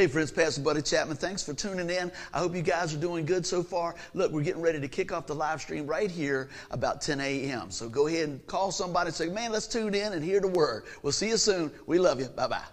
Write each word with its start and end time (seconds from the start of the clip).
Hey 0.00 0.06
friends, 0.06 0.30
Pastor 0.30 0.62
Buddy 0.62 0.80
Chapman, 0.80 1.18
thanks 1.18 1.42
for 1.42 1.52
tuning 1.52 1.90
in. 1.90 2.10
I 2.32 2.38
hope 2.38 2.54
you 2.56 2.62
guys 2.62 2.94
are 2.94 2.98
doing 2.98 3.26
good 3.26 3.44
so 3.44 3.62
far. 3.62 3.94
Look, 4.14 4.32
we're 4.32 4.42
getting 4.42 4.62
ready 4.62 4.80
to 4.80 4.88
kick 4.88 5.12
off 5.12 5.26
the 5.26 5.34
live 5.34 5.60
stream 5.60 5.86
right 5.86 6.10
here 6.10 6.48
about 6.70 7.02
10 7.02 7.20
a.m. 7.20 7.70
So 7.70 7.86
go 7.86 8.06
ahead 8.06 8.30
and 8.30 8.46
call 8.46 8.72
somebody 8.72 9.08
and 9.08 9.14
say, 9.14 9.28
man, 9.28 9.52
let's 9.52 9.66
tune 9.66 9.94
in 9.94 10.14
and 10.14 10.24
hear 10.24 10.40
the 10.40 10.48
word. 10.48 10.84
We'll 11.02 11.12
see 11.12 11.28
you 11.28 11.36
soon. 11.36 11.70
We 11.84 11.98
love 11.98 12.18
you. 12.18 12.28
Bye 12.28 12.48
bye. 12.48 12.64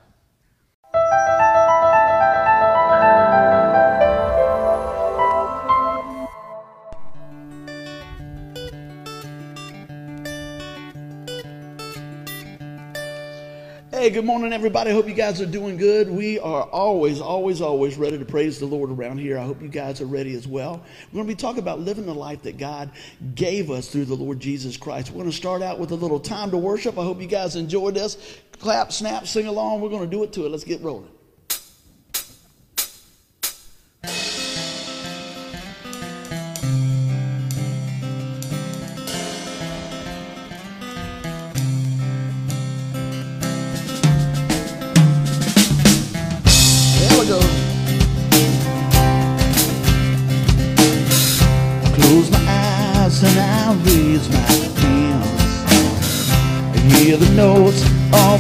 Hey, 14.08 14.14
good 14.14 14.24
morning, 14.24 14.54
everybody. 14.54 14.92
Hope 14.92 15.10
you 15.10 15.14
guys 15.14 15.42
are 15.42 15.46
doing 15.46 15.76
good. 15.76 16.10
We 16.10 16.40
are 16.40 16.64
always, 16.64 17.20
always, 17.20 17.60
always 17.60 17.98
ready 17.98 18.18
to 18.18 18.24
praise 18.24 18.58
the 18.58 18.66
Lord 18.66 18.90
around 18.90 19.18
here. 19.18 19.38
I 19.38 19.44
hope 19.44 19.62
you 19.62 19.68
guys 19.68 20.00
are 20.00 20.06
ready 20.06 20.34
as 20.34 20.48
well. 20.48 20.82
We're 21.12 21.18
going 21.18 21.28
to 21.28 21.36
be 21.36 21.36
talking 21.36 21.60
about 21.60 21.82
living 21.82 22.06
the 22.06 22.16
life 22.16 22.42
that 22.44 22.58
God 22.58 22.90
gave 23.36 23.70
us 23.70 23.90
through 23.90 24.06
the 24.06 24.16
Lord 24.16 24.40
Jesus 24.40 24.78
Christ. 24.78 25.10
We're 25.10 25.24
going 25.24 25.30
to 25.30 25.36
start 25.36 25.62
out 25.62 25.78
with 25.78 25.92
a 25.92 25.96
little 25.96 26.22
time 26.22 26.52
to 26.52 26.58
worship. 26.58 26.98
I 26.98 27.04
hope 27.04 27.20
you 27.20 27.28
guys 27.28 27.58
enjoy 27.58 27.92
this. 27.92 28.40
Clap, 28.60 28.94
snap, 28.94 29.28
sing 29.28 29.46
along. 29.46 29.82
We're 29.82 29.90
going 29.90 30.10
to 30.10 30.16
do 30.16 30.24
it 30.24 30.32
to 30.32 30.46
it. 30.46 30.52
Let's 30.52 30.64
get 30.64 30.80
rolling. 30.80 31.12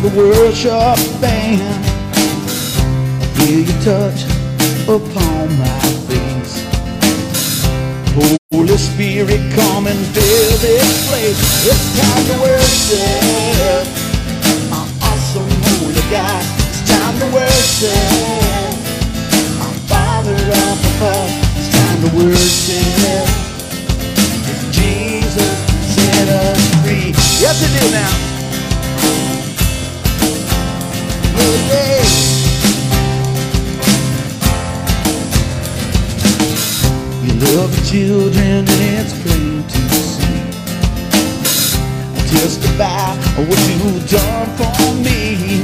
The 0.10 0.18
worship 0.18 1.22
band. 1.22 1.86
Feel 3.36 3.60
your 3.60 3.82
touch 3.84 4.24
upon 4.88 5.48
my 5.60 5.80
face. 6.08 6.64
Holy 8.52 8.78
Spirit, 8.78 9.42
come 9.54 9.88
and 9.88 10.00
fill 10.16 10.58
this 10.60 11.10
place. 11.10 11.40
It's 11.68 12.00
time 12.00 12.24
to 12.30 12.36
worship 12.42 13.88
our 14.72 14.88
awesome 15.10 15.50
holy 15.68 16.04
God. 16.10 16.44
It's 16.70 16.82
time 16.90 17.16
to 17.20 17.28
worship 17.36 18.48
Father. 19.88 20.36
It's 21.58 21.70
time 21.76 22.00
to 22.04 22.10
worship. 22.16 23.28
Jesus 24.72 25.54
set 25.96 26.28
us 26.30 26.62
free. 26.84 27.12
Yes, 27.40 27.62
it 27.64 27.84
is 27.84 27.92
now. 27.92 28.27
You 37.24 37.34
love 37.56 37.72
the 37.76 37.84
children 37.86 38.66
and 38.66 38.70
it's 38.70 39.14
plain 39.22 39.64
to 39.64 39.80
see. 39.90 40.42
Just 42.32 42.62
Testify 42.62 43.16
what 43.48 43.60
you've 43.70 44.10
done 44.10 44.50
for 44.58 44.94
me. 45.06 45.62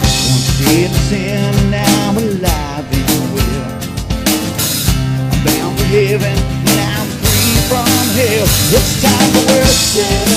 Once 0.00 0.48
dead 0.58 0.90
in 0.90 0.94
sin, 1.08 1.70
now 1.70 2.08
I'm 2.08 2.16
alive 2.16 2.86
and 2.92 3.34
well. 3.34 3.66
I'm 5.32 5.40
bound 5.44 5.72
for 5.78 5.86
heaven, 5.86 6.36
now 6.76 7.02
I'm 7.02 7.08
free 7.20 7.56
from 7.70 7.88
hell. 8.18 8.46
It's 8.76 8.92
time 9.02 9.30
to 9.34 9.42
worship 9.52 10.28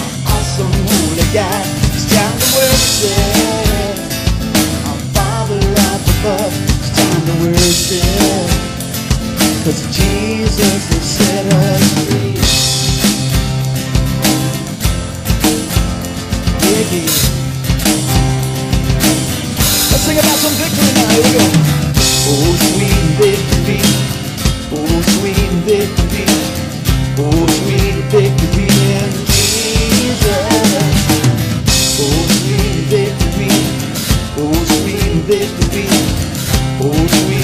our 0.00 0.36
awesome 0.36 0.72
holy 0.86 1.26
God 1.34 1.84
time 2.14 2.38
to 2.38 2.53
worship 2.64 3.96
our 4.88 5.00
Father 5.14 5.60
up 5.90 6.02
above. 6.16 6.54
It's 6.80 6.90
time 6.96 7.22
to 7.28 7.34
worship, 7.44 8.48
cause 9.64 9.80
Jesus 9.92 10.82
has 10.90 11.04
set 11.16 11.46
us 11.52 11.84
free. 12.06 12.34
Yeah, 16.64 16.84
Let's 19.90 20.02
sing 20.04 20.18
about 20.18 20.38
some 20.44 20.54
victory 20.60 20.90
now. 20.96 21.08
Here 21.12 21.24
we 21.24 21.32
go. 21.36 21.44
Oh, 22.30 22.50
sweet 22.68 23.04
victory. 23.20 23.80
Oh, 24.72 25.02
sweet 25.14 25.52
victory. 25.68 26.26
Oh, 27.18 27.46
sweet 27.60 27.98
victory 28.14 28.68
in 28.96 29.10
Jesus. 29.28 30.94
Oh, 32.00 32.43
sweet 35.26 35.38
victory. 35.38 35.86
Oh, 36.80 37.06
sweet 37.06 37.43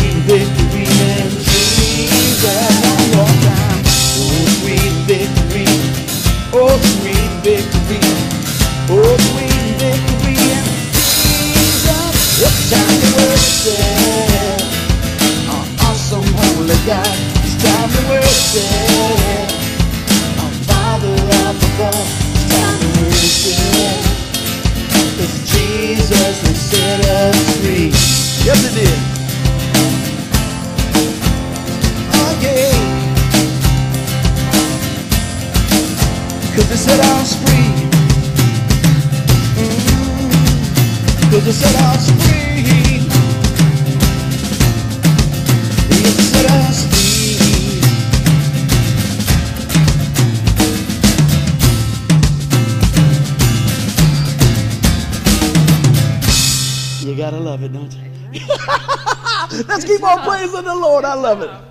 praising 60.60 60.80
the 60.80 60.86
Lord. 60.86 61.04
I 61.04 61.14
love 61.14 61.42
it. 61.42 61.69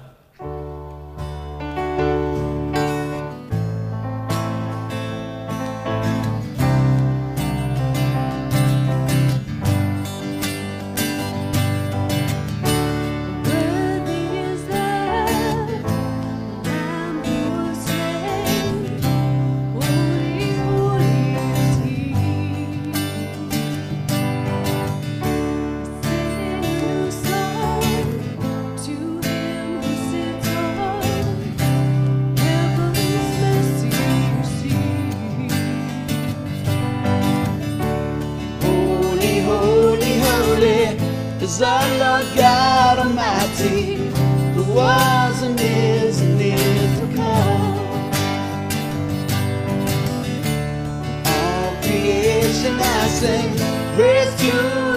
and 52.82 53.04
I 53.04 53.08
sing 53.08 53.50
praise 53.96 54.34
to 54.44 54.52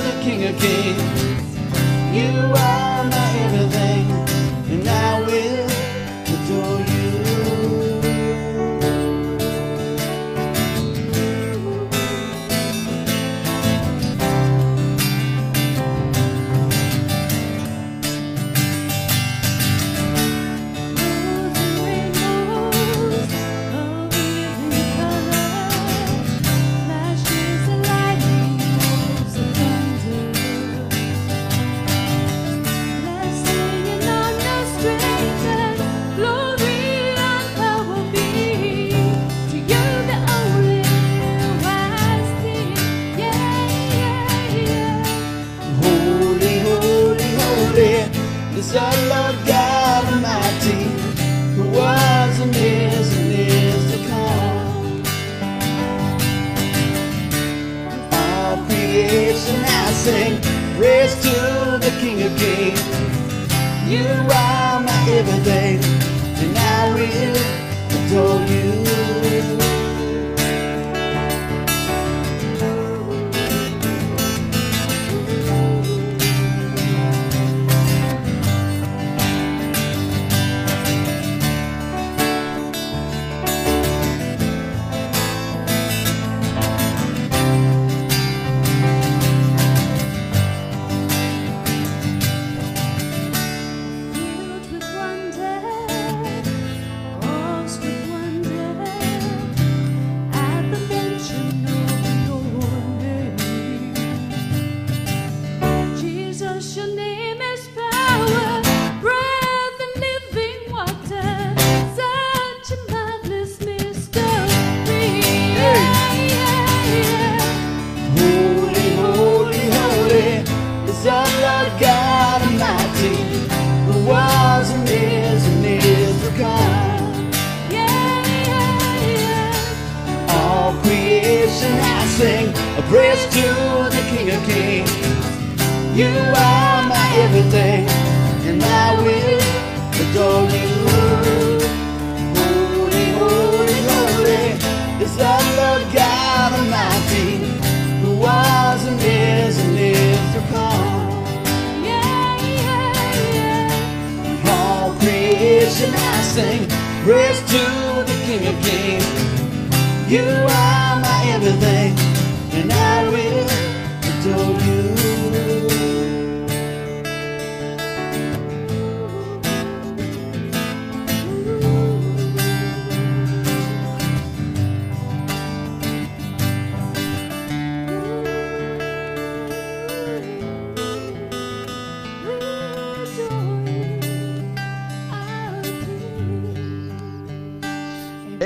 the 0.07 0.15
King 0.23 0.45
of 0.49 0.61
Kings. 0.61 1.03
You 2.15 2.33
are 2.55 3.05
my 3.05 3.32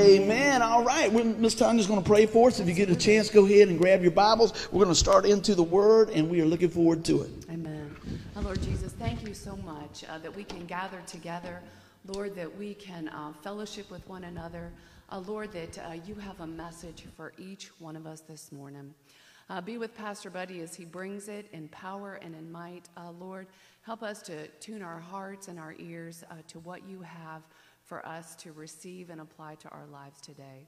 Amen. 0.07 0.63
All 0.63 0.85
right. 0.85 1.13
Miss 1.13 1.57
Tanya's 1.57 1.89
going 1.89 2.01
to 2.01 2.09
pray 2.09 2.27
for 2.27 2.47
us. 2.47 2.61
If 2.61 2.69
you 2.69 2.75
get 2.75 2.89
a 2.91 2.95
chance, 2.95 3.29
go 3.29 3.45
ahead 3.45 3.67
and 3.67 3.77
grab 3.77 4.03
your 4.03 4.13
Bibles. 4.13 4.69
We're 4.71 4.85
going 4.85 4.95
to 4.95 5.01
start 5.01 5.27
into 5.27 5.57
the 5.57 5.65
Word, 5.65 6.11
and 6.11 6.31
we 6.31 6.41
are 6.41 6.45
looking 6.45 6.69
forward 6.69 7.05
to 7.07 7.23
it. 7.23 7.31
Amen. 7.51 7.93
Our 8.37 8.43
Lord 8.43 8.63
Jesus, 8.63 8.93
thank 8.93 9.27
you 9.27 9.35
so 9.35 9.57
much 9.57 10.05
uh, 10.09 10.19
that 10.19 10.33
we 10.33 10.45
can 10.45 10.65
gather 10.67 11.03
together. 11.09 11.61
Lord, 12.07 12.37
that 12.37 12.57
we 12.57 12.75
can 12.75 13.09
uh, 13.09 13.33
fellowship 13.43 13.91
with 13.91 14.09
one 14.09 14.23
another. 14.23 14.71
Uh, 15.11 15.19
Lord, 15.27 15.51
that 15.51 15.77
uh, 15.79 15.95
you 16.07 16.15
have 16.15 16.39
a 16.39 16.47
message 16.47 17.05
for 17.17 17.33
each 17.37 17.73
one 17.81 17.97
of 17.97 18.07
us 18.07 18.21
this 18.21 18.53
morning. 18.53 18.95
Uh, 19.51 19.61
be 19.61 19.77
with 19.77 19.93
Pastor 19.97 20.31
Buddy 20.31 20.61
as 20.61 20.77
he 20.77 20.85
brings 20.85 21.27
it 21.27 21.47
in 21.53 21.67
power 21.69 22.21
and 22.23 22.33
in 22.37 22.53
might. 22.53 22.89
Uh, 22.97 23.11
Lord, 23.19 23.49
help 23.83 24.05
us 24.05 24.23
to 24.23 24.47
tune 24.61 24.83
our 24.83 25.01
hearts 25.01 25.49
and 25.49 25.59
our 25.59 25.75
ears 25.81 26.23
to 26.47 26.61
what 26.61 26.89
you 26.89 27.01
have 27.01 27.43
for 27.87 28.05
us 28.07 28.35
to 28.37 28.53
receive 28.53 29.11
and 29.11 29.21
apply 29.21 29.55
to 29.55 29.69
our 29.71 29.87
lives 29.87 30.21
today. 30.21 30.67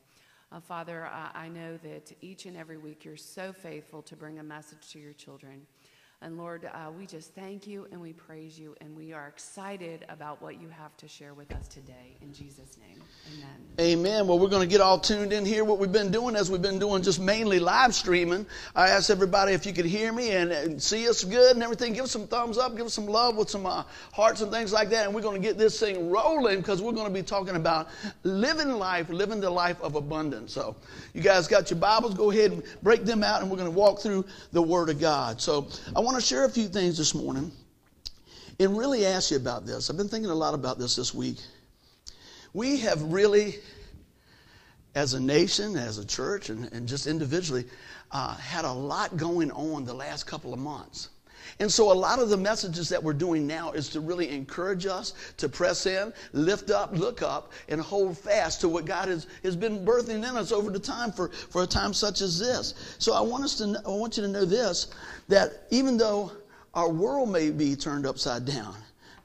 Uh, 0.50 0.60
Father, 0.60 1.06
uh, 1.06 1.28
I 1.34 1.48
know 1.48 1.76
that 1.78 2.12
each 2.22 2.46
and 2.46 2.56
every 2.56 2.78
week 2.78 3.04
you're 3.04 3.16
so 3.16 3.52
faithful 3.52 4.00
to 4.02 4.16
bring 4.16 4.38
a 4.38 4.42
message 4.42 4.92
to 4.92 4.98
your 4.98 5.12
children. 5.12 5.66
And 6.20 6.36
Lord, 6.36 6.64
uh, 6.64 6.90
we 6.98 7.06
just 7.06 7.32
thank 7.36 7.68
you 7.68 7.86
and 7.92 8.00
we 8.00 8.12
praise 8.12 8.58
you, 8.58 8.74
and 8.80 8.96
we 8.96 9.12
are 9.12 9.28
excited 9.28 10.04
about 10.08 10.42
what 10.42 10.60
you 10.60 10.68
have 10.68 10.96
to 10.96 11.06
share 11.06 11.32
with 11.32 11.52
us 11.52 11.68
today. 11.68 12.16
In 12.20 12.32
Jesus' 12.32 12.76
name, 12.76 13.00
amen. 13.32 14.00
Amen. 14.00 14.26
Well, 14.26 14.40
we're 14.40 14.48
going 14.48 14.68
to 14.68 14.68
get 14.68 14.80
all 14.80 14.98
tuned 14.98 15.32
in 15.32 15.44
here. 15.44 15.62
What 15.62 15.78
we've 15.78 15.92
been 15.92 16.10
doing 16.10 16.34
is 16.34 16.50
we've 16.50 16.60
been 16.60 16.80
doing 16.80 17.04
just 17.04 17.20
mainly 17.20 17.60
live 17.60 17.94
streaming. 17.94 18.46
I 18.74 18.88
asked 18.88 19.10
everybody 19.10 19.52
if 19.52 19.64
you 19.64 19.72
could 19.72 19.84
hear 19.84 20.12
me 20.12 20.32
and, 20.32 20.50
and 20.50 20.82
see 20.82 21.08
us 21.08 21.22
good 21.22 21.54
and 21.54 21.62
everything. 21.62 21.92
Give 21.92 22.02
us 22.02 22.10
some 22.10 22.26
thumbs 22.26 22.58
up, 22.58 22.76
give 22.76 22.86
us 22.86 22.94
some 22.94 23.06
love 23.06 23.36
with 23.36 23.48
some 23.48 23.64
uh, 23.64 23.84
hearts 24.12 24.40
and 24.40 24.50
things 24.50 24.72
like 24.72 24.90
that. 24.90 25.06
And 25.06 25.14
we're 25.14 25.22
going 25.22 25.40
to 25.40 25.48
get 25.48 25.56
this 25.56 25.78
thing 25.78 26.10
rolling 26.10 26.58
because 26.58 26.82
we're 26.82 26.90
going 26.90 27.06
to 27.06 27.14
be 27.14 27.22
talking 27.22 27.54
about 27.54 27.90
living 28.24 28.70
life, 28.70 29.08
living 29.08 29.40
the 29.40 29.50
life 29.50 29.80
of 29.82 29.94
abundance. 29.94 30.52
So, 30.52 30.74
you 31.14 31.22
guys 31.22 31.46
got 31.46 31.70
your 31.70 31.78
Bibles? 31.78 32.14
Go 32.14 32.32
ahead 32.32 32.50
and 32.50 32.64
break 32.82 33.04
them 33.04 33.22
out, 33.22 33.40
and 33.40 33.48
we're 33.48 33.56
going 33.56 33.70
to 33.70 33.78
walk 33.78 34.00
through 34.00 34.24
the 34.50 34.62
Word 34.62 34.88
of 34.88 34.98
God. 34.98 35.40
So, 35.40 35.68
I 35.94 36.00
want 36.00 36.07
to 36.16 36.22
share 36.22 36.44
a 36.44 36.48
few 36.48 36.68
things 36.68 36.96
this 36.96 37.14
morning 37.14 37.50
and 38.60 38.76
really 38.76 39.04
ask 39.06 39.30
you 39.30 39.36
about 39.36 39.66
this. 39.66 39.90
I've 39.90 39.96
been 39.96 40.08
thinking 40.08 40.30
a 40.30 40.34
lot 40.34 40.54
about 40.54 40.78
this 40.78 40.96
this 40.96 41.14
week. 41.14 41.38
We 42.54 42.78
have 42.78 43.02
really, 43.02 43.56
as 44.94 45.14
a 45.14 45.20
nation, 45.20 45.76
as 45.76 45.98
a 45.98 46.06
church, 46.06 46.50
and, 46.50 46.72
and 46.72 46.88
just 46.88 47.06
individually, 47.06 47.64
uh, 48.10 48.36
had 48.36 48.64
a 48.64 48.72
lot 48.72 49.16
going 49.16 49.50
on 49.52 49.84
the 49.84 49.94
last 49.94 50.24
couple 50.24 50.52
of 50.52 50.58
months. 50.58 51.10
And 51.60 51.70
so, 51.70 51.90
a 51.90 51.94
lot 51.94 52.20
of 52.20 52.28
the 52.28 52.36
messages 52.36 52.88
that 52.88 53.02
we're 53.02 53.12
doing 53.12 53.46
now 53.46 53.72
is 53.72 53.88
to 53.90 54.00
really 54.00 54.30
encourage 54.30 54.86
us 54.86 55.14
to 55.38 55.48
press 55.48 55.86
in, 55.86 56.12
lift 56.32 56.70
up, 56.70 56.96
look 56.96 57.20
up, 57.20 57.52
and 57.68 57.80
hold 57.80 58.16
fast 58.16 58.60
to 58.60 58.68
what 58.68 58.84
God 58.84 59.08
has, 59.08 59.26
has 59.42 59.56
been 59.56 59.84
birthing 59.84 60.18
in 60.18 60.24
us 60.24 60.52
over 60.52 60.70
the 60.70 60.78
time 60.78 61.10
for, 61.10 61.30
for 61.30 61.64
a 61.64 61.66
time 61.66 61.92
such 61.92 62.20
as 62.20 62.38
this. 62.38 62.96
So, 62.98 63.12
I 63.12 63.20
want, 63.20 63.44
us 63.44 63.58
to, 63.58 63.82
I 63.84 63.90
want 63.90 64.16
you 64.16 64.22
to 64.22 64.28
know 64.28 64.44
this 64.44 64.88
that 65.26 65.64
even 65.70 65.96
though 65.96 66.30
our 66.74 66.88
world 66.88 67.30
may 67.30 67.50
be 67.50 67.74
turned 67.74 68.06
upside 68.06 68.44
down, 68.44 68.76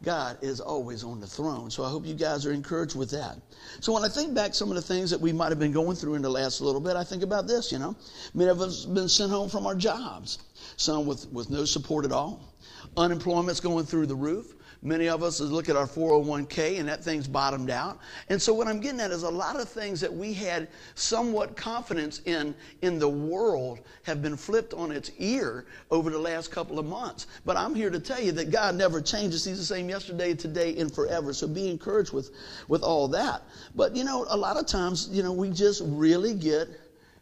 God 0.04 0.38
is 0.42 0.60
always 0.60 1.04
on 1.04 1.22
the 1.22 1.28
throne. 1.28 1.72
So 1.72 1.84
I 1.84 1.90
hope 1.90 2.06
you 2.06 2.14
guys 2.14 2.46
are 2.46 2.52
encouraged 2.52 2.96
with 2.96 3.10
that. 3.12 3.38
So 3.80 3.94
when 3.94 4.04
I 4.04 4.10
think 4.10 4.34
back 4.34 4.54
some 4.54 4.70
of 4.70 4.76
the 4.76 4.82
things 4.82 5.10
that 5.10 5.20
we 5.20 5.32
might 5.32 5.50
have 5.50 5.60
been 5.60 5.72
going 5.72 5.96
through 5.96 6.16
in 6.16 6.22
the 6.22 6.30
last 6.30 6.60
little 6.60 6.82
bit, 6.82 6.98
I 6.98 7.04
think 7.04 7.24
about 7.24 7.48
this, 7.48 7.72
you 7.72 7.80
know. 7.80 7.96
Many 8.34 8.50
of 8.50 8.62
us 8.62 8.84
have 8.84 8.94
been 8.94 9.08
sent 9.08 9.32
home 9.32 9.50
from 9.50 9.66
our 9.66 9.76
jobs, 9.76 10.40
some 10.76 11.06
with, 11.06 11.32
with 11.32 11.50
no 11.50 11.64
support 11.64 12.04
at 12.04 12.12
all. 12.12 12.54
Unemployment's 12.98 13.62
going 13.62 13.86
through 13.86 14.08
the 14.08 14.16
roof. 14.16 14.54
Many 14.86 15.08
of 15.08 15.24
us 15.24 15.40
look 15.40 15.70
at 15.70 15.78
our 15.78 15.88
401k 15.88 16.78
and 16.78 16.90
that 16.90 17.02
thing's 17.02 17.26
bottomed 17.26 17.70
out. 17.70 18.00
And 18.28 18.42
so 18.42 18.54
what 18.54 18.68
I'm 18.68 18.82
getting 18.82 19.00
at 19.00 19.12
is 19.12 19.24
a 19.24 19.30
lot 19.30 19.58
of 19.58 19.70
things 19.70 20.02
that 20.02 20.14
we 20.14 20.34
had 20.34 20.68
somewhat 20.96 21.56
confidence 21.56 22.20
in 22.26 22.54
in 22.82 23.00
the 23.00 23.08
world 23.08 23.80
have 24.04 24.22
been 24.22 24.36
flipped 24.36 24.74
on 24.74 24.92
its 24.92 25.10
ear 25.20 25.66
over 25.90 26.10
the 26.10 26.20
last 26.20 26.52
couple 26.52 26.80
of 26.80 26.86
months. 26.86 27.28
But 27.46 27.56
I'm 27.56 27.74
here 27.74 27.90
to 27.90 28.00
tell 28.00 28.20
you 28.20 28.34
that 28.34 28.52
God 28.52 28.76
never 28.76 29.02
changes. 29.02 29.46
He's 29.46 29.58
the 29.58 29.64
same 29.64 29.90
yesterday, 29.90 30.34
today, 30.34 30.78
and 30.78 30.94
forever. 30.94 31.32
So 31.32 31.48
be 31.48 31.70
encouraged 31.70 32.12
with, 32.12 32.32
with 32.68 32.84
all 32.84 33.08
that. 33.08 33.44
But 33.76 33.96
you 33.96 34.04
know, 34.04 34.26
a 34.28 34.36
lot 34.36 34.58
of 34.58 34.66
times, 34.66 35.08
you 35.10 35.24
know, 35.24 35.32
we 35.32 35.50
just 35.50 35.82
really 35.86 36.34
get 36.34 36.68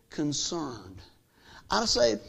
concerned. 0.10 1.00
I 1.70 1.86
say 1.86 2.20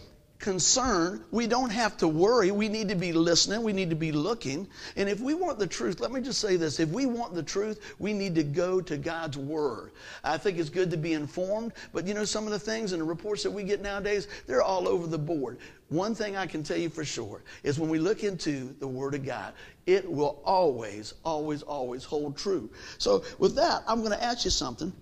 concern. 0.42 1.24
We 1.30 1.46
don't 1.46 1.70
have 1.70 1.96
to 1.98 2.08
worry. 2.08 2.50
We 2.50 2.68
need 2.68 2.88
to 2.90 2.94
be 2.94 3.12
listening. 3.12 3.62
We 3.62 3.72
need 3.72 3.88
to 3.90 3.96
be 3.96 4.12
looking. 4.12 4.68
And 4.96 5.08
if 5.08 5.20
we 5.20 5.32
want 5.32 5.58
the 5.58 5.66
truth, 5.66 6.00
let 6.00 6.10
me 6.12 6.20
just 6.20 6.40
say 6.40 6.56
this. 6.56 6.80
If 6.80 6.90
we 6.90 7.06
want 7.06 7.34
the 7.34 7.42
truth, 7.42 7.94
we 7.98 8.12
need 8.12 8.34
to 8.34 8.42
go 8.42 8.80
to 8.82 8.98
God's 8.98 9.38
Word. 9.38 9.92
I 10.22 10.36
think 10.36 10.58
it's 10.58 10.68
good 10.68 10.90
to 10.90 10.96
be 10.98 11.14
informed, 11.14 11.72
but 11.92 12.06
you 12.06 12.12
know, 12.12 12.24
some 12.24 12.44
of 12.44 12.50
the 12.50 12.58
things 12.58 12.92
and 12.92 13.00
the 13.00 13.06
reports 13.06 13.44
that 13.44 13.50
we 13.50 13.62
get 13.62 13.80
nowadays, 13.80 14.28
they're 14.46 14.62
all 14.62 14.86
over 14.86 15.06
the 15.06 15.18
board. 15.18 15.58
One 15.88 16.14
thing 16.14 16.36
I 16.36 16.46
can 16.46 16.62
tell 16.62 16.78
you 16.78 16.88
for 16.88 17.04
sure 17.04 17.42
is 17.62 17.78
when 17.78 17.88
we 17.88 17.98
look 17.98 18.24
into 18.24 18.74
the 18.80 18.88
Word 18.88 19.14
of 19.14 19.24
God, 19.24 19.54
it 19.86 20.10
will 20.10 20.42
always, 20.44 21.14
always, 21.24 21.62
always 21.62 22.04
hold 22.04 22.36
true. 22.36 22.68
So, 22.98 23.24
with 23.38 23.54
that, 23.56 23.84
I'm 23.86 24.00
going 24.00 24.12
to 24.12 24.22
ask 24.22 24.44
you 24.44 24.50
something. 24.50 24.92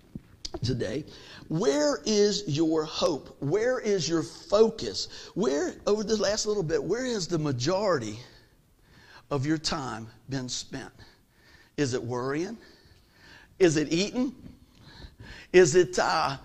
Today. 0.63 1.05
Where 1.47 1.99
is 2.05 2.43
your 2.47 2.83
hope? 2.83 3.35
Where 3.39 3.79
is 3.79 4.07
your 4.07 4.23
focus? 4.23 5.07
Where, 5.33 5.73
over 5.87 6.03
this 6.03 6.19
last 6.19 6.45
little 6.45 6.63
bit, 6.63 6.83
where 6.83 7.05
has 7.05 7.27
the 7.27 7.39
majority 7.39 8.19
of 9.29 9.45
your 9.45 9.57
time 9.57 10.07
been 10.29 10.49
spent? 10.49 10.91
Is 11.77 11.93
it 11.93 12.03
worrying? 12.03 12.57
Is 13.59 13.77
it 13.77 13.91
eating? 13.91 14.35
Is 15.53 15.75
it 15.75 15.97
uh, 15.99 16.37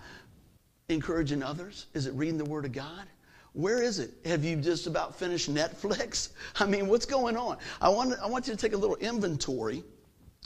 encouraging 0.89 1.43
others? 1.43 1.87
Is 1.93 2.07
it 2.07 2.13
reading 2.13 2.37
the 2.37 2.45
Word 2.45 2.65
of 2.65 2.71
God? 2.71 3.07
Where 3.53 3.81
is 3.81 3.99
it? 3.99 4.11
Have 4.25 4.45
you 4.45 4.55
just 4.55 4.87
about 4.87 5.17
finished 5.17 5.51
Netflix? 5.53 6.29
I 6.59 6.65
mean, 6.65 6.87
what's 6.87 7.05
going 7.05 7.35
on? 7.35 7.57
I 7.81 7.89
want, 7.89 8.13
I 8.21 8.27
want 8.27 8.47
you 8.47 8.53
to 8.53 8.59
take 8.59 8.73
a 8.73 8.77
little 8.77 8.97
inventory 8.97 9.83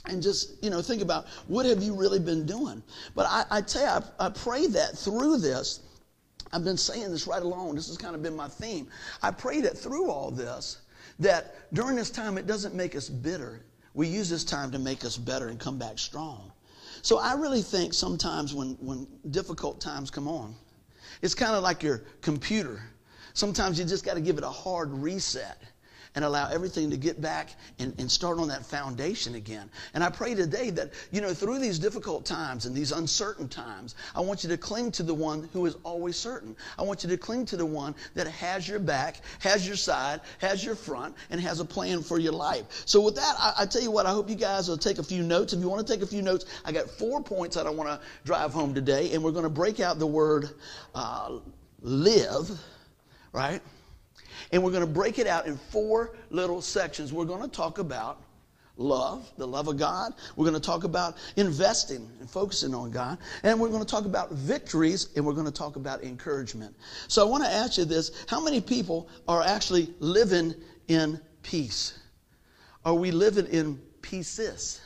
and 0.06 0.22
just 0.22 0.62
you 0.62 0.70
know 0.70 0.82
think 0.82 1.02
about 1.02 1.26
what 1.46 1.66
have 1.66 1.82
you 1.82 1.94
really 1.94 2.18
been 2.18 2.46
doing. 2.46 2.82
But 3.14 3.26
i, 3.26 3.44
I 3.50 3.60
tell 3.60 3.82
you 3.82 4.04
I, 4.18 4.26
I 4.26 4.30
pray 4.30 4.66
that 4.68 4.96
through 4.96 5.38
this 5.38 5.80
i've 6.52 6.64
been 6.64 6.76
saying 6.76 7.10
this 7.10 7.26
right 7.26 7.42
along. 7.42 7.74
This 7.74 7.88
has 7.88 7.96
kind 7.96 8.14
of 8.14 8.22
been 8.22 8.36
my 8.36 8.48
theme. 8.48 8.88
I 9.22 9.30
pray 9.30 9.60
that 9.62 9.76
through 9.76 10.10
all 10.10 10.30
this 10.30 10.78
that 11.18 11.72
during 11.72 11.96
this 11.96 12.10
time 12.10 12.38
it 12.38 12.46
doesn't 12.46 12.74
make 12.74 12.96
us 12.96 13.08
bitter. 13.08 13.64
We 13.94 14.08
use 14.08 14.30
this 14.30 14.44
time 14.44 14.70
to 14.72 14.78
make 14.78 15.04
us 15.04 15.16
better 15.16 15.48
and 15.48 15.60
come 15.60 15.78
back 15.78 15.98
strong. 15.98 16.52
So 17.02 17.18
i 17.18 17.34
really 17.34 17.62
think 17.62 17.94
sometimes 17.94 18.54
when 18.54 18.70
when 18.80 19.06
difficult 19.30 19.80
times 19.80 20.10
come 20.10 20.28
on 20.28 20.54
it's 21.22 21.34
kind 21.34 21.54
of 21.54 21.62
like 21.62 21.82
your 21.82 22.02
computer. 22.20 22.82
Sometimes 23.34 23.78
you 23.78 23.84
just 23.84 24.04
got 24.04 24.14
to 24.14 24.20
give 24.20 24.38
it 24.38 24.44
a 24.44 24.50
hard 24.50 24.92
reset 24.92 25.62
and 26.14 26.24
allow 26.24 26.50
everything 26.50 26.90
to 26.90 26.96
get 26.96 27.20
back 27.20 27.54
and, 27.78 27.94
and 27.98 28.10
start 28.10 28.38
on 28.38 28.48
that 28.48 28.64
foundation 28.66 29.34
again. 29.34 29.70
And 29.94 30.04
I 30.04 30.10
pray 30.10 30.34
today 30.34 30.70
that, 30.70 30.92
you 31.10 31.20
know, 31.20 31.32
through 31.32 31.58
these 31.58 31.78
difficult 31.78 32.24
times 32.26 32.66
and 32.66 32.74
these 32.74 32.92
uncertain 32.92 33.48
times, 33.48 33.94
I 34.14 34.20
want 34.20 34.42
you 34.42 34.50
to 34.50 34.56
cling 34.56 34.92
to 34.92 35.02
the 35.02 35.14
one 35.14 35.48
who 35.52 35.66
is 35.66 35.76
always 35.84 36.16
certain. 36.16 36.54
I 36.78 36.82
want 36.82 37.02
you 37.02 37.10
to 37.10 37.16
cling 37.16 37.46
to 37.46 37.56
the 37.56 37.66
one 37.66 37.94
that 38.14 38.26
has 38.26 38.68
your 38.68 38.78
back, 38.78 39.20
has 39.40 39.66
your 39.66 39.76
side, 39.76 40.20
has 40.38 40.64
your 40.64 40.74
front, 40.74 41.14
and 41.30 41.40
has 41.40 41.60
a 41.60 41.64
plan 41.64 42.02
for 42.02 42.18
your 42.18 42.32
life. 42.32 42.64
So 42.84 43.00
with 43.00 43.16
that, 43.16 43.34
I, 43.38 43.54
I 43.60 43.66
tell 43.66 43.82
you 43.82 43.90
what, 43.90 44.06
I 44.06 44.10
hope 44.10 44.28
you 44.28 44.36
guys 44.36 44.68
will 44.68 44.78
take 44.78 44.98
a 44.98 45.02
few 45.02 45.22
notes. 45.22 45.52
If 45.52 45.60
you 45.60 45.68
want 45.68 45.86
to 45.86 45.92
take 45.92 46.02
a 46.02 46.06
few 46.06 46.22
notes, 46.22 46.44
I 46.64 46.72
got 46.72 46.90
four 46.90 47.22
points 47.22 47.56
that 47.56 47.66
I 47.66 47.70
want 47.70 47.88
to 47.88 48.00
drive 48.24 48.52
home 48.52 48.74
today, 48.74 49.12
and 49.12 49.22
we're 49.24 49.32
going 49.32 49.44
to 49.44 49.50
break 49.50 49.80
out 49.80 49.98
the 49.98 50.06
word 50.06 50.50
uh, 50.94 51.38
live, 51.80 52.50
right? 53.32 53.62
And 54.52 54.62
we're 54.62 54.70
going 54.70 54.86
to 54.86 54.92
break 54.92 55.18
it 55.18 55.26
out 55.26 55.46
in 55.46 55.56
four 55.56 56.14
little 56.30 56.60
sections. 56.60 57.12
We're 57.12 57.24
going 57.24 57.42
to 57.42 57.48
talk 57.48 57.78
about 57.78 58.22
love, 58.76 59.30
the 59.38 59.46
love 59.46 59.68
of 59.68 59.78
God. 59.78 60.12
We're 60.36 60.44
going 60.44 60.60
to 60.60 60.66
talk 60.66 60.84
about 60.84 61.16
investing 61.36 62.08
and 62.20 62.30
focusing 62.30 62.74
on 62.74 62.90
God. 62.90 63.18
And 63.42 63.58
we're 63.58 63.68
going 63.68 63.84
to 63.84 63.88
talk 63.88 64.04
about 64.04 64.30
victories 64.32 65.08
and 65.16 65.24
we're 65.24 65.32
going 65.32 65.46
to 65.46 65.52
talk 65.52 65.76
about 65.76 66.02
encouragement. 66.02 66.74
So 67.08 67.26
I 67.26 67.30
want 67.30 67.44
to 67.44 67.50
ask 67.50 67.78
you 67.78 67.84
this 67.84 68.24
how 68.28 68.42
many 68.42 68.60
people 68.60 69.08
are 69.26 69.42
actually 69.42 69.92
living 69.98 70.54
in 70.88 71.20
peace? 71.42 71.98
Are 72.84 72.94
we 72.94 73.10
living 73.10 73.46
in 73.46 73.80
pieces? 74.00 74.80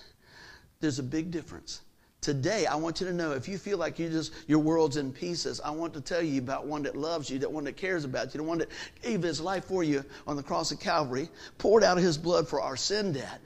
There's 0.80 0.98
a 0.98 1.02
big 1.02 1.30
difference. 1.30 1.80
Today, 2.26 2.66
I 2.66 2.74
want 2.74 3.00
you 3.00 3.06
to 3.06 3.12
know 3.12 3.30
if 3.30 3.46
you 3.46 3.56
feel 3.56 3.78
like 3.78 4.00
you 4.00 4.08
just 4.08 4.32
your 4.48 4.58
world's 4.58 4.96
in 4.96 5.12
pieces, 5.12 5.60
I 5.60 5.70
want 5.70 5.94
to 5.94 6.00
tell 6.00 6.20
you 6.20 6.40
about 6.40 6.66
one 6.66 6.82
that 6.82 6.96
loves 6.96 7.30
you, 7.30 7.38
that 7.38 7.52
one 7.52 7.62
that 7.62 7.76
cares 7.76 8.04
about 8.04 8.34
you, 8.34 8.38
the 8.38 8.42
one 8.42 8.58
that 8.58 8.68
gave 9.00 9.22
his 9.22 9.40
life 9.40 9.66
for 9.66 9.84
you 9.84 10.04
on 10.26 10.34
the 10.34 10.42
cross 10.42 10.72
of 10.72 10.80
Calvary, 10.80 11.28
poured 11.58 11.84
out 11.84 11.98
his 11.98 12.18
blood 12.18 12.48
for 12.48 12.60
our 12.60 12.76
sin 12.76 13.12
debt, 13.12 13.40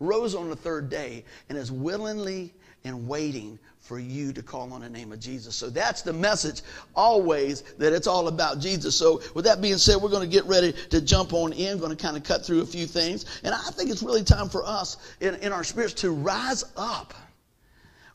rose 0.00 0.34
on 0.34 0.50
the 0.50 0.54
third 0.54 0.90
day, 0.90 1.24
and 1.48 1.56
is 1.56 1.72
willingly 1.72 2.52
and 2.84 3.08
waiting 3.08 3.58
for 3.80 3.98
you 3.98 4.34
to 4.34 4.42
call 4.42 4.70
on 4.70 4.82
the 4.82 4.90
name 4.90 5.12
of 5.12 5.18
Jesus. 5.18 5.56
So 5.56 5.70
that's 5.70 6.02
the 6.02 6.12
message 6.12 6.60
always 6.94 7.62
that 7.78 7.94
it's 7.94 8.06
all 8.06 8.28
about 8.28 8.60
Jesus. 8.60 8.94
So 8.94 9.22
with 9.32 9.46
that 9.46 9.62
being 9.62 9.78
said, 9.78 9.96
we're 9.96 10.10
going 10.10 10.28
to 10.28 10.34
get 10.36 10.44
ready 10.44 10.74
to 10.90 11.00
jump 11.00 11.32
on 11.32 11.54
in, 11.54 11.78
going 11.78 11.96
to 11.96 12.02
kind 12.02 12.18
of 12.18 12.22
cut 12.22 12.44
through 12.44 12.60
a 12.60 12.66
few 12.66 12.84
things. 12.84 13.40
And 13.44 13.54
I 13.54 13.70
think 13.70 13.88
it's 13.88 14.02
really 14.02 14.24
time 14.24 14.50
for 14.50 14.62
us 14.62 14.98
in, 15.20 15.36
in 15.36 15.52
our 15.52 15.64
spirits 15.64 15.94
to 16.02 16.10
rise 16.10 16.62
up 16.76 17.14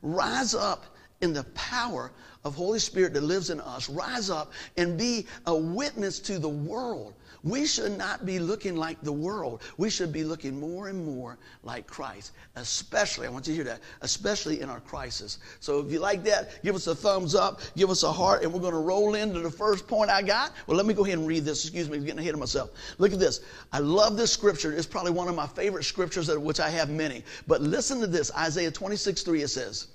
rise 0.01 0.53
up 0.53 0.86
in 1.22 1.34
the 1.34 1.43
power 1.55 2.12
of 2.43 2.55
Holy 2.55 2.79
Spirit 2.79 3.13
that 3.13 3.22
lives 3.22 3.50
in 3.50 3.60
us. 3.62 3.89
Rise 3.89 4.29
up 4.29 4.51
and 4.77 4.98
be 4.98 5.27
a 5.46 5.55
witness 5.55 6.20
to 6.22 6.39
the 6.39 6.50
world. 6.50 7.13
We 7.43 7.65
should 7.65 7.98
not 7.98 8.24
be 8.24 8.38
looking 8.38 8.75
like 8.75 9.01
the 9.01 9.12
world. 9.12 9.63
We 9.77 9.89
should 9.89 10.13
be 10.13 10.24
looking 10.24 10.60
more 10.60 10.89
and 10.89 11.03
more 11.03 11.39
like 11.63 11.88
Christ, 11.88 12.33
especially, 12.55 13.25
I 13.25 13.31
want 13.31 13.48
you 13.48 13.53
to 13.53 13.55
hear 13.55 13.63
that, 13.63 13.81
especially 14.01 14.62
in 14.62 14.69
our 14.69 14.79
crisis. 14.79 15.39
So 15.60 15.79
if 15.79 15.91
you 15.91 16.00
like 16.00 16.24
that, 16.25 16.63
give 16.63 16.75
us 16.75 16.86
a 16.86 16.93
thumbs 16.93 17.33
up, 17.33 17.62
give 17.75 17.89
us 17.89 18.03
a 18.03 18.12
heart, 18.12 18.43
and 18.43 18.53
we're 18.53 18.60
going 18.60 18.74
to 18.74 18.79
roll 18.79 19.15
into 19.15 19.39
the 19.39 19.50
first 19.50 19.88
point 19.88 20.12
I 20.12 20.21
got. 20.21 20.51
Well, 20.67 20.77
let 20.77 20.86
me 20.86 20.93
go 20.93 21.03
ahead 21.03 21.17
and 21.17 21.27
read 21.27 21.43
this. 21.43 21.65
Excuse 21.65 21.89
me, 21.89 21.98
I'm 21.98 22.05
getting 22.05 22.19
ahead 22.19 22.36
of 22.36 22.39
myself. 22.39 22.69
Look 23.00 23.12
at 23.12 23.19
this. 23.19 23.41
I 23.74 23.79
love 23.79 24.17
this 24.17 24.31
scripture. 24.31 24.71
It's 24.71 24.86
probably 24.86 25.12
one 25.12 25.27
of 25.27 25.33
my 25.33 25.48
favorite 25.48 25.83
scriptures, 25.83 26.29
of 26.29 26.43
which 26.43 26.60
I 26.60 26.69
have 26.69 26.91
many. 26.91 27.24
But 27.48 27.62
listen 27.62 28.00
to 28.01 28.07
this 28.07 28.31
Isaiah 28.36 28.71
26 28.71 29.24
3, 29.24 29.41
it 29.41 29.48
says, 29.48 29.88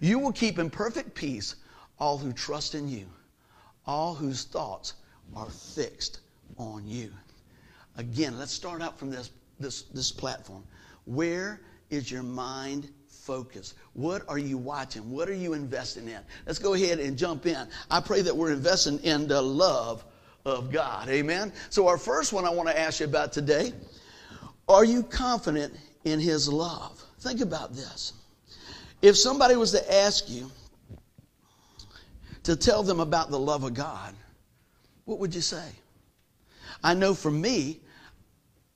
You 0.00 0.18
will 0.18 0.32
keep 0.32 0.58
in 0.58 0.68
perfect 0.68 1.14
peace 1.14 1.54
all 1.98 2.18
who 2.18 2.34
trust 2.34 2.74
in 2.74 2.88
you, 2.88 3.06
all 3.86 4.14
whose 4.14 4.44
thoughts 4.44 4.94
are 5.34 5.48
fixed 5.48 6.20
on 6.58 6.86
you. 6.86 7.10
Again, 7.96 8.38
let's 8.38 8.52
start 8.52 8.82
out 8.82 8.98
from 8.98 9.10
this, 9.10 9.30
this, 9.58 9.82
this 9.82 10.10
platform. 10.10 10.64
Where 11.04 11.60
is 11.90 12.10
your 12.10 12.22
mind 12.22 12.88
focused? 13.08 13.74
What 13.92 14.22
are 14.28 14.38
you 14.38 14.56
watching? 14.56 15.10
What 15.10 15.28
are 15.28 15.34
you 15.34 15.54
investing 15.54 16.08
in? 16.08 16.20
Let's 16.46 16.58
go 16.58 16.74
ahead 16.74 16.98
and 16.98 17.16
jump 17.16 17.46
in. 17.46 17.66
I 17.90 18.00
pray 18.00 18.22
that 18.22 18.36
we're 18.36 18.52
investing 18.52 18.98
in 19.00 19.26
the 19.26 19.40
love 19.40 20.04
of 20.44 20.72
God. 20.72 21.08
Amen. 21.08 21.52
So, 21.68 21.86
our 21.88 21.98
first 21.98 22.32
one 22.32 22.44
I 22.44 22.50
want 22.50 22.68
to 22.68 22.78
ask 22.78 23.00
you 23.00 23.06
about 23.06 23.32
today 23.32 23.72
are 24.68 24.84
you 24.84 25.02
confident 25.02 25.74
in 26.04 26.20
His 26.20 26.48
love? 26.48 27.04
Think 27.20 27.40
about 27.40 27.74
this. 27.74 28.12
If 29.02 29.16
somebody 29.16 29.56
was 29.56 29.72
to 29.72 29.94
ask 29.94 30.30
you 30.30 30.50
to 32.44 32.56
tell 32.56 32.82
them 32.82 33.00
about 33.00 33.30
the 33.30 33.38
love 33.38 33.64
of 33.64 33.74
God, 33.74 34.14
what 35.04 35.18
would 35.18 35.34
you 35.34 35.40
say? 35.40 35.68
I 36.82 36.94
know 36.94 37.14
for 37.14 37.30
me, 37.30 37.80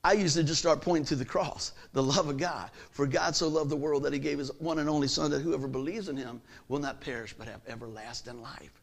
I 0.04 0.12
usually 0.12 0.44
just 0.44 0.60
start 0.60 0.82
pointing 0.82 1.06
to 1.06 1.16
the 1.16 1.24
cross, 1.24 1.72
the 1.94 2.02
love 2.02 2.28
of 2.28 2.36
God. 2.36 2.70
For 2.90 3.06
God 3.06 3.34
so 3.34 3.48
loved 3.48 3.70
the 3.70 3.76
world 3.76 4.02
that 4.02 4.12
he 4.12 4.18
gave 4.18 4.38
his 4.38 4.50
one 4.58 4.78
and 4.78 4.88
only 4.88 5.08
Son 5.08 5.30
that 5.30 5.40
whoever 5.40 5.66
believes 5.66 6.10
in 6.10 6.16
him 6.16 6.42
will 6.68 6.78
not 6.78 7.00
perish 7.00 7.34
but 7.36 7.48
have 7.48 7.62
everlasting 7.66 8.42
life. 8.42 8.82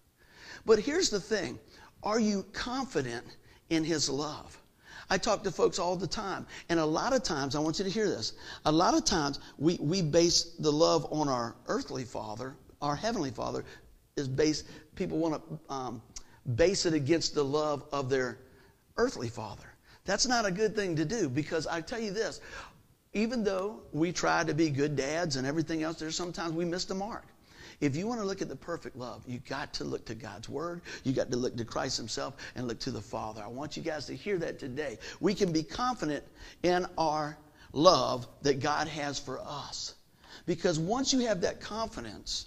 But 0.66 0.80
here's 0.80 1.10
the 1.10 1.20
thing 1.20 1.60
are 2.04 2.20
you 2.20 2.44
confident 2.54 3.26
in 3.70 3.84
his 3.84 4.10
love? 4.10 4.58
I 5.10 5.18
talk 5.18 5.44
to 5.44 5.52
folks 5.52 5.78
all 5.78 5.96
the 5.96 6.08
time, 6.08 6.48
and 6.70 6.80
a 6.80 6.86
lot 6.86 7.14
of 7.14 7.22
times, 7.22 7.56
I 7.56 7.60
want 7.60 7.78
you 7.78 7.86
to 7.86 7.92
hear 7.92 8.08
this. 8.08 8.34
A 8.66 8.72
lot 8.72 8.94
of 8.94 9.04
times, 9.04 9.40
we, 9.58 9.78
we 9.82 10.02
base 10.02 10.56
the 10.58 10.72
love 10.72 11.06
on 11.12 11.28
our 11.28 11.56
earthly 11.68 12.06
father, 12.06 12.56
our 12.82 12.96
heavenly 12.96 13.32
father 13.32 13.66
is 14.16 14.28
based, 14.28 14.68
people 14.96 15.18
want 15.18 15.34
to 15.36 15.74
um, 15.74 16.02
base 16.56 16.86
it 16.86 16.94
against 16.94 17.36
the 17.36 17.44
love 17.44 17.84
of 17.92 18.10
their 18.10 18.40
earthly 19.02 19.30
father. 19.30 19.66
That's 20.06 20.28
not 20.28 20.46
a 20.46 20.52
good 20.52 20.76
thing 20.76 20.96
to 20.98 21.06
do 21.06 21.28
because 21.28 21.66
I 21.66 21.82
tell 21.82 22.00
you 22.00 22.12
this, 22.12 22.40
even 23.14 23.44
though 23.44 23.82
we 23.92 24.12
try 24.12 24.44
to 24.44 24.54
be 24.54 24.70
good 24.70 24.96
dads 24.96 25.36
and 25.36 25.46
everything 25.48 25.82
else, 25.84 26.00
there's 26.00 26.16
sometimes 26.16 26.54
we 26.54 26.66
miss 26.66 26.86
the 26.86 26.96
mark. 26.96 27.26
If 27.82 27.96
you 27.96 28.06
want 28.06 28.22
to 28.22 28.28
look 28.28 28.44
at 28.44 28.48
the 28.48 28.56
perfect 28.56 28.96
love, 28.96 29.24
you 29.28 29.40
got 29.40 29.74
to 29.76 29.84
look 29.84 30.06
to 30.06 30.14
God's 30.14 30.48
word. 30.48 30.82
You 31.04 31.14
got 31.14 31.32
to 31.32 31.38
look 31.38 31.58
to 31.58 31.66
Christ 31.66 31.98
himself 31.98 32.36
and 32.56 32.68
look 32.68 32.80
to 32.82 32.92
the 32.92 33.02
Father. 33.02 33.42
I 33.44 33.48
want 33.48 33.76
you 33.76 33.82
guys 33.82 34.06
to 34.06 34.16
hear 34.16 34.38
that 34.38 34.60
today. 34.60 35.00
We 35.20 35.34
can 35.34 35.52
be 35.52 35.64
confident 35.64 36.24
in 36.62 36.86
our 36.96 37.38
love 37.74 38.28
that 38.44 38.60
God 38.60 38.88
has 38.88 39.18
for 39.18 39.42
us. 39.44 39.96
Because 40.46 40.78
once 40.78 41.12
you 41.12 41.22
have 41.22 41.42
that 41.42 41.60
confidence, 41.60 42.46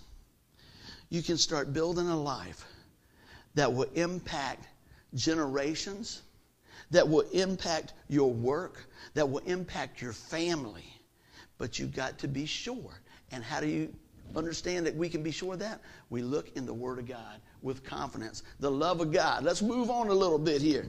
you 1.11 1.21
can 1.21 1.37
start 1.37 1.73
building 1.73 2.09
a 2.09 2.17
life 2.17 2.65
that 3.57 3.73
will 3.73 3.89
impact 3.95 4.67
generations, 5.15 6.23
that 6.95 7.09
will 7.09 7.25
impact 7.33 7.93
your 8.09 8.33
work, 8.33 8.87
that 9.15 9.29
will 9.29 9.43
impact 9.47 10.01
your 10.01 10.13
family. 10.13 10.85
But 11.59 11.79
you've 11.79 11.95
got 11.95 12.19
to 12.19 12.29
be 12.29 12.47
sure. 12.47 13.01
And 13.31 13.43
how 13.43 13.61
do 13.61 13.67
you 13.67 13.93
understand 14.37 14.87
that 14.87 14.95
we 14.95 15.09
can 15.09 15.23
be 15.23 15.31
sure 15.31 15.55
of 15.55 15.59
that? 15.61 15.81
We 16.11 16.23
look 16.23 16.57
in 16.57 16.67
the 16.67 16.75
Word 16.75 16.99
of 16.99 17.09
God 17.09 17.41
with 17.63 17.85
confidence, 17.85 18.43
the 18.61 18.71
love 18.71 19.01
of 19.01 19.13
God. 19.13 19.43
Let's 19.43 19.63
move 19.63 19.91
on 19.91 20.09
a 20.09 20.15
little 20.15 20.39
bit 20.39 20.63
here. 20.63 20.89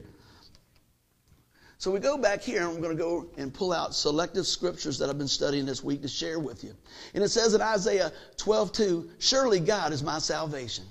So 1.77 1.91
we 1.91 1.99
go 1.99 2.17
back 2.17 2.41
here, 2.41 2.61
and 2.61 2.69
I'm 2.69 2.81
going 2.81 2.95
to 2.95 3.03
go 3.03 3.27
and 3.37 3.53
pull 3.53 3.73
out 3.73 3.93
selective 3.93 4.47
scriptures 4.47 4.97
that 4.99 5.09
I've 5.09 5.17
been 5.17 5.27
studying 5.27 5.65
this 5.65 5.83
week 5.83 6.01
to 6.03 6.07
share 6.07 6.39
with 6.39 6.63
you. 6.63 6.73
And 7.13 7.23
it 7.23 7.29
says 7.29 7.53
in 7.53 7.61
Isaiah 7.61 8.11
12, 8.37 8.71
2, 8.71 9.09
Surely 9.19 9.59
God 9.59 9.91
is 9.91 10.01
my 10.01 10.19
salvation. 10.19 10.85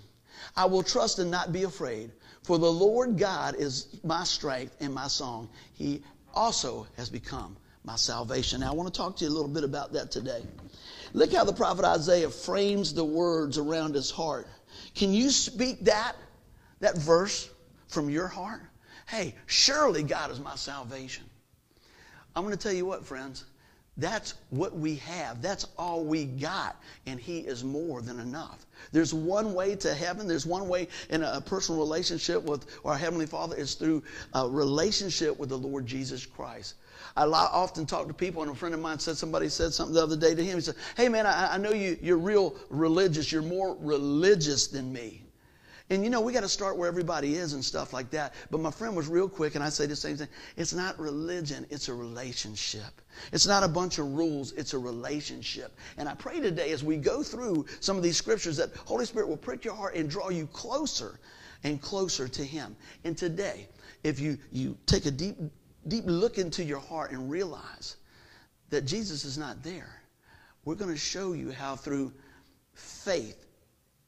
I 0.56 0.66
will 0.66 0.82
trust 0.82 1.18
and 1.18 1.30
not 1.30 1.52
be 1.52 1.62
afraid, 1.62 2.12
for 2.44 2.58
the 2.58 2.70
Lord 2.70 3.18
God 3.18 3.56
is 3.56 3.98
my 4.04 4.22
strength 4.22 4.76
and 4.80 4.94
my 4.94 5.08
song. 5.08 5.48
He 5.72 6.02
also 6.34 6.86
has 6.96 7.08
become 7.08 7.56
my 7.84 7.96
salvation. 7.96 8.60
Now, 8.60 8.70
I 8.70 8.74
want 8.74 8.92
to 8.92 8.96
talk 8.96 9.16
to 9.16 9.24
you 9.24 9.30
a 9.30 9.32
little 9.32 9.48
bit 9.48 9.64
about 9.64 9.94
that 9.94 10.10
today. 10.10 10.42
Look 11.14 11.32
how 11.32 11.44
the 11.44 11.54
prophet 11.54 11.86
Isaiah 11.86 12.28
frames 12.28 12.92
the 12.92 13.04
words 13.04 13.56
around 13.56 13.94
his 13.94 14.10
heart. 14.10 14.46
Can 14.94 15.12
you 15.12 15.30
speak 15.30 15.84
that, 15.84 16.16
that 16.80 16.98
verse 16.98 17.48
from 17.88 18.10
your 18.10 18.28
heart? 18.28 18.60
Hey, 19.06 19.34
surely 19.46 20.02
God 20.02 20.30
is 20.30 20.38
my 20.38 20.56
salvation. 20.56 21.24
I'm 22.36 22.44
going 22.44 22.56
to 22.56 22.62
tell 22.62 22.72
you 22.72 22.84
what, 22.84 23.06
friends. 23.06 23.44
That's 23.96 24.34
what 24.50 24.76
we 24.76 24.96
have. 24.96 25.40
That's 25.40 25.66
all 25.78 26.04
we 26.04 26.24
got. 26.24 26.76
And 27.06 27.20
He 27.20 27.40
is 27.40 27.62
more 27.62 28.02
than 28.02 28.18
enough. 28.18 28.66
There's 28.90 29.14
one 29.14 29.54
way 29.54 29.76
to 29.76 29.94
heaven. 29.94 30.26
There's 30.26 30.46
one 30.46 30.68
way 30.68 30.88
in 31.10 31.22
a 31.22 31.40
personal 31.40 31.80
relationship 31.80 32.42
with 32.42 32.66
our 32.84 32.96
Heavenly 32.96 33.26
Father 33.26 33.56
is 33.56 33.74
through 33.74 34.02
a 34.34 34.48
relationship 34.48 35.38
with 35.38 35.48
the 35.48 35.58
Lord 35.58 35.86
Jesus 35.86 36.26
Christ. 36.26 36.74
I 37.16 37.26
often 37.26 37.86
talk 37.86 38.08
to 38.08 38.14
people, 38.14 38.42
and 38.42 38.50
a 38.50 38.54
friend 38.54 38.74
of 38.74 38.80
mine 38.80 38.98
said 38.98 39.16
somebody 39.16 39.48
said 39.48 39.72
something 39.72 39.94
the 39.94 40.02
other 40.02 40.16
day 40.16 40.34
to 40.34 40.44
him. 40.44 40.56
He 40.56 40.62
said, 40.62 40.74
Hey, 40.96 41.08
man, 41.08 41.26
I, 41.26 41.54
I 41.54 41.58
know 41.58 41.72
you, 41.72 41.96
you're 42.02 42.18
real 42.18 42.56
religious. 42.70 43.30
You're 43.30 43.42
more 43.42 43.76
religious 43.80 44.66
than 44.66 44.92
me. 44.92 45.23
And 45.90 46.02
you 46.02 46.08
know, 46.08 46.22
we 46.22 46.32
got 46.32 46.40
to 46.40 46.48
start 46.48 46.78
where 46.78 46.88
everybody 46.88 47.34
is 47.34 47.52
and 47.52 47.62
stuff 47.62 47.92
like 47.92 48.10
that. 48.10 48.32
But 48.50 48.60
my 48.60 48.70
friend 48.70 48.96
was 48.96 49.06
real 49.06 49.28
quick, 49.28 49.54
and 49.54 49.62
I 49.62 49.68
say 49.68 49.84
the 49.84 49.94
same 49.94 50.16
thing. 50.16 50.28
It's 50.56 50.72
not 50.72 50.98
religion, 50.98 51.66
it's 51.68 51.88
a 51.88 51.94
relationship. 51.94 53.02
It's 53.32 53.46
not 53.46 53.62
a 53.62 53.68
bunch 53.68 53.98
of 53.98 54.14
rules, 54.14 54.52
it's 54.52 54.72
a 54.72 54.78
relationship. 54.78 55.76
And 55.98 56.08
I 56.08 56.14
pray 56.14 56.40
today 56.40 56.72
as 56.72 56.82
we 56.82 56.96
go 56.96 57.22
through 57.22 57.66
some 57.80 57.98
of 57.98 58.02
these 58.02 58.16
scriptures 58.16 58.56
that 58.56 58.74
Holy 58.86 59.04
Spirit 59.04 59.28
will 59.28 59.36
prick 59.36 59.62
your 59.62 59.74
heart 59.74 59.94
and 59.94 60.08
draw 60.08 60.30
you 60.30 60.46
closer 60.46 61.20
and 61.64 61.80
closer 61.82 62.28
to 62.28 62.42
Him. 62.42 62.76
And 63.04 63.16
today, 63.16 63.68
if 64.04 64.18
you, 64.18 64.38
you 64.52 64.78
take 64.86 65.04
a 65.04 65.10
deep, 65.10 65.36
deep 65.86 66.04
look 66.06 66.38
into 66.38 66.64
your 66.64 66.80
heart 66.80 67.10
and 67.10 67.30
realize 67.30 67.96
that 68.70 68.86
Jesus 68.86 69.26
is 69.26 69.36
not 69.36 69.62
there, 69.62 70.00
we're 70.64 70.76
going 70.76 70.90
to 70.90 70.96
show 70.96 71.34
you 71.34 71.52
how 71.52 71.76
through 71.76 72.10
faith, 72.72 73.44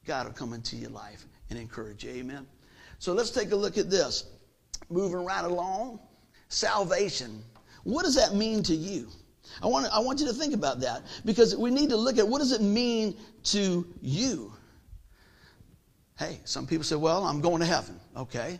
God 0.07 0.25
will 0.25 0.33
come 0.33 0.53
into 0.53 0.75
your 0.75 0.89
life 0.89 1.27
and 1.49 1.59
encourage 1.59 2.03
you. 2.03 2.11
Amen. 2.11 2.45
So 2.99 3.13
let's 3.13 3.31
take 3.31 3.51
a 3.51 3.55
look 3.55 3.77
at 3.77 3.89
this. 3.89 4.25
Moving 4.89 5.23
right 5.25 5.43
along, 5.43 5.99
salvation. 6.49 7.43
What 7.83 8.03
does 8.03 8.15
that 8.15 8.35
mean 8.35 8.63
to 8.63 8.75
you? 8.75 9.07
I 9.61 9.67
want, 9.67 9.87
I 9.93 9.99
want 9.99 10.19
you 10.19 10.27
to 10.27 10.33
think 10.33 10.53
about 10.53 10.81
that 10.81 11.03
because 11.25 11.55
we 11.55 11.71
need 11.71 11.89
to 11.89 11.97
look 11.97 12.17
at 12.17 12.27
what 12.27 12.39
does 12.39 12.51
it 12.51 12.61
mean 12.61 13.17
to 13.45 13.87
you? 14.01 14.53
Hey, 16.17 16.39
some 16.45 16.65
people 16.65 16.83
say, 16.83 16.95
well, 16.95 17.23
I'm 17.23 17.41
going 17.41 17.59
to 17.59 17.65
heaven. 17.65 17.99
Okay. 18.15 18.59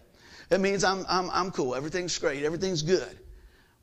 It 0.50 0.60
means 0.60 0.84
I'm, 0.84 1.06
I'm, 1.10 1.30
I'm 1.32 1.52
cool. 1.52 1.76
Everything's 1.76 2.18
great. 2.18 2.44
Everything's 2.44 2.82
good. 2.82 3.20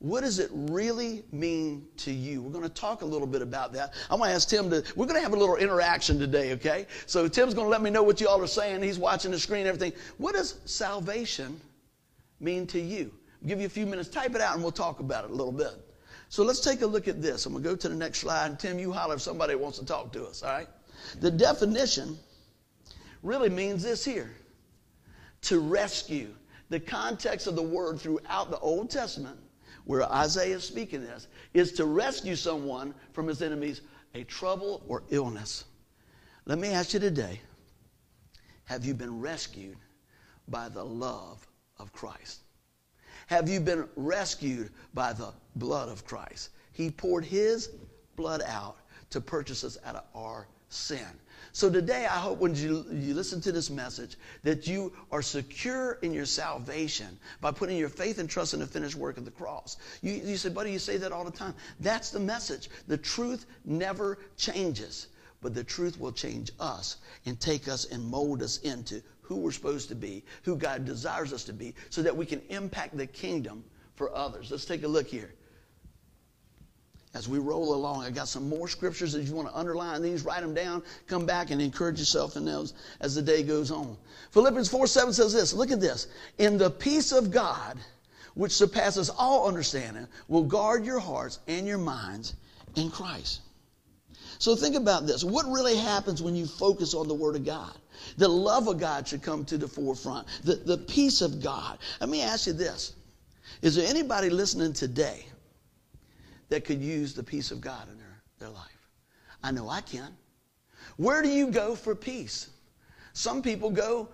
What 0.05 0.21
does 0.21 0.37
it 0.37 0.51
really 0.53 1.23
mean 1.31 1.87
to 1.97 2.11
you? 2.11 2.39
We're 2.43 2.51
going 2.51 2.61
to 2.61 2.69
talk 2.69 3.01
a 3.01 3.05
little 3.05 3.25
bit 3.25 3.41
about 3.41 3.73
that. 3.73 3.95
I'm 4.11 4.19
going 4.19 4.29
to 4.29 4.35
ask 4.35 4.47
Tim 4.47 4.69
to, 4.69 4.83
we're 4.95 5.07
going 5.07 5.17
to 5.17 5.23
have 5.23 5.33
a 5.33 5.35
little 5.35 5.55
interaction 5.55 6.19
today, 6.19 6.53
okay? 6.53 6.85
So 7.07 7.27
Tim's 7.27 7.55
going 7.55 7.65
to 7.65 7.71
let 7.71 7.81
me 7.81 7.89
know 7.89 8.03
what 8.03 8.21
you 8.21 8.27
all 8.27 8.39
are 8.39 8.45
saying. 8.45 8.83
He's 8.83 8.99
watching 8.99 9.31
the 9.31 9.39
screen 9.39 9.65
everything. 9.65 9.93
What 10.19 10.35
does 10.35 10.59
salvation 10.65 11.59
mean 12.39 12.67
to 12.67 12.79
you? 12.79 13.11
I'll 13.41 13.47
give 13.47 13.59
you 13.59 13.65
a 13.65 13.69
few 13.69 13.87
minutes. 13.87 14.07
Type 14.07 14.35
it 14.35 14.41
out 14.41 14.53
and 14.53 14.61
we'll 14.61 14.71
talk 14.71 14.99
about 14.99 15.25
it 15.25 15.31
a 15.31 15.33
little 15.33 15.51
bit. 15.51 15.73
So 16.29 16.43
let's 16.43 16.59
take 16.59 16.83
a 16.83 16.85
look 16.85 17.07
at 17.07 17.19
this. 17.19 17.47
I'm 17.47 17.53
going 17.53 17.63
to 17.63 17.69
go 17.71 17.75
to 17.75 17.89
the 17.89 17.95
next 17.95 18.19
slide. 18.19 18.51
And 18.51 18.59
Tim, 18.59 18.77
you 18.77 18.91
holler 18.91 19.15
if 19.15 19.21
somebody 19.21 19.55
wants 19.55 19.79
to 19.79 19.85
talk 19.87 20.13
to 20.13 20.25
us, 20.27 20.43
all 20.43 20.51
right? 20.51 20.67
The 21.19 21.31
definition 21.31 22.15
really 23.23 23.49
means 23.49 23.81
this 23.81 24.05
here 24.05 24.35
to 25.41 25.59
rescue. 25.59 26.29
The 26.69 26.79
context 26.79 27.47
of 27.47 27.55
the 27.55 27.63
word 27.63 27.99
throughout 27.99 28.51
the 28.51 28.59
Old 28.59 28.91
Testament 28.91 29.39
where 29.85 30.03
Isaiah 30.11 30.55
is 30.55 30.63
speaking 30.63 31.01
this, 31.01 31.27
is 31.53 31.71
to 31.73 31.85
rescue 31.85 32.35
someone 32.35 32.93
from 33.13 33.27
his 33.27 33.41
enemies, 33.41 33.81
a 34.13 34.23
trouble 34.23 34.83
or 34.87 35.03
illness. 35.09 35.65
Let 36.45 36.59
me 36.59 36.69
ask 36.69 36.93
you 36.93 36.99
today 36.99 37.39
have 38.65 38.83
you 38.83 38.93
been 38.93 39.19
rescued 39.21 39.77
by 40.47 40.69
the 40.69 40.83
love 40.83 41.47
of 41.77 41.93
Christ? 41.93 42.41
Have 43.27 43.47
you 43.47 43.59
been 43.59 43.87
rescued 43.95 44.71
by 44.93 45.13
the 45.13 45.33
blood 45.55 45.89
of 45.89 46.05
Christ? 46.05 46.49
He 46.71 46.91
poured 46.91 47.25
his 47.25 47.69
blood 48.15 48.41
out 48.45 48.77
to 49.11 49.21
purchase 49.21 49.63
us 49.63 49.77
out 49.85 49.95
of 49.95 50.03
our 50.13 50.47
sin. 50.69 51.07
So 51.55 51.69
today, 51.69 52.05
I 52.05 52.17
hope 52.17 52.39
when 52.39 52.53
you, 52.53 52.85
you 52.91 53.13
listen 53.13 53.39
to 53.39 53.51
this 53.53 53.69
message 53.69 54.17
that 54.43 54.67
you 54.67 54.91
are 55.09 55.21
secure 55.21 55.99
in 56.01 56.13
your 56.13 56.25
salvation 56.25 57.17
by 57.39 57.51
putting 57.51 57.77
your 57.77 57.87
faith 57.87 58.19
and 58.19 58.29
trust 58.29 58.53
in 58.53 58.59
the 58.59 58.67
finished 58.67 58.97
work 58.97 59.15
of 59.17 59.23
the 59.23 59.31
cross. 59.31 59.77
You, 60.01 60.11
you 60.15 60.35
say, 60.35 60.49
buddy, 60.49 60.73
you 60.73 60.79
say 60.79 60.97
that 60.97 61.13
all 61.13 61.23
the 61.23 61.31
time. 61.31 61.53
That's 61.79 62.09
the 62.09 62.19
message. 62.19 62.69
The 62.89 62.97
truth 62.97 63.45
never 63.63 64.19
changes, 64.35 65.07
but 65.41 65.55
the 65.55 65.63
truth 65.63 65.97
will 65.97 66.11
change 66.11 66.51
us 66.59 66.97
and 67.25 67.39
take 67.39 67.69
us 67.69 67.85
and 67.85 68.03
mold 68.03 68.43
us 68.43 68.57
into 68.57 69.01
who 69.21 69.37
we're 69.37 69.53
supposed 69.53 69.87
to 69.87 69.95
be, 69.95 70.25
who 70.43 70.57
God 70.57 70.83
desires 70.83 71.31
us 71.31 71.45
to 71.45 71.53
be, 71.53 71.73
so 71.89 72.01
that 72.01 72.17
we 72.17 72.25
can 72.25 72.41
impact 72.49 72.97
the 72.97 73.07
kingdom 73.07 73.63
for 73.95 74.13
others. 74.13 74.51
Let's 74.51 74.65
take 74.65 74.83
a 74.83 74.89
look 74.89 75.07
here 75.07 75.33
as 77.15 77.29
we 77.29 77.39
roll 77.39 77.73
along. 77.73 78.03
I 78.03 78.11
got 78.11 78.27
some 78.27 78.47
more 78.47 78.67
scriptures. 78.67 79.15
If 79.15 79.27
you 79.27 79.33
want 79.33 79.47
to 79.47 79.57
underline 79.57 80.01
these, 80.01 80.23
write 80.23 80.41
them 80.41 80.53
down, 80.53 80.83
come 81.07 81.25
back 81.25 81.49
and 81.49 81.61
encourage 81.61 81.97
yourself 81.97 82.35
in 82.35 82.45
those 82.45 82.73
as 82.99 83.15
the 83.15 83.21
day 83.21 83.41
goes 83.41 83.71
on. 83.71 83.97
Philippians 84.31 84.69
4 84.69 84.85
7 84.85 85.13
says 85.13 85.33
this 85.33 85.53
Look 85.53 85.71
at 85.71 85.79
this. 85.79 86.07
In 86.37 86.57
the 86.57 86.69
peace 86.69 87.13
of 87.13 87.31
God, 87.31 87.77
which 88.33 88.51
surpasses 88.51 89.09
all 89.09 89.47
understanding, 89.47 90.07
will 90.27 90.43
guard 90.43 90.85
your 90.85 90.99
hearts 90.99 91.39
and 91.47 91.65
your 91.65 91.77
minds 91.77 92.35
in 92.75 92.91
Christ. 92.91 93.39
So 94.37 94.53
think 94.57 94.75
about 94.75 95.07
this. 95.07 95.23
What 95.23 95.45
really 95.45 95.77
happens 95.77 96.21
when 96.21 96.35
you 96.35 96.45
focus 96.45 96.93
on 96.93 97.07
the 97.07 97.13
Word 97.13 97.37
of 97.37 97.45
God? 97.45 97.71
The 98.17 98.27
love 98.27 98.67
of 98.67 98.77
God 98.77 99.07
should 99.07 99.23
come 99.23 99.45
to 99.45 99.57
the 99.57 99.69
forefront, 99.69 100.27
the, 100.43 100.55
the 100.55 100.77
peace 100.77 101.21
of 101.21 101.41
God. 101.41 101.77
Let 102.01 102.09
me 102.09 102.21
ask 102.21 102.45
you 102.45 102.51
this 102.51 102.93
Is 103.61 103.75
there 103.75 103.87
anybody 103.87 104.29
listening 104.29 104.73
today 104.73 105.25
that 106.49 106.65
could 106.65 106.81
use 106.81 107.13
the 107.13 107.23
peace 107.23 107.51
of 107.51 107.61
God 107.61 107.89
in 107.89 107.97
their, 107.97 108.21
their 108.39 108.49
life. 108.49 108.89
I 109.43 109.51
know 109.51 109.69
I 109.69 109.81
can. 109.81 110.15
Where 110.97 111.21
do 111.21 111.29
you 111.29 111.51
go 111.51 111.75
for 111.75 111.95
peace? 111.95 112.49
Some 113.13 113.41
people 113.41 113.69
go 113.69 114.09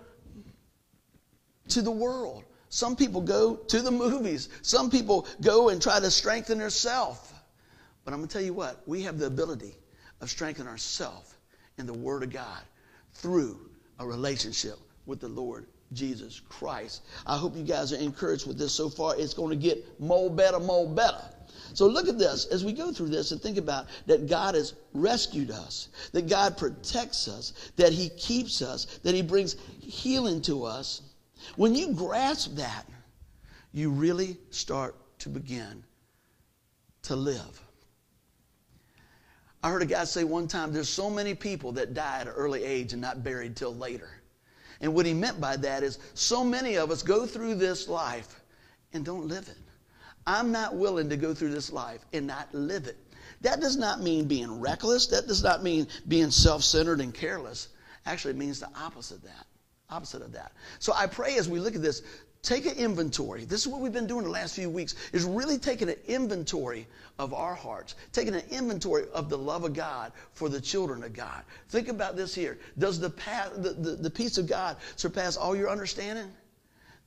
to 1.68 1.82
the 1.82 1.90
world. 1.90 2.44
Some 2.68 2.96
people 2.96 3.20
go 3.20 3.56
to 3.56 3.80
the 3.80 3.90
movies. 3.90 4.48
Some 4.62 4.90
people 4.90 5.26
go 5.42 5.68
and 5.68 5.80
try 5.80 6.00
to 6.00 6.10
strengthen 6.10 6.58
themselves. 6.58 7.32
But 8.04 8.14
I'm 8.14 8.20
going 8.20 8.28
to 8.28 8.32
tell 8.32 8.44
you 8.44 8.54
what, 8.54 8.82
we 8.86 9.02
have 9.02 9.18
the 9.18 9.26
ability 9.26 9.74
of 10.20 10.30
strengthening 10.30 10.68
ourselves 10.68 11.34
in 11.78 11.86
the 11.86 11.92
Word 11.92 12.22
of 12.22 12.32
God 12.32 12.62
through 13.14 13.58
a 13.98 14.06
relationship 14.06 14.78
with 15.06 15.20
the 15.20 15.28
Lord 15.28 15.66
Jesus 15.92 16.40
Christ. 16.48 17.02
I 17.26 17.36
hope 17.36 17.56
you 17.56 17.62
guys 17.62 17.92
are 17.92 17.96
encouraged 17.96 18.46
with 18.46 18.58
this 18.58 18.72
so 18.72 18.88
far. 18.88 19.16
It's 19.16 19.34
going 19.34 19.50
to 19.50 19.56
get 19.56 20.00
more 20.00 20.30
better, 20.30 20.58
more 20.58 20.88
better. 20.88 21.22
So 21.74 21.86
look 21.86 22.08
at 22.08 22.18
this 22.18 22.46
as 22.46 22.64
we 22.64 22.72
go 22.72 22.92
through 22.92 23.08
this 23.08 23.32
and 23.32 23.40
think 23.40 23.56
about 23.56 23.86
that 24.06 24.28
God 24.28 24.54
has 24.54 24.74
rescued 24.92 25.50
us, 25.50 25.88
that 26.12 26.28
God 26.28 26.56
protects 26.56 27.28
us, 27.28 27.52
that 27.76 27.92
He 27.92 28.10
keeps 28.10 28.62
us, 28.62 28.84
that 29.02 29.14
He 29.14 29.22
brings 29.22 29.56
healing 29.80 30.42
to 30.42 30.64
us. 30.64 31.02
When 31.56 31.74
you 31.74 31.92
grasp 31.92 32.56
that, 32.56 32.86
you 33.72 33.90
really 33.90 34.36
start 34.50 34.94
to 35.20 35.28
begin 35.28 35.82
to 37.02 37.16
live. 37.16 37.60
I 39.62 39.70
heard 39.70 39.82
a 39.82 39.86
guy 39.86 40.04
say 40.04 40.24
one 40.24 40.48
time 40.48 40.72
there's 40.72 40.88
so 40.88 41.08
many 41.08 41.34
people 41.34 41.72
that 41.72 41.94
die 41.94 42.20
at 42.20 42.26
an 42.26 42.32
early 42.34 42.64
age 42.64 42.92
and 42.92 43.00
not 43.00 43.22
buried 43.22 43.56
till 43.56 43.74
later. 43.74 44.10
And 44.80 44.92
what 44.94 45.06
he 45.06 45.14
meant 45.14 45.40
by 45.40 45.56
that 45.56 45.84
is 45.84 46.00
so 46.14 46.42
many 46.42 46.76
of 46.76 46.90
us 46.90 47.02
go 47.02 47.24
through 47.26 47.54
this 47.54 47.88
life 47.88 48.40
and 48.92 49.04
don't 49.04 49.28
live 49.28 49.48
it. 49.48 49.61
I'm 50.26 50.52
not 50.52 50.74
willing 50.74 51.08
to 51.10 51.16
go 51.16 51.34
through 51.34 51.50
this 51.50 51.72
life 51.72 52.04
and 52.12 52.26
not 52.26 52.52
live 52.54 52.86
it. 52.86 52.96
That 53.40 53.60
does 53.60 53.76
not 53.76 54.00
mean 54.00 54.26
being 54.26 54.60
reckless. 54.60 55.08
That 55.08 55.26
does 55.26 55.42
not 55.42 55.62
mean 55.62 55.88
being 56.06 56.30
self 56.30 56.62
centered 56.62 57.00
and 57.00 57.12
careless. 57.12 57.68
Actually, 58.06 58.32
it 58.32 58.36
means 58.36 58.60
the 58.60 58.70
opposite 58.76 59.16
of 59.16 59.22
that. 59.24 59.46
Opposite 59.90 60.22
of 60.22 60.32
that. 60.32 60.52
So 60.78 60.92
I 60.94 61.06
pray 61.06 61.36
as 61.36 61.48
we 61.48 61.58
look 61.58 61.74
at 61.74 61.82
this, 61.82 62.02
take 62.42 62.66
an 62.66 62.76
inventory. 62.76 63.44
This 63.44 63.60
is 63.60 63.68
what 63.68 63.80
we've 63.80 63.92
been 63.92 64.06
doing 64.06 64.24
the 64.24 64.30
last 64.30 64.54
few 64.54 64.70
weeks, 64.70 64.94
is 65.12 65.24
really 65.24 65.58
taking 65.58 65.88
an 65.88 65.96
inventory 66.06 66.86
of 67.18 67.34
our 67.34 67.54
hearts, 67.54 67.94
taking 68.12 68.34
an 68.34 68.44
inventory 68.50 69.04
of 69.12 69.28
the 69.28 69.38
love 69.38 69.64
of 69.64 69.74
God 69.74 70.12
for 70.32 70.48
the 70.48 70.60
children 70.60 71.02
of 71.04 71.12
God. 71.12 71.42
Think 71.68 71.88
about 71.88 72.16
this 72.16 72.34
here. 72.34 72.58
Does 72.78 72.98
the, 72.98 73.10
the, 73.56 73.72
the, 73.72 73.96
the 73.96 74.10
peace 74.10 74.38
of 74.38 74.46
God 74.46 74.76
surpass 74.96 75.36
all 75.36 75.54
your 75.54 75.68
understanding? 75.68 76.30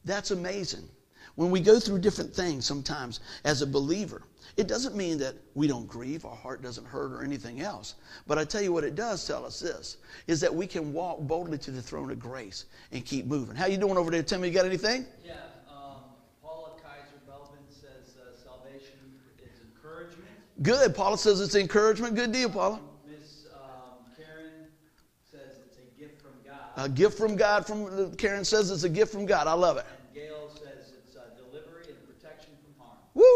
That's 0.05 0.31
amazing. 0.31 0.87
When 1.35 1.51
we 1.51 1.59
go 1.59 1.79
through 1.79 1.99
different 1.99 2.33
things 2.33 2.65
sometimes 2.65 3.19
as 3.43 3.61
a 3.61 3.67
believer, 3.67 4.21
it 4.55 4.67
doesn't 4.67 4.95
mean 4.95 5.17
that 5.17 5.35
we 5.53 5.67
don't 5.67 5.85
grieve, 5.85 6.23
our 6.23 6.35
heart 6.35 6.61
doesn't 6.61 6.87
hurt, 6.87 7.11
or 7.11 7.23
anything 7.23 7.59
else. 7.59 7.95
But 8.25 8.37
I 8.37 8.45
tell 8.45 8.61
you 8.61 8.71
what 8.71 8.85
it 8.85 8.95
does 8.95 9.27
tell 9.27 9.45
us 9.45 9.59
this 9.59 9.97
is 10.27 10.39
that 10.39 10.53
we 10.53 10.65
can 10.65 10.93
walk 10.93 11.19
boldly 11.19 11.57
to 11.57 11.71
the 11.71 11.81
throne 11.81 12.09
of 12.09 12.19
grace 12.19 12.65
and 12.93 13.05
keep 13.05 13.25
moving. 13.25 13.55
How 13.55 13.65
you 13.65 13.77
doing 13.77 13.97
over 13.97 14.11
there, 14.11 14.23
Timmy? 14.23 14.47
You 14.47 14.53
got 14.53 14.65
anything? 14.65 15.05
Yeah. 15.25 15.33
Um, 15.69 16.03
Paula 16.41 16.71
Kaiser 16.81 17.19
Belvin 17.29 17.57
says 17.69 18.15
uh, 18.15 18.31
salvation 18.41 18.95
is 19.43 19.59
encouragement. 19.61 20.29
Good. 20.61 20.95
Paula 20.95 21.17
says 21.17 21.41
it's 21.41 21.55
encouragement. 21.55 22.15
Good 22.15 22.31
deal, 22.31 22.49
Paula. 22.49 22.79
Miss 23.05 23.47
um, 23.53 24.05
Karen 24.15 24.67
says 25.29 25.57
it's 25.65 25.79
a 25.79 25.99
gift 25.99 26.21
from 26.21 26.31
God. 26.45 26.61
A 26.77 26.87
gift 26.87 27.17
from 27.17 27.35
God. 27.35 27.67
From 27.67 28.15
Karen 28.15 28.45
says 28.45 28.71
it's 28.71 28.83
a 28.83 28.89
gift 28.89 29.11
from 29.11 29.25
God. 29.25 29.47
I 29.47 29.53
love 29.53 29.75
it. 29.75 29.85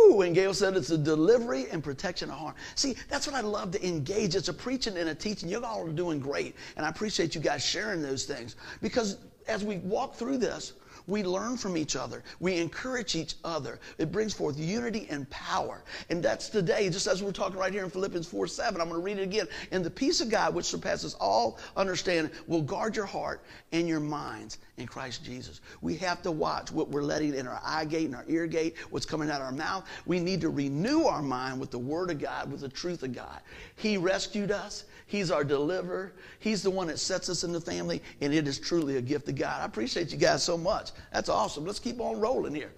Woo! 0.10 0.22
And 0.22 0.34
Gail 0.34 0.54
said 0.54 0.76
it's 0.76 0.90
a 0.90 0.98
delivery 0.98 1.68
and 1.72 1.84
protection 1.84 2.30
of 2.30 2.38
harm. 2.38 2.56
See, 2.76 2.96
that's 3.10 3.28
what 3.28 3.36
I 3.36 3.42
love 3.42 3.72
to 3.72 3.88
engage. 3.88 4.36
It's 4.36 4.50
a 4.50 4.54
preaching 4.54 4.98
and 4.98 5.10
a 5.10 5.16
teaching. 5.16 5.50
You 5.50 5.64
all 5.64 5.86
are 5.86 5.92
doing 5.92 6.20
great. 6.20 6.56
And 6.78 6.86
I 6.86 6.90
appreciate 6.90 7.36
you 7.36 7.42
guys 7.42 7.64
sharing 7.64 8.02
those 8.02 8.26
things. 8.26 8.56
Because 8.82 9.18
as 9.48 9.64
we 9.64 9.78
walk 9.78 10.16
through 10.16 10.38
this, 10.38 10.74
we 11.08 11.24
learn 11.24 11.58
from 11.58 11.76
each 11.76 11.96
other. 11.96 12.24
We 12.40 12.58
encourage 12.58 13.16
each 13.16 13.36
other. 13.44 13.80
It 13.98 14.12
brings 14.12 14.34
forth 14.34 14.58
unity 14.60 15.08
and 15.10 15.28
power. 15.30 15.84
And 16.10 16.22
that's 16.22 16.50
today, 16.50 16.90
just 16.90 17.08
as 17.08 17.24
we're 17.24 17.32
talking 17.32 17.58
right 17.58 17.74
here 17.74 17.84
in 17.84 17.90
Philippians 17.90 18.28
4 18.28 18.48
7. 18.48 18.80
I'm 18.80 18.90
going 18.90 19.02
to 19.02 19.06
read 19.06 19.18
it 19.18 19.24
again. 19.24 19.48
And 19.72 19.84
the 19.84 19.90
peace 19.90 20.22
of 20.22 20.30
God, 20.30 20.54
which 20.54 20.66
surpasses 20.66 21.16
all 21.16 21.58
understanding, 21.76 22.32
will 22.48 22.62
guard 22.62 22.96
your 22.96 23.06
heart 23.06 23.42
and 23.72 23.88
your 23.88 24.00
minds 24.00 24.60
in 24.80 24.88
Christ 24.88 25.24
Jesus. 25.24 25.62
We 25.82 25.96
have 25.98 26.22
to 26.24 26.32
watch 26.32 26.72
what 26.72 26.90
we're 26.90 27.04
letting 27.04 27.36
in 27.36 27.48
our 27.48 27.62
eye 27.64 27.86
gate 27.86 28.06
and 28.06 28.16
our 28.16 28.26
ear 28.28 28.48
gate, 28.48 28.76
what's 28.90 29.06
coming 29.06 29.30
out 29.30 29.42
of 29.42 29.48
our 29.48 29.52
mouth. 29.52 29.86
We 30.06 30.20
need 30.20 30.42
to 30.42 30.50
renew 30.50 31.04
our 31.04 31.22
mind 31.22 31.60
with 31.60 31.72
the 31.72 31.80
Word 31.80 32.10
of 32.10 32.20
God, 32.20 32.52
with 32.52 32.62
the 32.62 32.70
truth 32.70 33.04
of 33.04 33.14
God. 33.14 33.40
He 33.76 33.98
rescued 33.98 34.52
us. 34.52 34.86
He's 35.06 35.32
our 35.32 35.44
deliverer. 35.44 36.14
He's 36.40 36.62
the 36.62 36.70
one 36.70 36.88
that 36.88 37.00
sets 37.00 37.30
us 37.30 37.44
in 37.44 37.52
the 37.52 37.62
family, 37.62 38.02
and 38.22 38.34
it 38.34 38.48
is 38.48 38.60
truly 38.60 38.98
a 38.98 39.02
gift 39.02 39.28
of 39.28 39.36
God. 39.36 39.62
I 39.62 39.66
appreciate 39.66 40.12
you 40.12 40.18
guys 40.18 40.44
so 40.44 40.58
much. 40.58 40.92
That's 41.12 41.30
awesome. 41.30 41.66
Let's 41.66 41.80
keep 41.80 42.00
on 42.00 42.20
rolling 42.20 42.54
here. 42.54 42.72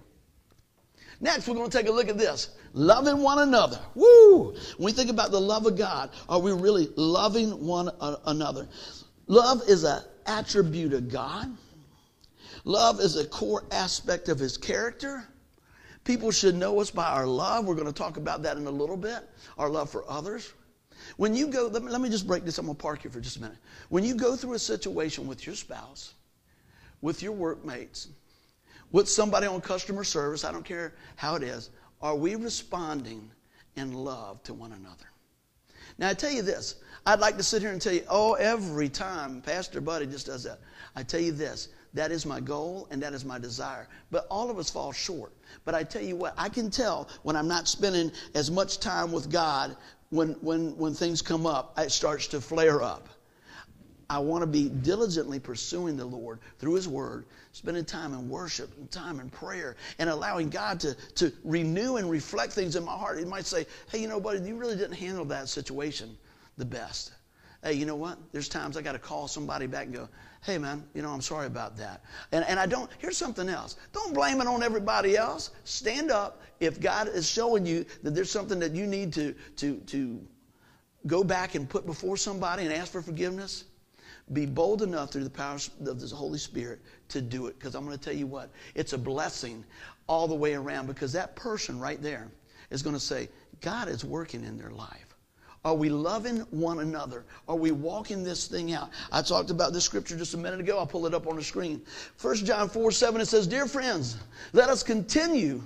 Next, 1.20 1.46
we're 1.46 1.54
going 1.54 1.70
to 1.70 1.78
take 1.78 1.88
a 1.88 1.92
look 1.92 2.08
at 2.08 2.18
this 2.18 2.56
loving 2.74 3.22
one 3.22 3.38
another. 3.38 3.78
Woo! 3.94 4.54
When 4.76 4.86
we 4.86 4.92
think 4.92 5.10
about 5.10 5.30
the 5.30 5.40
love 5.40 5.66
of 5.66 5.76
God, 5.76 6.10
are 6.28 6.40
we 6.40 6.52
really 6.52 6.88
loving 6.96 7.64
one 7.64 7.90
another? 8.26 8.66
Love 9.28 9.62
is 9.68 9.84
an 9.84 10.00
attribute 10.26 10.92
of 10.92 11.10
God, 11.10 11.56
love 12.64 13.00
is 13.00 13.16
a 13.16 13.26
core 13.26 13.64
aspect 13.70 14.28
of 14.28 14.38
His 14.38 14.56
character. 14.56 15.26
People 16.04 16.30
should 16.30 16.54
know 16.54 16.80
us 16.80 16.90
by 16.90 17.06
our 17.06 17.26
love. 17.26 17.64
We're 17.64 17.74
going 17.74 17.86
to 17.86 17.92
talk 17.92 18.16
about 18.16 18.42
that 18.42 18.56
in 18.56 18.66
a 18.66 18.70
little 18.70 18.96
bit. 18.96 19.28
Our 19.56 19.68
love 19.68 19.90
for 19.90 20.04
others. 20.10 20.52
When 21.16 21.34
you 21.34 21.46
go, 21.46 21.68
let 21.68 21.82
me, 21.82 21.90
let 21.90 22.00
me 22.00 22.08
just 22.08 22.26
break 22.26 22.44
this. 22.44 22.58
I'm 22.58 22.66
going 22.66 22.76
to 22.76 22.82
park 22.82 23.02
here 23.02 23.10
for 23.10 23.20
just 23.20 23.36
a 23.36 23.40
minute. 23.40 23.58
When 23.88 24.04
you 24.04 24.14
go 24.14 24.36
through 24.36 24.54
a 24.54 24.58
situation 24.58 25.26
with 25.26 25.46
your 25.46 25.54
spouse, 25.54 26.14
with 27.00 27.22
your 27.22 27.32
workmates, 27.32 28.08
with 28.90 29.08
somebody 29.08 29.46
on 29.46 29.60
customer 29.60 30.04
service, 30.04 30.44
I 30.44 30.52
don't 30.52 30.64
care 30.64 30.94
how 31.16 31.34
it 31.34 31.42
is, 31.42 31.70
are 32.00 32.16
we 32.16 32.34
responding 32.34 33.30
in 33.76 33.92
love 33.92 34.42
to 34.44 34.54
one 34.54 34.72
another? 34.72 35.06
Now, 35.98 36.08
I 36.08 36.14
tell 36.14 36.30
you 36.30 36.42
this. 36.42 36.76
I'd 37.04 37.20
like 37.20 37.36
to 37.36 37.42
sit 37.42 37.62
here 37.62 37.72
and 37.72 37.80
tell 37.80 37.92
you, 37.92 38.04
oh, 38.08 38.34
every 38.34 38.88
time 38.88 39.42
Pastor 39.42 39.80
Buddy 39.80 40.06
just 40.06 40.26
does 40.26 40.44
that. 40.44 40.60
I 40.94 41.02
tell 41.02 41.20
you 41.20 41.32
this. 41.32 41.68
That 41.94 42.10
is 42.10 42.24
my 42.24 42.40
goal 42.40 42.88
and 42.90 43.02
that 43.02 43.12
is 43.12 43.24
my 43.24 43.38
desire. 43.38 43.88
But 44.10 44.26
all 44.30 44.50
of 44.50 44.58
us 44.58 44.70
fall 44.70 44.92
short. 44.92 45.32
But 45.64 45.74
I 45.74 45.82
tell 45.82 46.02
you 46.02 46.16
what, 46.16 46.34
I 46.38 46.48
can 46.48 46.70
tell 46.70 47.08
when 47.22 47.36
I'm 47.36 47.48
not 47.48 47.68
spending 47.68 48.10
as 48.34 48.50
much 48.50 48.78
time 48.80 49.12
with 49.12 49.30
God 49.30 49.76
when, 50.10 50.30
when, 50.40 50.76
when 50.76 50.94
things 50.94 51.22
come 51.22 51.46
up, 51.46 51.78
it 51.78 51.90
starts 51.90 52.26
to 52.28 52.40
flare 52.40 52.82
up. 52.82 53.08
I 54.10 54.18
want 54.18 54.42
to 54.42 54.46
be 54.46 54.68
diligently 54.68 55.40
pursuing 55.40 55.96
the 55.96 56.04
Lord 56.04 56.40
through 56.58 56.74
His 56.74 56.86
Word, 56.86 57.24
spending 57.52 57.86
time 57.86 58.12
in 58.12 58.28
worship 58.28 58.70
and 58.76 58.90
time 58.90 59.20
in 59.20 59.30
prayer, 59.30 59.74
and 59.98 60.10
allowing 60.10 60.50
God 60.50 60.80
to, 60.80 60.94
to 61.14 61.32
renew 61.44 61.96
and 61.96 62.10
reflect 62.10 62.52
things 62.52 62.76
in 62.76 62.84
my 62.84 62.92
heart. 62.92 63.18
He 63.18 63.24
might 63.24 63.46
say, 63.46 63.64
Hey, 63.90 64.02
you 64.02 64.08
know, 64.08 64.20
buddy, 64.20 64.40
you 64.46 64.56
really 64.56 64.76
didn't 64.76 64.96
handle 64.96 65.24
that 65.26 65.48
situation 65.48 66.14
the 66.58 66.64
best. 66.66 67.12
Hey, 67.64 67.72
you 67.72 67.86
know 67.86 67.96
what? 67.96 68.18
There's 68.32 68.50
times 68.50 68.76
I 68.76 68.82
got 68.82 68.92
to 68.92 68.98
call 68.98 69.28
somebody 69.28 69.66
back 69.66 69.86
and 69.86 69.94
go, 69.94 70.08
Hey, 70.42 70.58
man, 70.58 70.84
you 70.92 71.02
know, 71.02 71.10
I'm 71.10 71.20
sorry 71.20 71.46
about 71.46 71.76
that. 71.76 72.02
And, 72.32 72.44
and 72.46 72.58
I 72.58 72.66
don't, 72.66 72.90
here's 72.98 73.16
something 73.16 73.48
else. 73.48 73.76
Don't 73.92 74.12
blame 74.12 74.40
it 74.40 74.48
on 74.48 74.62
everybody 74.62 75.16
else. 75.16 75.50
Stand 75.62 76.10
up. 76.10 76.42
If 76.58 76.80
God 76.80 77.08
is 77.08 77.28
showing 77.28 77.64
you 77.64 77.86
that 78.02 78.14
there's 78.14 78.30
something 78.30 78.58
that 78.58 78.74
you 78.74 78.86
need 78.86 79.12
to, 79.14 79.34
to, 79.56 79.76
to 79.76 80.20
go 81.06 81.22
back 81.22 81.54
and 81.54 81.68
put 81.68 81.86
before 81.86 82.16
somebody 82.16 82.64
and 82.64 82.72
ask 82.72 82.90
for 82.90 83.02
forgiveness, 83.02 83.64
be 84.32 84.44
bold 84.46 84.82
enough 84.82 85.12
through 85.12 85.24
the 85.24 85.30
power 85.30 85.58
of 85.86 86.00
the 86.00 86.16
Holy 86.16 86.38
Spirit 86.38 86.80
to 87.08 87.20
do 87.20 87.46
it. 87.46 87.56
Because 87.58 87.76
I'm 87.76 87.84
going 87.84 87.96
to 87.96 88.02
tell 88.02 88.14
you 88.14 88.26
what, 88.26 88.50
it's 88.74 88.94
a 88.94 88.98
blessing 88.98 89.64
all 90.08 90.26
the 90.26 90.34
way 90.34 90.54
around 90.54 90.86
because 90.86 91.12
that 91.12 91.36
person 91.36 91.78
right 91.78 92.02
there 92.02 92.28
is 92.70 92.82
going 92.82 92.96
to 92.96 93.00
say, 93.00 93.28
God 93.60 93.88
is 93.88 94.04
working 94.04 94.42
in 94.44 94.58
their 94.58 94.70
life. 94.70 95.11
Are 95.64 95.74
we 95.74 95.88
loving 95.90 96.38
one 96.50 96.80
another? 96.80 97.24
Are 97.46 97.54
we 97.56 97.70
walking 97.70 98.24
this 98.24 98.48
thing 98.48 98.72
out? 98.72 98.90
I 99.12 99.22
talked 99.22 99.50
about 99.50 99.72
this 99.72 99.84
scripture 99.84 100.16
just 100.16 100.34
a 100.34 100.38
minute 100.38 100.58
ago. 100.58 100.78
I'll 100.78 100.86
pull 100.86 101.06
it 101.06 101.14
up 101.14 101.28
on 101.28 101.36
the 101.36 101.44
screen. 101.44 101.82
1 102.20 102.36
John 102.36 102.68
4 102.68 102.90
7, 102.90 103.20
it 103.20 103.26
says, 103.26 103.46
Dear 103.46 103.66
friends, 103.66 104.16
let 104.52 104.68
us 104.68 104.82
continue, 104.82 105.62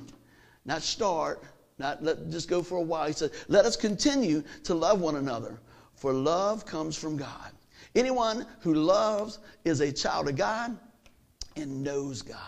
not 0.67 0.83
start, 0.83 1.43
not 1.79 2.03
let 2.03 2.29
just 2.31 2.49
go 2.49 2.63
for 2.63 2.77
a 2.77 2.83
while. 2.83 3.07
He 3.07 3.15
said, 3.15 3.31
Let 3.49 3.65
us 3.65 3.75
continue 3.75 4.43
to 4.65 4.75
love 4.75 5.01
one 5.01 5.17
another, 5.17 5.59
for 5.95 6.13
love 6.13 6.67
comes 6.67 6.97
from 6.99 7.17
God. 7.17 7.53
Anyone 7.95 8.47
who 8.61 8.75
loves 8.75 9.39
is 9.65 9.81
a 9.81 9.91
child 9.91 10.29
of 10.29 10.37
God 10.37 10.77
and 11.57 11.83
knows 11.83 12.21
God. 12.21 12.39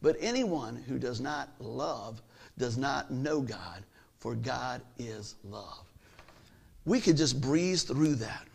But 0.00 0.16
anyone 0.18 0.76
who 0.76 0.98
does 0.98 1.20
not 1.20 1.50
love 1.58 2.22
does 2.56 2.78
not 2.78 3.10
know 3.10 3.42
God, 3.42 3.84
for 4.18 4.34
God 4.34 4.80
is 4.98 5.34
love. 5.44 5.85
We 6.86 7.00
could 7.00 7.16
just 7.16 7.40
breeze 7.40 7.82
through 7.82 8.14
that. 8.14 8.46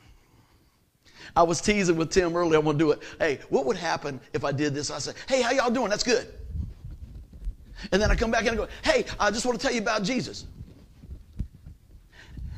I 1.36 1.44
was 1.44 1.62
teasing 1.62 1.98
with 1.98 2.10
Tim 2.10 2.36
earlier. 2.36 2.58
I'm 2.58 2.66
going 2.66 2.78
to 2.78 2.84
do 2.84 2.92
it. 2.92 3.02
Hey, 3.20 3.40
what 3.50 3.66
would 3.66 3.78
happen 3.78 4.20
if 4.34 4.44
I 4.44 4.52
did 4.52 4.74
this? 4.74 4.90
I 4.90 5.00
said, 5.00 5.16
hey, 5.28 5.42
how 5.42 5.52
y'all 5.52 5.70
doing? 5.70 5.90
That's 5.90 6.04
good. 6.04 6.28
And 7.92 8.02
then 8.02 8.10
I 8.12 8.16
come 8.16 8.32
back 8.32 8.42
and 8.42 8.52
I 8.52 8.56
go, 8.56 8.68
hey, 8.84 9.06
I 9.20 9.32
just 9.32 9.46
want 9.46 9.60
to 9.60 9.66
tell 9.66 9.74
you 9.74 9.82
about 9.82 10.04
Jesus. 10.04 10.46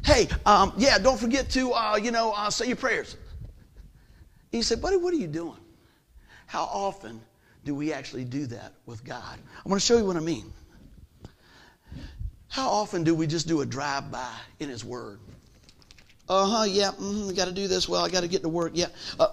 Hey, 0.03 0.27
um, 0.45 0.73
yeah, 0.77 0.97
don't 0.97 1.19
forget 1.19 1.49
to, 1.51 1.73
uh, 1.73 1.95
you 1.95 2.11
know, 2.11 2.33
uh, 2.35 2.49
say 2.49 2.67
your 2.67 2.75
prayers. 2.75 3.15
He 4.51 4.61
said, 4.61 4.81
buddy, 4.81 4.97
what 4.97 5.13
are 5.13 5.17
you 5.17 5.27
doing? 5.27 5.57
How 6.45 6.63
often 6.63 7.21
do 7.63 7.73
we 7.73 7.93
actually 7.93 8.25
do 8.25 8.45
that 8.47 8.73
with 8.85 9.03
God? 9.03 9.39
I'm 9.57 9.69
going 9.69 9.79
to 9.79 9.85
show 9.85 9.97
you 9.97 10.05
what 10.05 10.17
I 10.17 10.19
mean. 10.19 10.51
How 12.49 12.69
often 12.69 13.03
do 13.03 13.15
we 13.15 13.25
just 13.25 13.47
do 13.47 13.61
a 13.61 13.65
drive 13.65 14.11
by 14.11 14.31
in 14.59 14.69
His 14.69 14.83
Word? 14.83 15.19
Uh 16.33 16.47
huh, 16.47 16.63
yeah, 16.63 16.89
mm, 16.99 17.29
I 17.29 17.33
got 17.33 17.45
to 17.45 17.51
do 17.51 17.67
this. 17.67 17.87
Well, 17.87 18.03
I 18.03 18.09
got 18.09 18.21
to 18.21 18.27
get 18.27 18.41
to 18.41 18.49
work. 18.49 18.71
Yeah. 18.73 18.87
Uh, 19.19 19.27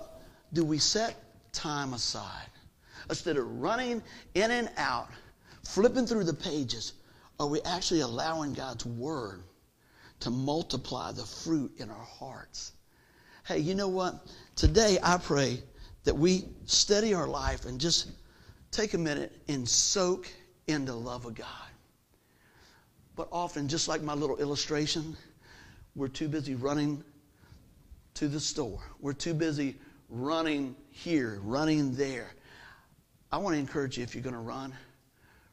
do 0.53 0.63
we 0.63 0.77
set 0.77 1.17
time 1.51 1.95
aside? 1.95 2.51
Instead 3.09 3.39
of 3.39 3.47
running 3.59 4.03
in 4.35 4.51
and 4.51 4.71
out, 4.77 5.09
flipping 5.65 6.07
through 6.07 6.25
the 6.25 6.35
pages, 6.35 6.93
are 7.39 7.47
we 7.47 7.63
actually 7.63 8.01
allowing 8.01 8.53
God's 8.53 8.85
Word 8.85 9.43
to 10.21 10.29
multiply 10.29 11.13
the 11.13 11.23
fruit 11.25 11.73
in 11.79 11.89
our 11.89 12.05
hearts? 12.05 12.73
Hey, 13.47 13.61
you 13.61 13.75
know 13.75 13.89
what? 13.89 14.27
Today, 14.55 14.99
I 15.03 15.17
pray 15.17 15.63
that 16.05 16.15
we 16.15 16.45
steady 16.67 17.15
our 17.15 17.27
life 17.27 17.65
and 17.65 17.81
just 17.81 18.11
take 18.73 18.93
a 18.93 18.99
minute 18.99 19.33
and 19.49 19.67
soak 19.67 20.29
in 20.67 20.85
the 20.85 20.95
love 20.95 21.25
of 21.25 21.35
God. 21.35 21.47
But 23.17 23.29
often, 23.33 23.69
just 23.69 23.89
like 23.89 24.03
my 24.03 24.13
little 24.13 24.37
illustration, 24.37 25.17
we're 25.95 26.09
too 26.09 26.29
busy 26.29 26.55
running 26.55 27.03
to 28.15 28.29
the 28.29 28.41
store. 28.41 28.81
We're 29.01 29.13
too 29.13 29.35
busy 29.35 29.77
running 30.09 30.75
here, 30.91 31.41
running 31.43 31.95
there. 31.95 32.31
I 33.33 33.39
want 33.39 33.55
to 33.55 33.61
encourage 33.61 33.97
you 33.97 34.03
if 34.03 34.15
you're 34.15 34.25
going 34.25 34.35
to 34.35 34.41
run, 34.41 34.75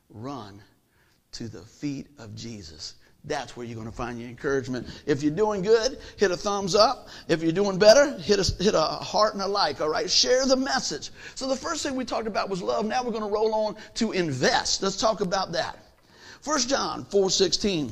run 0.10 0.62
to 1.34 1.48
the 1.48 1.62
feet 1.62 2.08
of 2.18 2.36
Jesus. 2.36 2.96
That's 3.24 3.58
where 3.58 3.66
you're 3.66 3.76
going 3.76 3.90
to 3.90 3.96
find 3.96 4.20
your 4.20 4.30
encouragement. 4.30 4.88
If 5.06 5.22
you're 5.22 5.36
doing 5.36 5.62
good, 5.62 6.00
hit 6.18 6.32
a 6.32 6.38
thumbs 6.38 6.76
up. 6.76 7.10
If 7.28 7.44
you're 7.44 7.52
doing 7.52 7.78
better, 7.78 8.18
hit 8.18 8.40
a, 8.40 8.64
hit 8.64 8.74
a 8.74 8.82
heart 8.82 9.34
and 9.34 9.44
a 9.44 9.48
like, 9.48 9.82
all 9.82 9.90
right? 9.90 10.10
Share 10.10 10.46
the 10.46 10.56
message. 10.56 11.10
So 11.36 11.48
the 11.48 11.56
first 11.56 11.84
thing 11.84 11.96
we 11.96 12.06
talked 12.06 12.28
about 12.28 12.50
was 12.50 12.62
love. 12.62 12.86
Now 12.86 13.04
we're 13.04 13.12
going 13.12 13.24
to 13.24 13.30
roll 13.30 13.54
on 13.54 13.76
to 13.96 14.14
invest. 14.14 14.82
Let's 14.82 14.98
talk 14.98 15.22
about 15.22 15.52
that. 15.52 15.78
1 16.44 16.60
John 16.62 17.04
4.16, 17.06 17.92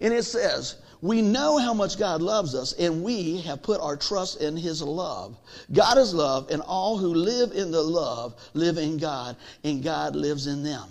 and 0.00 0.14
it 0.14 0.22
says, 0.22 0.76
we 1.02 1.22
know 1.22 1.56
how 1.56 1.72
much 1.72 1.98
God 1.98 2.20
loves 2.20 2.54
us, 2.54 2.74
and 2.74 3.02
we 3.02 3.40
have 3.42 3.62
put 3.62 3.80
our 3.80 3.96
trust 3.96 4.40
in 4.42 4.56
His 4.56 4.82
love. 4.82 5.36
God 5.72 5.96
is 5.96 6.12
love, 6.12 6.50
and 6.50 6.60
all 6.62 6.98
who 6.98 7.14
live 7.14 7.52
in 7.52 7.70
the 7.70 7.82
love 7.82 8.34
live 8.52 8.76
in 8.76 8.98
God, 8.98 9.36
and 9.64 9.82
God 9.82 10.14
lives 10.14 10.46
in 10.46 10.62
them. 10.62 10.88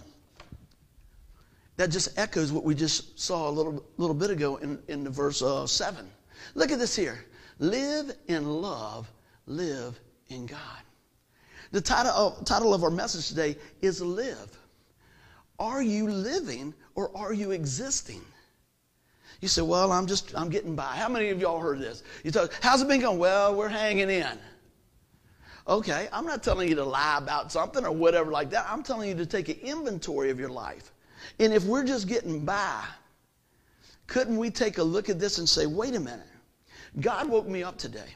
That 1.78 1.92
just 1.92 2.18
echoes 2.18 2.52
what 2.52 2.64
we 2.64 2.76
just 2.76 3.20
saw 3.20 3.50
a 3.50 3.52
little, 3.52 3.86
little 3.98 4.16
bit 4.16 4.32
ago 4.32 4.58
in, 4.58 4.80
in 4.88 5.04
the 5.04 5.10
verse 5.10 5.42
uh, 5.42 5.66
7. 5.68 6.06
Look 6.56 6.72
at 6.72 6.80
this 6.80 6.96
here. 6.96 7.24
Live 7.60 8.12
in 8.28 8.50
love, 8.62 9.10
live 9.46 10.00
in 10.30 10.46
God. 10.46 10.60
The 11.72 11.82
title 11.82 12.12
of, 12.12 12.46
title 12.46 12.74
of 12.74 12.84
our 12.84 12.90
message 12.90 13.28
today 13.28 13.56
is 13.82 14.02
Live. 14.02 14.58
Are 15.60 15.84
you 15.84 16.10
living 16.10 16.74
or 16.96 17.16
are 17.16 17.34
you 17.34 17.52
existing? 17.52 18.22
You 19.42 19.48
say, 19.48 19.62
well, 19.62 19.92
I'm 19.92 20.06
just, 20.06 20.36
I'm 20.36 20.50
getting 20.50 20.76
by. 20.76 20.84
How 20.96 21.08
many 21.08 21.30
of 21.30 21.40
y'all 21.40 21.60
heard 21.60 21.80
this? 21.80 22.04
You 22.24 22.32
talk, 22.32 22.52
how's 22.62 22.82
it 22.82 22.88
been 22.88 23.00
going? 23.00 23.20
Well, 23.20 23.56
we're 23.56 23.70
hanging 23.70 24.10
in. 24.10 24.38
Okay, 25.68 26.10
I'm 26.12 26.26
not 26.26 26.44
telling 26.44 26.68
you 26.68 26.76
to 26.76 26.84
lie 26.84 27.18
about 27.18 27.52
something 27.52 27.86
or 27.86 27.92
whatever 27.92 28.32
like 28.32 28.50
that. 28.50 28.66
I'm 28.70 28.84
telling 28.84 29.08
you 29.08 29.16
to 29.16 29.26
take 29.26 29.50
an 29.50 29.60
inventory 29.62 30.30
of 30.30 30.40
your 30.40 30.50
life. 30.50 30.92
And 31.40 31.54
if 31.54 31.64
we're 31.64 31.86
just 31.86 32.08
getting 32.08 32.44
by, 32.44 32.84
couldn't 34.08 34.38
we 34.38 34.50
take 34.50 34.80
a 34.80 34.84
look 34.84 35.10
at 35.10 35.20
this 35.20 35.38
and 35.38 35.48
say, 35.48 35.68
wait 35.68 35.96
a 35.96 36.00
minute, 36.00 36.26
God 37.00 37.30
woke 37.30 37.48
me 37.48 37.64
up 37.64 37.78
today. 37.78 38.16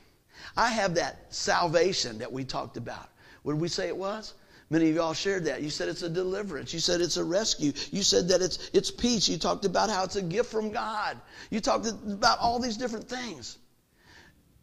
I 0.58 0.70
have 0.70 0.96
that 0.96 1.34
salvation 1.34 2.18
that 2.18 2.32
we 2.32 2.44
talked 2.44 2.76
about. 2.76 3.10
What 3.44 3.54
did 3.54 3.62
we 3.62 3.68
say 3.68 3.88
it 3.88 3.96
was? 3.96 4.34
Many 4.74 4.90
of 4.90 4.96
y'all 4.96 5.14
shared 5.14 5.46
that. 5.46 5.62
You 5.62 5.70
said 5.70 5.88
it's 5.88 6.02
a 6.02 6.10
deliverance. 6.10 6.74
You 6.74 6.80
said 6.80 7.00
it's 7.00 7.18
a 7.18 7.24
rescue. 7.24 7.74
You 7.92 8.02
said 8.02 8.28
that 8.30 8.42
it's, 8.42 8.72
it's 8.74 8.90
peace. 8.90 9.30
You 9.30 9.38
talked 9.38 9.66
about 9.66 9.92
how 9.92 10.04
it's 10.04 10.16
a 10.16 10.22
gift 10.24 10.50
from 10.50 10.72
God. 10.72 11.22
You 11.52 11.60
talked 11.60 11.86
about 11.86 12.40
all 12.40 12.58
these 12.58 12.76
different 12.76 13.08
things. 13.08 13.60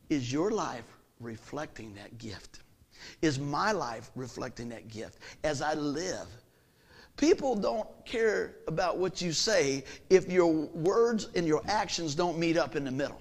Is 0.09 0.33
your 0.33 0.51
life 0.51 0.83
reflecting 1.21 1.95
that 1.95 2.19
gift? 2.19 2.59
Is 3.23 3.39
my 3.39 3.71
life 3.71 4.11
reflecting 4.17 4.71
that 4.71 4.89
gift 4.89 5.17
as 5.45 5.63
I 5.63 5.75
live? 5.75 6.27
People 7.17 7.55
don't 7.55 7.87
care 8.05 8.57
about 8.67 8.99
what 8.99 9.23
you 9.23 9.31
say 9.31 9.85
if 10.09 10.29
your 10.29 10.53
words 10.53 11.29
and 11.37 11.47
your 11.47 11.63
actions 11.69 12.17
don't 12.17 12.37
meet 12.37 12.57
up 12.57 12.75
in 12.75 12.83
the 12.83 12.91
middle. 12.91 13.21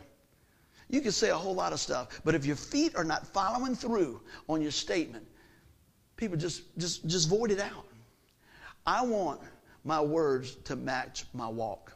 You 0.89 1.01
can 1.01 1.11
say 1.11 1.29
a 1.29 1.37
whole 1.37 1.53
lot 1.53 1.71
of 1.71 1.79
stuff, 1.79 2.19
but 2.25 2.33
if 2.33 2.47
your 2.47 2.55
feet 2.55 2.95
are 2.95 3.03
not 3.03 3.27
following 3.27 3.75
through 3.75 4.21
on 4.47 4.59
your 4.59 4.71
statement, 4.71 5.27
people 6.19 6.37
just 6.37 6.63
just 6.77 7.07
just 7.07 7.29
void 7.29 7.49
it 7.49 7.59
out. 7.59 7.85
I 8.85 9.05
want 9.05 9.39
my 9.85 10.01
words 10.01 10.55
to 10.65 10.75
match 10.75 11.23
my 11.33 11.47
walk. 11.47 11.93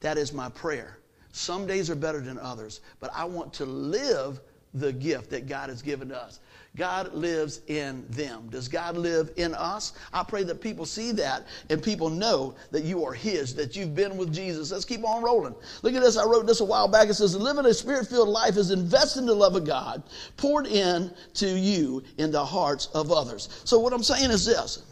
That 0.00 0.18
is 0.18 0.32
my 0.32 0.50
prayer. 0.50 0.98
Some 1.32 1.66
days 1.66 1.88
are 1.88 1.94
better 1.94 2.20
than 2.20 2.38
others, 2.38 2.80
but 3.00 3.10
I 3.14 3.24
want 3.24 3.54
to 3.54 3.64
live 3.64 4.40
the 4.74 4.92
gift 4.92 5.30
that 5.30 5.46
God 5.48 5.70
has 5.70 5.80
given 5.80 6.08
to 6.10 6.16
us. 6.16 6.40
God 6.74 7.12
lives 7.12 7.60
in 7.66 8.06
them. 8.08 8.48
Does 8.48 8.66
God 8.66 8.96
live 8.96 9.30
in 9.36 9.54
us? 9.54 9.92
I 10.10 10.22
pray 10.22 10.42
that 10.44 10.62
people 10.62 10.86
see 10.86 11.12
that 11.12 11.46
and 11.68 11.82
people 11.82 12.08
know 12.08 12.54
that 12.70 12.84
you 12.84 13.04
are 13.04 13.12
His, 13.12 13.54
that 13.56 13.76
you've 13.76 13.94
been 13.94 14.16
with 14.16 14.32
Jesus. 14.32 14.72
Let's 14.72 14.86
keep 14.86 15.04
on 15.04 15.22
rolling. 15.22 15.54
Look 15.82 15.94
at 15.94 16.00
this. 16.00 16.16
I 16.16 16.24
wrote 16.24 16.46
this 16.46 16.60
a 16.60 16.64
while 16.64 16.88
back. 16.88 17.10
It 17.10 17.14
says, 17.14 17.36
Living 17.36 17.66
a 17.66 17.74
spirit 17.74 18.08
filled 18.08 18.30
life 18.30 18.56
is 18.56 18.70
investing 18.70 19.26
the 19.26 19.34
love 19.34 19.54
of 19.54 19.66
God 19.66 20.02
poured 20.38 20.66
in 20.66 21.12
to 21.34 21.46
you 21.46 22.02
in 22.16 22.30
the 22.30 22.44
hearts 22.44 22.86
of 22.94 23.12
others. 23.12 23.50
So, 23.64 23.78
what 23.78 23.92
I'm 23.92 24.02
saying 24.02 24.30
is 24.30 24.46
this 24.46 24.82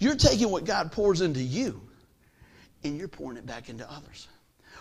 you're 0.00 0.16
taking 0.16 0.50
what 0.50 0.64
God 0.64 0.90
pours 0.90 1.20
into 1.20 1.40
you 1.40 1.80
and 2.82 2.98
you're 2.98 3.08
pouring 3.08 3.36
it 3.36 3.46
back 3.46 3.68
into 3.68 3.88
others. 3.90 4.26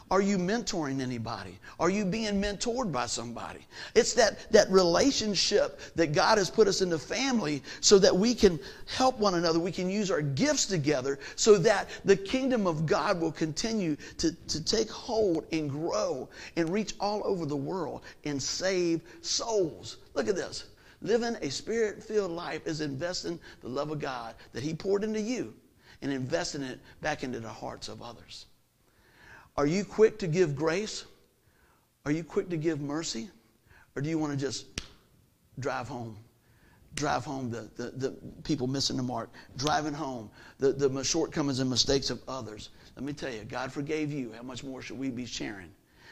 Are 0.09 0.21
you 0.21 0.37
mentoring 0.37 1.01
anybody? 1.01 1.59
Are 1.79 1.89
you 1.89 2.05
being 2.05 2.41
mentored 2.41 2.93
by 2.93 3.07
somebody? 3.07 3.59
It's 3.93 4.13
that, 4.13 4.49
that 4.51 4.71
relationship 4.71 5.79
that 5.95 6.13
God 6.13 6.37
has 6.37 6.49
put 6.49 6.67
us 6.67 6.81
in 6.81 6.89
the 6.89 6.97
family 6.99 7.61
so 7.81 7.99
that 7.99 8.15
we 8.15 8.33
can 8.33 8.57
help 8.85 9.19
one 9.19 9.35
another. 9.35 9.59
We 9.59 9.71
can 9.71 9.89
use 9.89 10.09
our 10.09 10.21
gifts 10.21 10.65
together 10.65 11.19
so 11.35 11.57
that 11.57 11.89
the 12.05 12.15
kingdom 12.15 12.67
of 12.67 12.85
God 12.85 13.19
will 13.19 13.33
continue 13.33 13.97
to, 14.17 14.31
to 14.31 14.63
take 14.63 14.89
hold 14.89 15.45
and 15.51 15.69
grow 15.69 16.29
and 16.55 16.69
reach 16.69 16.93
all 17.01 17.21
over 17.25 17.45
the 17.45 17.57
world 17.57 18.01
and 18.23 18.41
save 18.41 19.01
souls. 19.21 19.97
Look 20.13 20.29
at 20.29 20.35
this. 20.35 20.65
Living 21.01 21.35
a 21.41 21.51
spirit 21.51 22.01
filled 22.01 22.31
life 22.31 22.65
is 22.65 22.81
investing 22.81 23.39
the 23.61 23.67
love 23.67 23.91
of 23.91 23.99
God 23.99 24.35
that 24.53 24.63
He 24.63 24.73
poured 24.73 25.03
into 25.03 25.21
you 25.21 25.53
and 26.01 26.11
investing 26.11 26.63
it 26.63 26.79
back 27.01 27.23
into 27.23 27.39
the 27.39 27.49
hearts 27.49 27.87
of 27.87 28.01
others. 28.01 28.46
Are 29.57 29.65
you 29.65 29.83
quick 29.83 30.19
to 30.19 30.27
give 30.27 30.55
grace? 30.55 31.05
Are 32.05 32.11
you 32.11 32.23
quick 32.23 32.49
to 32.49 32.57
give 32.57 32.79
mercy? 32.79 33.29
Or 33.95 34.01
do 34.01 34.09
you 34.09 34.19
want 34.19 34.31
to 34.31 34.37
just 34.37 34.67
drive 35.59 35.87
home? 35.87 36.15
Drive 36.93 37.25
home 37.25 37.49
the, 37.49 37.69
the, 37.75 37.89
the 37.91 38.17
people 38.43 38.67
missing 38.67 38.97
the 38.97 39.03
mark, 39.03 39.29
driving 39.57 39.93
home 39.93 40.29
the, 40.59 40.71
the 40.71 41.03
shortcomings 41.03 41.59
and 41.59 41.69
mistakes 41.69 42.09
of 42.09 42.21
others. 42.27 42.69
Let 42.95 43.03
me 43.03 43.13
tell 43.13 43.31
you, 43.31 43.43
God 43.43 43.71
forgave 43.71 44.11
you. 44.11 44.31
How 44.33 44.43
much 44.43 44.63
more 44.63 44.81
should 44.81 44.97
we 44.97 45.09
be 45.09 45.25
sharing 45.25 45.69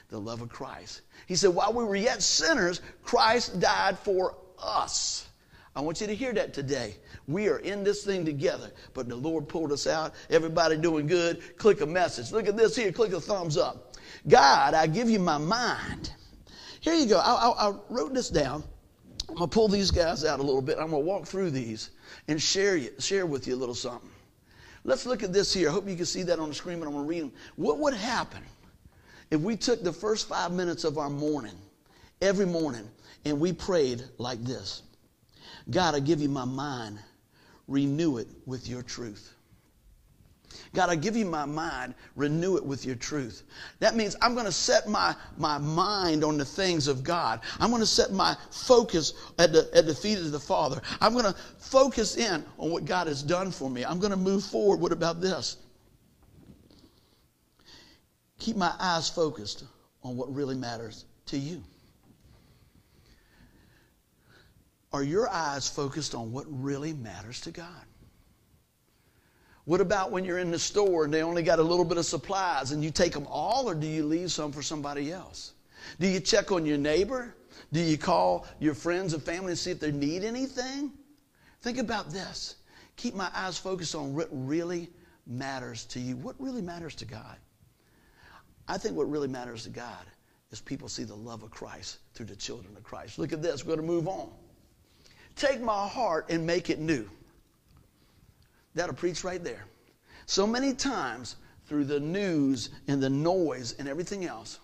the 0.10 0.20
love 0.20 0.42
of 0.42 0.50
Christ? 0.50 1.02
He 1.28 1.36
said, 1.36 1.56
while 1.56 1.74
we 1.74 1.84
were 1.84 1.96
yet 1.96 2.22
sinners, 2.22 2.82
Christ 3.04 3.60
died 3.60 3.98
for 3.98 4.36
us. 4.62 5.28
I 5.76 5.82
want 5.82 6.00
you 6.00 6.08
to 6.08 6.16
hear 6.16 6.32
that 6.34 6.54
today. 6.54 6.96
We 7.28 7.50
are 7.50 7.58
in 7.60 7.84
this 7.84 8.06
thing 8.06 8.24
together, 8.24 8.72
but 8.94 9.10
the 9.10 9.16
Lord 9.16 9.50
pulled 9.50 9.74
us 9.74 9.88
out. 9.88 10.14
Everybody 10.30 10.78
doing 10.78 11.06
good. 11.06 11.58
Click 11.58 11.82
a 11.82 11.86
message. 11.86 12.32
Look 12.32 12.48
at 12.48 12.56
this 12.56 12.76
here. 12.76 12.94
Click 12.94 13.12
a 13.12 13.20
thumbs 13.20 13.58
up. 13.58 13.96
God, 14.28 14.74
I 14.74 14.88
give 14.88 15.10
you 15.10 15.20
my 15.20 15.38
mind. 15.38 16.14
Here 16.80 16.94
you 16.94 17.08
go. 17.08 17.20
I, 17.20 17.34
I, 17.34 17.70
I 17.70 17.74
wrote 17.90 18.14
this 18.14 18.30
down. 18.30 18.64
I'm 19.28 19.36
going 19.36 19.50
to 19.50 19.54
pull 19.54 19.68
these 19.68 19.92
guys 19.92 20.24
out 20.24 20.40
a 20.40 20.44
little 20.44 20.62
bit. 20.62 20.78
I'm 20.80 20.92
going 20.92 21.04
to 21.04 21.08
walk 21.08 21.26
through 21.26 21.50
these 21.50 21.90
and 22.28 22.42
share, 22.42 22.78
you, 22.78 22.92
share 23.00 23.26
with 23.26 23.46
you 23.48 23.56
a 23.56 23.58
little 23.58 23.76
something. 23.76 24.10
Let's 24.86 25.06
look 25.06 25.24
at 25.24 25.34
this 25.34 25.54
here. 25.54 25.70
I 25.70 25.74
hope 25.74 25.90
you 25.90 25.96
can 25.96 26.06
see 26.06 26.24
that 26.24 26.40
on 26.40 26.48
the 26.48 26.56
screen, 26.56 26.80
but 26.80 26.86
I'm 26.86 26.94
going 26.94 27.06
to 27.06 27.10
read 27.10 27.24
them. 27.24 27.34
What 27.56 27.80
would 27.80 27.96
happen 27.96 28.44
if 29.32 29.42
we 29.42 29.58
took 29.58 29.84
the 29.84 29.92
first 29.92 30.30
five 30.30 30.52
minutes 30.52 30.84
of 30.84 31.00
our 31.00 31.10
morning, 31.10 31.56
every 32.22 32.46
morning, 32.46 32.88
and 33.26 33.40
we 33.40 33.52
prayed 33.52 34.04
like 34.20 34.42
this? 34.44 34.84
God, 35.70 35.96
I 35.96 36.00
give 36.00 36.22
you 36.22 36.30
my 36.30 36.46
mind. 36.46 37.00
Renew 37.68 38.18
it 38.18 38.28
with 38.46 38.68
your 38.68 38.84
truth. 38.84 39.36
God, 40.74 40.90
I 40.90 40.96
give 40.96 41.16
you 41.16 41.26
my 41.26 41.46
mind, 41.46 41.96
renew 42.16 42.58
it 42.58 42.66
with 42.66 42.86
your 42.86 42.96
truth. 42.96 43.44
That 43.80 43.96
means 43.96 44.16
I'm 44.22 44.34
going 44.34 44.46
to 44.46 44.52
set 44.52 44.88
my, 44.88 45.16
my 45.38 45.58
mind 45.58 46.24
on 46.24 46.38
the 46.38 46.46
things 46.46 46.88
of 46.88 47.04
God. 47.04 47.42
I'm 47.60 47.70
going 47.70 47.82
to 47.82 47.88
set 47.88 48.12
my 48.12 48.36
focus 48.52 49.14
at 49.40 49.52
the, 49.52 49.70
at 49.74 49.86
the 49.86 49.96
feet 49.96 50.18
of 50.18 50.32
the 50.32 50.40
Father. 50.40 50.82
I'm 51.02 51.14
going 51.14 51.26
to 51.26 51.36
focus 51.58 52.18
in 52.18 52.46
on 52.58 52.72
what 52.72 52.86
God 52.86 53.08
has 53.08 53.24
done 53.24 53.52
for 53.52 53.70
me. 53.70 53.84
I'm 53.86 54.00
going 54.00 54.12
to 54.12 54.18
move 54.18 54.44
forward. 54.44 54.80
What 54.80 54.92
about 54.92 55.22
this? 55.22 55.58
Keep 58.40 58.58
my 58.58 58.74
eyes 58.80 59.10
focused 59.10 59.64
on 60.04 60.18
what 60.18 60.34
really 60.34 60.56
matters 60.56 61.06
to 61.28 61.38
you. 61.38 61.64
Are 64.94 65.04
your 65.04 65.30
eyes 65.30 65.68
focused 65.68 66.16
on 66.16 66.32
what 66.32 66.46
really 66.48 66.94
matters 66.94 67.42
to 67.42 67.52
God? 67.52 67.86
What 69.66 69.82
about 69.82 70.12
when 70.12 70.26
you're 70.26 70.38
in 70.38 70.52
the 70.52 70.60
store 70.60 71.06
and 71.06 71.14
they 71.14 71.24
only 71.24 71.42
got 71.42 71.60
a 71.60 71.64
little 71.64 71.86
bit 71.86 71.98
of 71.98 72.06
supplies 72.06 72.72
and 72.72 72.84
you 72.84 72.92
take 72.92 73.12
them 73.12 73.28
all 73.28 73.68
or 73.68 73.74
do 73.74 73.88
you 73.88 74.06
leave 74.06 74.32
some 74.32 74.52
for 74.52 74.62
somebody 74.62 75.12
else? 75.12 75.54
Do 76.00 76.08
you 76.08 76.20
check 76.20 76.52
on 76.52 76.66
your 76.66 76.78
neighbor? 76.78 77.36
Do 77.74 77.80
you 77.80 77.98
call 77.98 78.46
your 78.60 78.76
friends 78.76 79.14
and 79.14 79.24
family 79.24 79.52
and 79.52 79.58
see 79.58 79.72
if 79.72 79.80
they 79.80 79.92
need 79.92 80.24
anything? 80.24 80.92
Think 81.62 81.80
about 81.80 82.12
this. 82.12 82.56
Keep 82.96 83.16
my 83.16 83.30
eyes 83.34 83.58
focused 83.58 83.96
on 83.96 84.14
what 84.14 84.30
really 84.32 84.92
matters 85.26 85.86
to 85.86 86.00
you. 86.00 86.16
What 86.16 86.36
really 86.40 86.62
matters 86.62 86.96
to 86.96 87.06
God? 87.06 87.38
I 88.68 88.78
think 88.78 88.96
what 88.96 89.10
really 89.10 89.28
matters 89.28 89.64
to 89.64 89.70
God 89.70 90.06
is 90.52 90.62
people 90.62 90.88
see 90.88 91.04
the 91.04 91.16
love 91.16 91.44
of 91.44 91.50
Christ 91.50 91.98
through 92.14 92.28
the 92.28 92.36
children 92.36 92.76
of 92.78 92.84
Christ. 92.84 93.18
Look 93.18 93.34
at 93.34 93.42
this. 93.42 93.66
We're 93.66 93.76
going 93.76 93.88
to 93.88 93.94
move 93.94 94.08
on. 94.08 94.30
Take 95.36 95.62
my 95.62 95.88
heart 95.88 96.28
and 96.30 96.46
make 96.46 96.70
it 96.70 96.80
new. 96.80 97.10
That'll 98.74 98.96
preach 98.96 99.24
right 99.24 99.44
there. 99.44 99.66
So 100.26 100.48
many 100.48 100.74
times 100.74 101.36
through 101.68 101.86
the 101.86 102.00
news 102.00 102.70
and 102.88 103.02
the 103.02 103.10
noise 103.10 103.76
and 103.80 103.88
everything 103.88 104.26
else, 104.26 104.60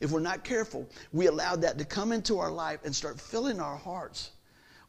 if 0.00 0.10
we're 0.10 0.20
not 0.20 0.44
careful, 0.44 0.86
we 1.12 1.26
allow 1.26 1.56
that 1.56 1.78
to 1.78 1.84
come 1.84 2.12
into 2.12 2.38
our 2.38 2.50
life 2.50 2.80
and 2.84 2.94
start 2.94 3.20
filling 3.20 3.60
our 3.60 3.76
hearts 3.76 4.30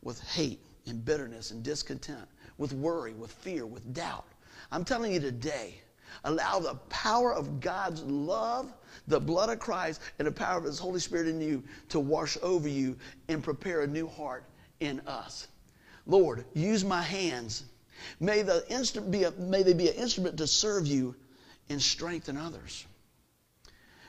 with 0.02 0.21
hate 0.21 0.60
and 0.86 1.04
bitterness 1.04 1.52
and 1.52 1.63
discontent, 1.63 2.28
with 2.58 2.73
worry, 2.73 3.13
with 3.13 3.32
fear, 3.32 3.65
with 3.65 3.93
doubt. 3.93 4.26
I'm 4.71 4.84
telling 4.84 5.13
you 5.13 5.19
today, 5.19 5.76
allow 6.23 6.60
the 6.60 6.76
power 6.89 7.34
of 7.34 7.60
God's 7.60 8.04
love, 8.04 8.73
the 9.08 9.19
blood 9.19 9.50
of 9.50 9.60
Christ, 9.60 10.02
and 10.19 10.28
the 10.28 10.32
power 10.32 10.58
of 10.58 10.63
His 10.65 10.80
Holy 10.80 11.00
Spirit 11.00 11.28
in 11.28 11.39
you 11.41 11.63
to 11.89 12.00
wash 12.00 12.38
over 12.41 12.67
you 12.67 12.97
and 13.28 13.43
prepare 13.43 13.82
a 13.82 13.88
new 13.88 14.08
heart 14.08 14.43
in 14.80 15.02
us. 15.08 15.48
Lord, 16.06 16.46
use 16.54 16.86
my 16.86 17.02
hands. 17.02 17.63
May, 18.20 18.42
the 18.42 18.63
be 19.10 19.24
a, 19.24 19.32
may 19.32 19.63
they 19.63 19.74
be 19.74 19.90
an 19.90 19.96
instrument 19.96 20.38
to 20.38 20.48
serve 20.48 20.88
you 20.88 21.16
and 21.70 21.82
strengthen 21.82 22.38
others. 22.38 22.86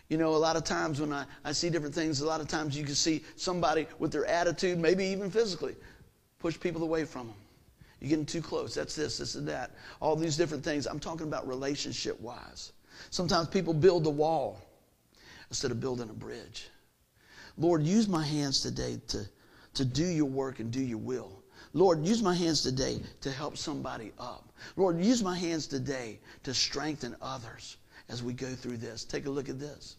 You 0.09 0.17
know, 0.17 0.35
a 0.35 0.37
lot 0.37 0.57
of 0.57 0.65
times 0.65 1.01
when 1.01 1.13
I, 1.13 1.27
I 1.45 1.53
see 1.53 1.69
different 1.69 1.95
things, 1.95 2.21
a 2.21 2.27
lot 2.27 2.41
of 2.41 2.49
times 2.49 2.77
you 2.77 2.85
can 2.85 2.95
see 2.95 3.23
somebody 3.37 3.87
with 3.99 4.11
their 4.11 4.25
attitude, 4.25 4.79
maybe 4.79 5.05
even 5.07 5.31
physically, 5.31 5.77
push 6.39 6.59
people 6.59 6.83
away 6.83 7.05
from 7.05 7.27
them. 7.27 7.37
You're 8.01 8.11
getting 8.11 8.27
too 8.27 8.41
close. 8.41 8.75
That's 8.75 8.95
this, 8.95 9.19
this, 9.19 9.35
and 9.35 9.49
that. 9.49 9.73
All 10.01 10.17
these 10.17 10.37
different 10.37 10.65
things. 10.65 10.87
I'm 10.87 11.01
talking 11.01 11.27
about 11.27 11.47
relationship 11.49 12.19
wise. 12.21 12.73
Sometimes 13.11 13.49
people 13.49 13.75
build 13.75 14.07
a 14.07 14.11
wall 14.11 14.61
instead 15.51 15.71
of 15.71 15.81
building 15.81 16.09
a 16.09 16.15
bridge. 16.15 16.69
Lord, 17.57 17.83
use 17.83 18.09
my 18.09 18.25
hands 18.25 18.61
today 18.63 19.01
to 19.09 19.29
to 19.79 19.85
do 19.85 20.05
your 20.05 20.27
work 20.27 20.61
and 20.61 20.71
do 20.71 20.81
your 20.81 20.99
will. 20.99 21.43
Lord, 21.73 22.07
use 22.07 22.23
my 22.23 22.35
hands 22.35 22.63
today 22.63 23.01
to 23.23 23.31
help 23.31 23.57
somebody 23.57 24.13
up. 24.19 24.53
Lord, 24.77 25.03
use 25.03 25.23
my 25.23 25.37
hands 25.37 25.67
today 25.67 26.21
to 26.45 26.55
strengthen 26.55 27.17
others 27.21 27.77
as 28.09 28.23
we 28.23 28.33
go 28.33 28.55
through 28.55 28.77
this. 28.77 29.05
Take 29.05 29.27
a 29.27 29.31
look 29.31 29.49
at 29.49 29.59
this. 29.59 29.97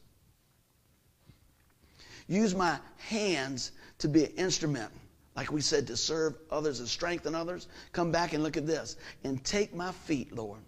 Use 2.28 2.56
my 2.56 2.80
hands 2.98 3.72
to 3.98 4.08
be 4.08 4.26
an 4.26 4.32
instrument 4.32 4.92
like 5.40 5.54
we 5.54 5.62
said, 5.62 5.88
to 5.88 5.96
serve 5.96 6.36
others 6.52 6.82
and 6.82 6.90
strengthen 6.90 7.34
others, 7.34 7.70
come 7.94 8.12
back 8.12 8.34
and 8.34 8.44
look 8.44 8.58
at 8.58 8.68
this. 8.68 8.98
And 9.24 9.42
take 9.46 9.74
my 9.74 9.94
feet, 9.94 10.36
Lord. 10.36 10.60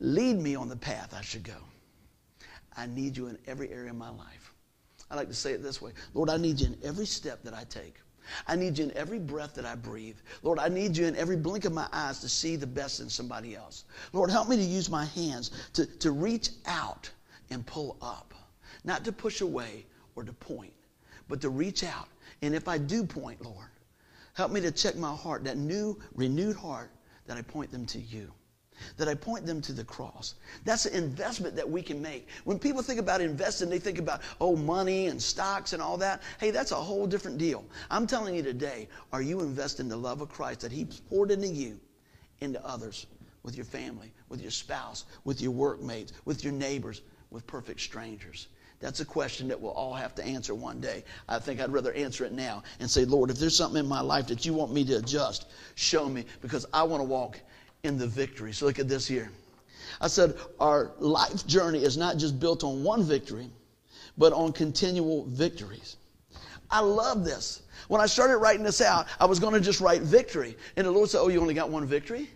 Lead 0.00 0.38
me 0.38 0.54
on 0.54 0.70
the 0.70 0.76
path 0.76 1.12
I 1.14 1.20
should 1.20 1.42
go. 1.42 1.58
I 2.74 2.86
need 2.86 3.18
you 3.18 3.26
in 3.26 3.36
every 3.46 3.70
area 3.70 3.90
of 3.90 3.96
my 3.96 4.08
life. 4.08 4.37
I 5.10 5.16
like 5.16 5.28
to 5.28 5.34
say 5.34 5.52
it 5.52 5.62
this 5.62 5.80
way 5.80 5.92
Lord, 6.14 6.30
I 6.30 6.36
need 6.36 6.60
you 6.60 6.66
in 6.68 6.78
every 6.82 7.06
step 7.06 7.42
that 7.44 7.54
I 7.54 7.64
take. 7.64 7.96
I 8.46 8.56
need 8.56 8.76
you 8.76 8.84
in 8.84 8.96
every 8.96 9.18
breath 9.18 9.54
that 9.54 9.64
I 9.64 9.74
breathe. 9.74 10.16
Lord, 10.42 10.58
I 10.58 10.68
need 10.68 10.96
you 10.96 11.06
in 11.06 11.16
every 11.16 11.36
blink 11.36 11.64
of 11.64 11.72
my 11.72 11.88
eyes 11.92 12.18
to 12.20 12.28
see 12.28 12.56
the 12.56 12.66
best 12.66 13.00
in 13.00 13.08
somebody 13.08 13.56
else. 13.56 13.84
Lord, 14.12 14.30
help 14.30 14.48
me 14.48 14.56
to 14.56 14.62
use 14.62 14.90
my 14.90 15.06
hands 15.06 15.50
to, 15.72 15.86
to 15.86 16.10
reach 16.10 16.50
out 16.66 17.10
and 17.50 17.64
pull 17.64 17.96
up, 18.02 18.34
not 18.84 19.02
to 19.06 19.12
push 19.12 19.40
away 19.40 19.86
or 20.14 20.24
to 20.24 20.32
point, 20.34 20.74
but 21.26 21.40
to 21.40 21.48
reach 21.48 21.82
out. 21.82 22.08
And 22.42 22.54
if 22.54 22.68
I 22.68 22.76
do 22.76 23.02
point, 23.02 23.42
Lord, 23.42 23.68
help 24.34 24.52
me 24.52 24.60
to 24.60 24.70
check 24.70 24.94
my 24.94 25.14
heart, 25.14 25.44
that 25.44 25.56
new, 25.56 25.98
renewed 26.14 26.56
heart, 26.56 26.90
that 27.26 27.38
I 27.38 27.42
point 27.42 27.72
them 27.72 27.86
to 27.86 27.98
you 27.98 28.30
that 28.96 29.08
I 29.08 29.14
point 29.14 29.46
them 29.46 29.60
to 29.62 29.72
the 29.72 29.84
cross. 29.84 30.34
That's 30.64 30.86
an 30.86 30.94
investment 30.94 31.56
that 31.56 31.68
we 31.68 31.82
can 31.82 32.00
make. 32.00 32.28
When 32.44 32.58
people 32.58 32.82
think 32.82 33.00
about 33.00 33.20
investing, 33.20 33.68
they 33.68 33.78
think 33.78 33.98
about, 33.98 34.22
oh, 34.40 34.56
money 34.56 35.06
and 35.06 35.20
stocks 35.20 35.72
and 35.72 35.82
all 35.82 35.96
that. 35.98 36.22
Hey, 36.40 36.50
that's 36.50 36.72
a 36.72 36.76
whole 36.76 37.06
different 37.06 37.38
deal. 37.38 37.64
I'm 37.90 38.06
telling 38.06 38.34
you 38.34 38.42
today, 38.42 38.88
are 39.12 39.22
you 39.22 39.40
investing 39.40 39.88
the 39.88 39.96
love 39.96 40.20
of 40.20 40.28
Christ 40.28 40.60
that 40.60 40.72
He 40.72 40.86
poured 41.08 41.30
into 41.30 41.48
you, 41.48 41.78
into 42.40 42.64
others, 42.66 43.06
with 43.42 43.56
your 43.56 43.64
family, 43.64 44.12
with 44.28 44.40
your 44.40 44.50
spouse, 44.50 45.04
with 45.24 45.40
your 45.40 45.52
workmates, 45.52 46.12
with 46.24 46.44
your 46.44 46.52
neighbors, 46.52 47.02
with 47.30 47.46
perfect 47.46 47.80
strangers? 47.80 48.48
That's 48.80 49.00
a 49.00 49.04
question 49.04 49.48
that 49.48 49.60
we'll 49.60 49.72
all 49.72 49.94
have 49.94 50.14
to 50.16 50.24
answer 50.24 50.54
one 50.54 50.80
day. 50.80 51.02
I 51.28 51.40
think 51.40 51.60
I'd 51.60 51.72
rather 51.72 51.92
answer 51.92 52.24
it 52.24 52.32
now 52.32 52.62
and 52.78 52.88
say, 52.88 53.04
Lord, 53.04 53.30
if 53.30 53.38
there's 53.38 53.56
something 53.56 53.80
in 53.80 53.88
my 53.88 54.00
life 54.00 54.28
that 54.28 54.46
you 54.46 54.54
want 54.54 54.72
me 54.72 54.84
to 54.84 54.98
adjust, 54.98 55.46
show 55.74 56.08
me 56.08 56.24
because 56.42 56.64
I 56.72 56.84
want 56.84 57.00
to 57.00 57.04
walk 57.04 57.40
in 57.88 57.98
the 57.98 58.06
victory. 58.06 58.52
So 58.52 58.66
look 58.66 58.78
at 58.78 58.88
this 58.88 59.06
here. 59.06 59.32
I 60.00 60.06
said, 60.06 60.36
our 60.60 60.92
life 60.98 61.44
journey 61.46 61.82
is 61.82 61.96
not 61.96 62.18
just 62.18 62.38
built 62.38 62.62
on 62.62 62.84
one 62.84 63.02
victory, 63.02 63.48
but 64.16 64.32
on 64.32 64.52
continual 64.52 65.24
victories. 65.24 65.96
I 66.70 66.80
love 66.80 67.24
this. 67.24 67.62
When 67.88 68.00
I 68.00 68.06
started 68.06 68.36
writing 68.38 68.62
this 68.62 68.80
out, 68.80 69.06
I 69.18 69.24
was 69.24 69.40
going 69.40 69.54
to 69.54 69.60
just 69.60 69.80
write 69.80 70.02
victory. 70.02 70.56
And 70.76 70.86
the 70.86 70.90
Lord 70.90 71.08
said, 71.08 71.20
Oh, 71.20 71.28
you 71.28 71.40
only 71.40 71.54
got 71.54 71.70
one 71.70 71.86
victory? 71.86 72.28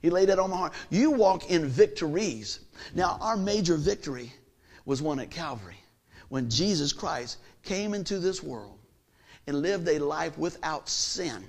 He 0.00 0.08
laid 0.08 0.28
that 0.28 0.38
on 0.38 0.50
my 0.50 0.56
heart. 0.56 0.72
You 0.88 1.10
walk 1.10 1.50
in 1.50 1.66
victories. 1.66 2.60
Now, 2.94 3.18
our 3.20 3.36
major 3.36 3.76
victory 3.76 4.32
was 4.86 5.02
one 5.02 5.18
at 5.18 5.30
Calvary 5.30 5.76
when 6.28 6.48
Jesus 6.48 6.92
Christ 6.92 7.38
came 7.62 7.92
into 7.92 8.18
this 8.18 8.42
world 8.42 8.78
and 9.46 9.60
lived 9.60 9.88
a 9.88 9.98
life 9.98 10.38
without 10.38 10.88
sin. 10.88 11.44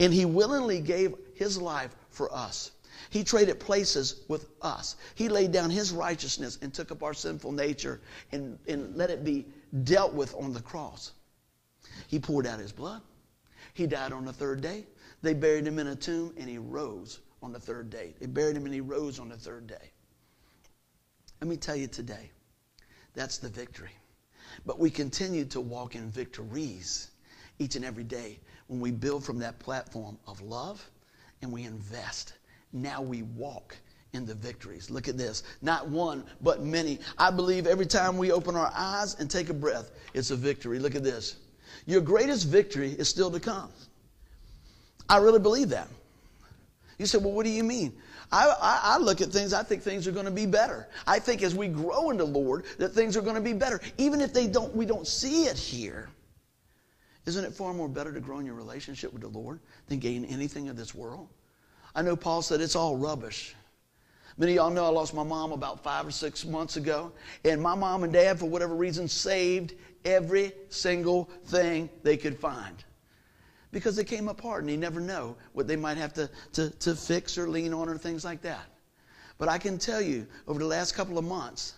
And 0.00 0.12
he 0.12 0.24
willingly 0.24 0.80
gave 0.80 1.14
his 1.34 1.56
life 1.56 1.94
for 2.14 2.32
us. 2.34 2.70
He 3.10 3.24
traded 3.24 3.60
places 3.60 4.22
with 4.28 4.46
us. 4.62 4.96
He 5.14 5.28
laid 5.28 5.52
down 5.52 5.70
his 5.70 5.92
righteousness 5.92 6.58
and 6.62 6.72
took 6.72 6.90
up 6.92 7.02
our 7.02 7.14
sinful 7.14 7.52
nature 7.52 8.00
and, 8.32 8.58
and 8.66 8.96
let 8.96 9.10
it 9.10 9.24
be 9.24 9.46
dealt 9.82 10.14
with 10.14 10.34
on 10.34 10.52
the 10.52 10.60
cross. 10.60 11.12
He 12.08 12.18
poured 12.18 12.46
out 12.46 12.60
his 12.60 12.72
blood. 12.72 13.02
He 13.74 13.86
died 13.86 14.12
on 14.12 14.24
the 14.24 14.32
third 14.32 14.60
day. 14.60 14.86
They 15.22 15.34
buried 15.34 15.66
him 15.66 15.78
in 15.78 15.88
a 15.88 15.96
tomb 15.96 16.34
and 16.36 16.48
he 16.48 16.58
rose 16.58 17.20
on 17.42 17.52
the 17.52 17.60
third 17.60 17.90
day. 17.90 18.14
They 18.20 18.26
buried 18.26 18.56
him 18.56 18.64
and 18.64 18.74
he 18.74 18.80
rose 18.80 19.18
on 19.18 19.28
the 19.28 19.36
third 19.36 19.66
day. 19.66 19.90
Let 21.40 21.48
me 21.48 21.56
tell 21.56 21.76
you 21.76 21.88
today, 21.88 22.30
that's 23.14 23.38
the 23.38 23.48
victory. 23.48 23.90
But 24.64 24.78
we 24.78 24.90
continue 24.90 25.44
to 25.46 25.60
walk 25.60 25.94
in 25.94 26.10
victories 26.10 27.10
each 27.58 27.76
and 27.76 27.84
every 27.84 28.04
day 28.04 28.38
when 28.68 28.80
we 28.80 28.92
build 28.92 29.24
from 29.24 29.38
that 29.40 29.58
platform 29.58 30.18
of 30.26 30.40
love 30.40 30.88
and 31.44 31.52
we 31.52 31.62
invest. 31.62 32.32
Now 32.72 33.00
we 33.00 33.22
walk 33.22 33.76
in 34.14 34.26
the 34.26 34.34
victories. 34.34 34.90
Look 34.90 35.06
at 35.06 35.16
this. 35.16 35.44
Not 35.62 35.88
one, 35.88 36.24
but 36.40 36.62
many. 36.62 36.98
I 37.18 37.30
believe 37.30 37.66
every 37.66 37.86
time 37.86 38.18
we 38.18 38.32
open 38.32 38.56
our 38.56 38.72
eyes 38.74 39.14
and 39.20 39.30
take 39.30 39.50
a 39.50 39.54
breath, 39.54 39.92
it's 40.14 40.30
a 40.30 40.36
victory. 40.36 40.80
Look 40.80 40.96
at 40.96 41.04
this. 41.04 41.36
Your 41.86 42.00
greatest 42.00 42.48
victory 42.48 42.90
is 42.92 43.08
still 43.08 43.30
to 43.30 43.38
come. 43.38 43.70
I 45.08 45.18
really 45.18 45.38
believe 45.38 45.68
that. 45.68 45.88
You 46.98 47.06
say, 47.06 47.18
well, 47.18 47.32
what 47.32 47.44
do 47.44 47.50
you 47.50 47.64
mean? 47.64 47.92
I, 48.32 48.48
I, 48.48 48.80
I, 48.94 48.98
look 48.98 49.20
at 49.20 49.28
things, 49.28 49.52
I 49.52 49.62
think 49.62 49.82
things 49.82 50.08
are 50.08 50.12
going 50.12 50.24
to 50.24 50.30
be 50.30 50.46
better. 50.46 50.88
I 51.06 51.18
think 51.18 51.42
as 51.42 51.54
we 51.54 51.68
grow 51.68 52.10
in 52.10 52.16
the 52.16 52.24
Lord, 52.24 52.64
that 52.78 52.90
things 52.90 53.16
are 53.16 53.20
going 53.20 53.34
to 53.36 53.42
be 53.42 53.52
better. 53.52 53.80
Even 53.98 54.20
if 54.20 54.32
they 54.32 54.46
don't, 54.46 54.74
we 54.74 54.86
don't 54.86 55.06
see 55.06 55.44
it 55.44 55.58
here. 55.58 56.08
Isn't 57.26 57.44
it 57.44 57.54
far 57.54 57.72
more 57.72 57.88
better 57.88 58.12
to 58.12 58.20
grow 58.20 58.38
in 58.38 58.46
your 58.46 58.54
relationship 58.54 59.12
with 59.12 59.22
the 59.22 59.28
Lord 59.28 59.60
than 59.88 59.98
gain 59.98 60.24
anything 60.26 60.68
of 60.68 60.76
this 60.76 60.94
world? 60.94 61.28
I 61.94 62.02
know 62.02 62.16
Paul 62.16 62.42
said 62.42 62.60
it's 62.60 62.76
all 62.76 62.96
rubbish. 62.96 63.54
Many 64.36 64.52
of 64.52 64.56
y'all 64.56 64.70
know 64.70 64.84
I 64.84 64.88
lost 64.88 65.14
my 65.14 65.22
mom 65.22 65.52
about 65.52 65.82
five 65.82 66.06
or 66.06 66.10
six 66.10 66.44
months 66.44 66.76
ago, 66.76 67.12
and 67.44 67.62
my 67.62 67.74
mom 67.74 68.02
and 68.02 68.12
dad, 68.12 68.38
for 68.38 68.46
whatever 68.46 68.74
reason, 68.74 69.06
saved 69.06 69.74
every 70.04 70.52
single 70.68 71.30
thing 71.46 71.88
they 72.02 72.16
could 72.16 72.38
find 72.38 72.84
because 73.70 73.96
they 73.96 74.04
came 74.04 74.28
apart 74.28 74.62
and 74.62 74.70
you 74.70 74.76
never 74.76 75.00
know 75.00 75.36
what 75.52 75.66
they 75.66 75.76
might 75.76 75.96
have 75.96 76.12
to, 76.14 76.30
to, 76.52 76.70
to 76.78 76.94
fix 76.94 77.36
or 77.38 77.48
lean 77.48 77.72
on 77.72 77.88
or 77.88 77.98
things 77.98 78.24
like 78.24 78.40
that. 78.42 78.64
But 79.38 79.48
I 79.48 79.58
can 79.58 79.78
tell 79.78 80.00
you, 80.00 80.26
over 80.46 80.60
the 80.60 80.66
last 80.66 80.94
couple 80.94 81.18
of 81.18 81.24
months, 81.24 81.74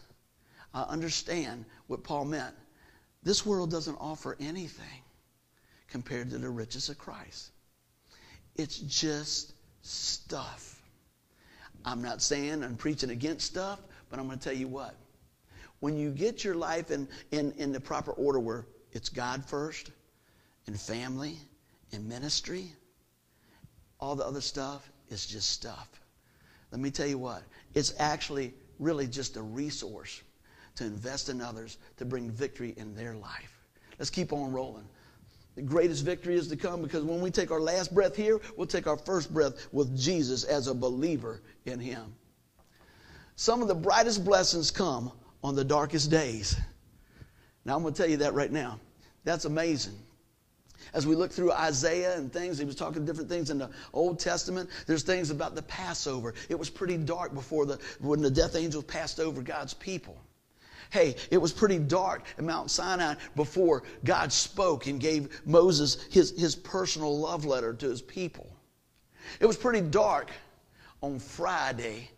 I 0.75 0.83
understand 0.83 1.65
what 1.87 2.05
Paul 2.05 2.27
meant. 2.27 2.55
This 3.23 3.47
world 3.47 3.71
doesn't 3.71 3.97
offer 3.97 4.37
anything 4.41 5.03
compared 5.89 6.31
to 6.31 6.39
the 6.39 6.49
riches 6.49 6.89
of 6.89 6.99
Christ. 6.99 7.51
It's 8.57 8.79
just 8.79 9.53
stuff. 9.83 10.81
I'm 11.85 12.03
not 12.03 12.21
saying 12.23 12.65
I'm 12.65 12.77
preaching 12.77 13.11
against 13.11 13.47
stuff, 13.47 13.81
but 14.11 14.19
I'm 14.19 14.27
going 14.27 14.39
to 14.39 14.45
tell 14.45 14.57
you 14.57 14.69
what. 14.69 14.95
When 15.81 15.97
you 15.97 16.11
get 16.11 16.43
your 16.43 16.55
life 16.55 16.91
in, 16.91 17.07
in, 17.31 17.53
in 17.59 17.73
the 17.73 17.81
proper 17.81 18.13
order 18.13 18.41
where 18.41 18.67
it's 18.93 19.09
God 19.09 19.45
first, 19.45 19.91
and 20.67 20.81
family, 20.81 21.37
and 21.93 22.09
ministry, 22.09 22.67
all 24.01 24.17
the 24.17 24.25
other 24.25 24.41
stuff 24.41 24.91
is 25.11 25.27
just 25.27 25.51
stuff. 25.51 25.89
Let 26.73 26.81
me 26.81 26.91
tell 26.91 27.07
you 27.07 27.19
what, 27.19 27.43
it's 27.75 27.95
actually 27.99 28.53
really 28.79 29.07
just 29.07 29.37
a 29.37 29.43
resource 29.43 30.21
to 30.77 30.85
invest 30.85 31.29
in 31.29 31.41
others 31.41 31.79
to 31.97 32.05
bring 32.05 32.31
victory 32.31 32.75
in 32.77 32.95
their 32.95 33.15
life. 33.15 33.65
Let's 33.99 34.11
keep 34.11 34.33
on 34.33 34.53
rolling. 34.53 34.89
The 35.57 35.63
greatest 35.63 36.05
victory 36.05 36.37
is 36.37 36.49
to 36.49 36.57
come 36.57 36.83
because 36.83 37.03
when 37.03 37.23
we 37.23 37.31
take 37.31 37.51
our 37.51 37.61
last 37.61 37.93
breath 37.93 38.15
here, 38.15 38.39
we'll 38.57 38.67
take 38.67 38.87
our 38.87 38.99
first 38.99 39.33
breath 39.33 39.67
with 39.73 39.99
Jesus 39.99 40.45
as 40.45 40.69
a 40.69 40.75
believer 40.75 41.41
in 41.65 41.81
Him. 41.81 42.15
Some 43.37 43.63
of 43.63 43.69
the 43.69 43.75
brightest 43.75 44.25
blessings 44.25 44.71
come 44.71 45.11
on 45.43 45.57
the 45.57 45.65
darkest 45.65 46.11
days. 46.11 46.57
Now, 47.65 47.75
I'm 47.75 47.83
going 47.83 47.95
to 47.95 48.01
tell 48.01 48.11
you 48.11 48.19
that 48.19 48.35
right 48.35 48.53
now. 48.53 48.79
That's 49.25 49.47
amazing. 49.47 49.99
As 50.93 51.07
we 51.07 51.15
look 51.15 51.33
through 51.33 51.53
Isaiah 51.53 52.17
and 52.17 52.33
things, 52.33 52.59
he 52.59 52.65
was 52.65 52.77
talking 52.77 53.05
different 53.05 53.29
things 53.29 53.51
in 53.51 53.59
the 53.59 53.71
Old 53.93 54.19
Testament. 54.19 54.69
There's 54.87 55.03
things 55.03 55.31
about 55.31 55.55
the 55.55 55.63
Passover. 55.63 56.35
It 56.49 56.59
was 56.59 56.71
pretty 56.71 56.99
dark 56.99 57.35
before 57.35 57.67
the 57.67 57.79
when 58.01 58.21
the 58.21 58.31
death 58.31 58.57
angel 58.57 58.83
passed 58.83 59.19
over 59.19 59.43
God's 59.43 59.75
people. 59.75 60.17
Hey, 60.91 61.17
it 61.31 61.39
was 61.39 61.53
pretty 61.53 61.79
dark 61.79 62.25
at 62.39 62.45
Mount 62.45 62.71
Sinai 62.71 63.15
before 63.35 63.83
God 64.05 64.33
spoke 64.33 64.87
and 64.87 65.01
gave 65.01 65.41
Moses 65.47 66.03
his, 66.11 66.39
his 66.39 66.55
personal 66.55 67.19
love 67.19 67.45
letter 67.45 67.75
to 67.75 67.89
his 67.89 68.03
people. 68.03 68.51
It 69.41 69.47
was 69.47 69.57
pretty 69.57 69.81
dark 69.81 70.31
on 71.03 71.19
Friday, 71.19 72.11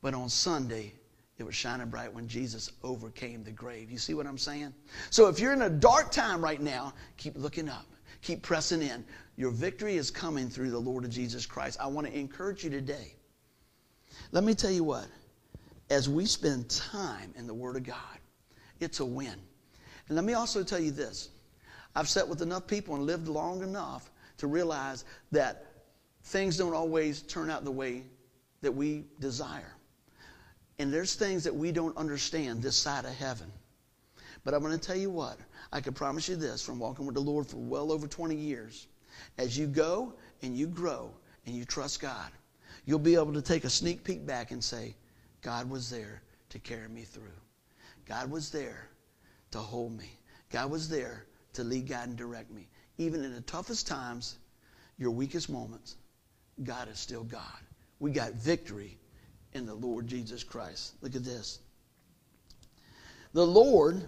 but 0.00 0.14
on 0.14 0.28
Sunday, 0.28 0.92
it 1.38 1.42
was 1.42 1.54
shining 1.54 1.88
bright 1.88 2.12
when 2.12 2.28
Jesus 2.28 2.70
overcame 2.82 3.42
the 3.42 3.50
grave. 3.50 3.90
You 3.90 3.98
see 3.98 4.14
what 4.14 4.26
I'm 4.26 4.38
saying? 4.38 4.72
So 5.10 5.28
if 5.28 5.40
you're 5.40 5.52
in 5.52 5.62
a 5.62 5.70
dark 5.70 6.12
time 6.12 6.42
right 6.42 6.60
now, 6.60 6.94
keep 7.16 7.36
looking 7.36 7.68
up, 7.68 7.86
keep 8.22 8.42
pressing 8.42 8.82
in. 8.82 9.04
Your 9.36 9.50
victory 9.50 9.96
is 9.96 10.10
coming 10.12 10.48
through 10.48 10.70
the 10.70 10.78
Lord 10.78 11.04
of 11.04 11.10
Jesus 11.10 11.44
Christ. 11.44 11.78
I 11.80 11.88
want 11.88 12.06
to 12.06 12.16
encourage 12.16 12.62
you 12.62 12.70
today. 12.70 13.16
Let 14.30 14.44
me 14.44 14.54
tell 14.54 14.70
you 14.70 14.84
what 14.84 15.06
as 15.90 16.08
we 16.08 16.26
spend 16.26 16.68
time 16.70 17.32
in 17.36 17.46
the 17.46 17.54
Word 17.54 17.76
of 17.76 17.84
God, 17.84 18.18
it's 18.80 19.00
a 19.00 19.04
win. 19.04 19.34
And 20.08 20.16
let 20.16 20.24
me 20.24 20.34
also 20.34 20.62
tell 20.62 20.80
you 20.80 20.90
this 20.90 21.30
I've 21.94 22.08
sat 22.08 22.28
with 22.28 22.42
enough 22.42 22.66
people 22.66 22.94
and 22.94 23.06
lived 23.06 23.28
long 23.28 23.62
enough 23.62 24.10
to 24.38 24.46
realize 24.46 25.04
that 25.32 25.66
things 26.24 26.56
don't 26.56 26.74
always 26.74 27.22
turn 27.22 27.50
out 27.50 27.64
the 27.64 27.70
way 27.70 28.04
that 28.62 28.72
we 28.72 29.04
desire. 29.20 29.72
And 30.78 30.92
there's 30.92 31.14
things 31.14 31.44
that 31.44 31.54
we 31.54 31.70
don't 31.70 31.96
understand 31.96 32.62
this 32.62 32.76
side 32.76 33.04
of 33.04 33.14
heaven. 33.14 33.50
But 34.42 34.54
I'm 34.54 34.60
going 34.60 34.78
to 34.78 34.86
tell 34.86 34.96
you 34.96 35.10
what, 35.10 35.38
I 35.72 35.80
can 35.80 35.94
promise 35.94 36.28
you 36.28 36.36
this 36.36 36.62
from 36.62 36.78
walking 36.78 37.06
with 37.06 37.14
the 37.14 37.20
Lord 37.20 37.46
for 37.46 37.58
well 37.58 37.92
over 37.92 38.06
20 38.06 38.34
years. 38.34 38.88
As 39.38 39.56
you 39.56 39.66
go 39.66 40.14
and 40.42 40.56
you 40.56 40.66
grow 40.66 41.10
and 41.46 41.54
you 41.54 41.64
trust 41.64 42.00
God, 42.00 42.30
you'll 42.84 42.98
be 42.98 43.14
able 43.14 43.32
to 43.34 43.42
take 43.42 43.64
a 43.64 43.70
sneak 43.70 44.02
peek 44.02 44.26
back 44.26 44.50
and 44.50 44.62
say, 44.62 44.96
God 45.44 45.68
was 45.68 45.90
there 45.90 46.22
to 46.48 46.58
carry 46.58 46.88
me 46.88 47.02
through. 47.02 47.38
God 48.06 48.30
was 48.30 48.50
there 48.50 48.88
to 49.50 49.58
hold 49.58 49.96
me. 49.96 50.18
God 50.50 50.70
was 50.70 50.88
there 50.88 51.26
to 51.52 51.62
lead, 51.62 51.86
guide, 51.86 52.08
and 52.08 52.16
direct 52.16 52.50
me. 52.50 52.66
Even 52.96 53.22
in 53.22 53.34
the 53.34 53.42
toughest 53.42 53.86
times, 53.86 54.38
your 54.98 55.10
weakest 55.10 55.50
moments, 55.50 55.96
God 56.64 56.88
is 56.88 56.98
still 56.98 57.24
God. 57.24 57.42
We 58.00 58.10
got 58.10 58.32
victory 58.32 58.98
in 59.52 59.66
the 59.66 59.74
Lord 59.74 60.06
Jesus 60.06 60.42
Christ. 60.42 60.94
Look 61.02 61.14
at 61.14 61.24
this. 61.24 61.60
The 63.34 63.46
Lord 63.46 64.02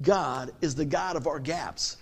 God 0.00 0.52
is 0.62 0.74
the 0.74 0.84
God 0.84 1.16
of 1.16 1.26
our 1.26 1.38
gaps. 1.38 1.98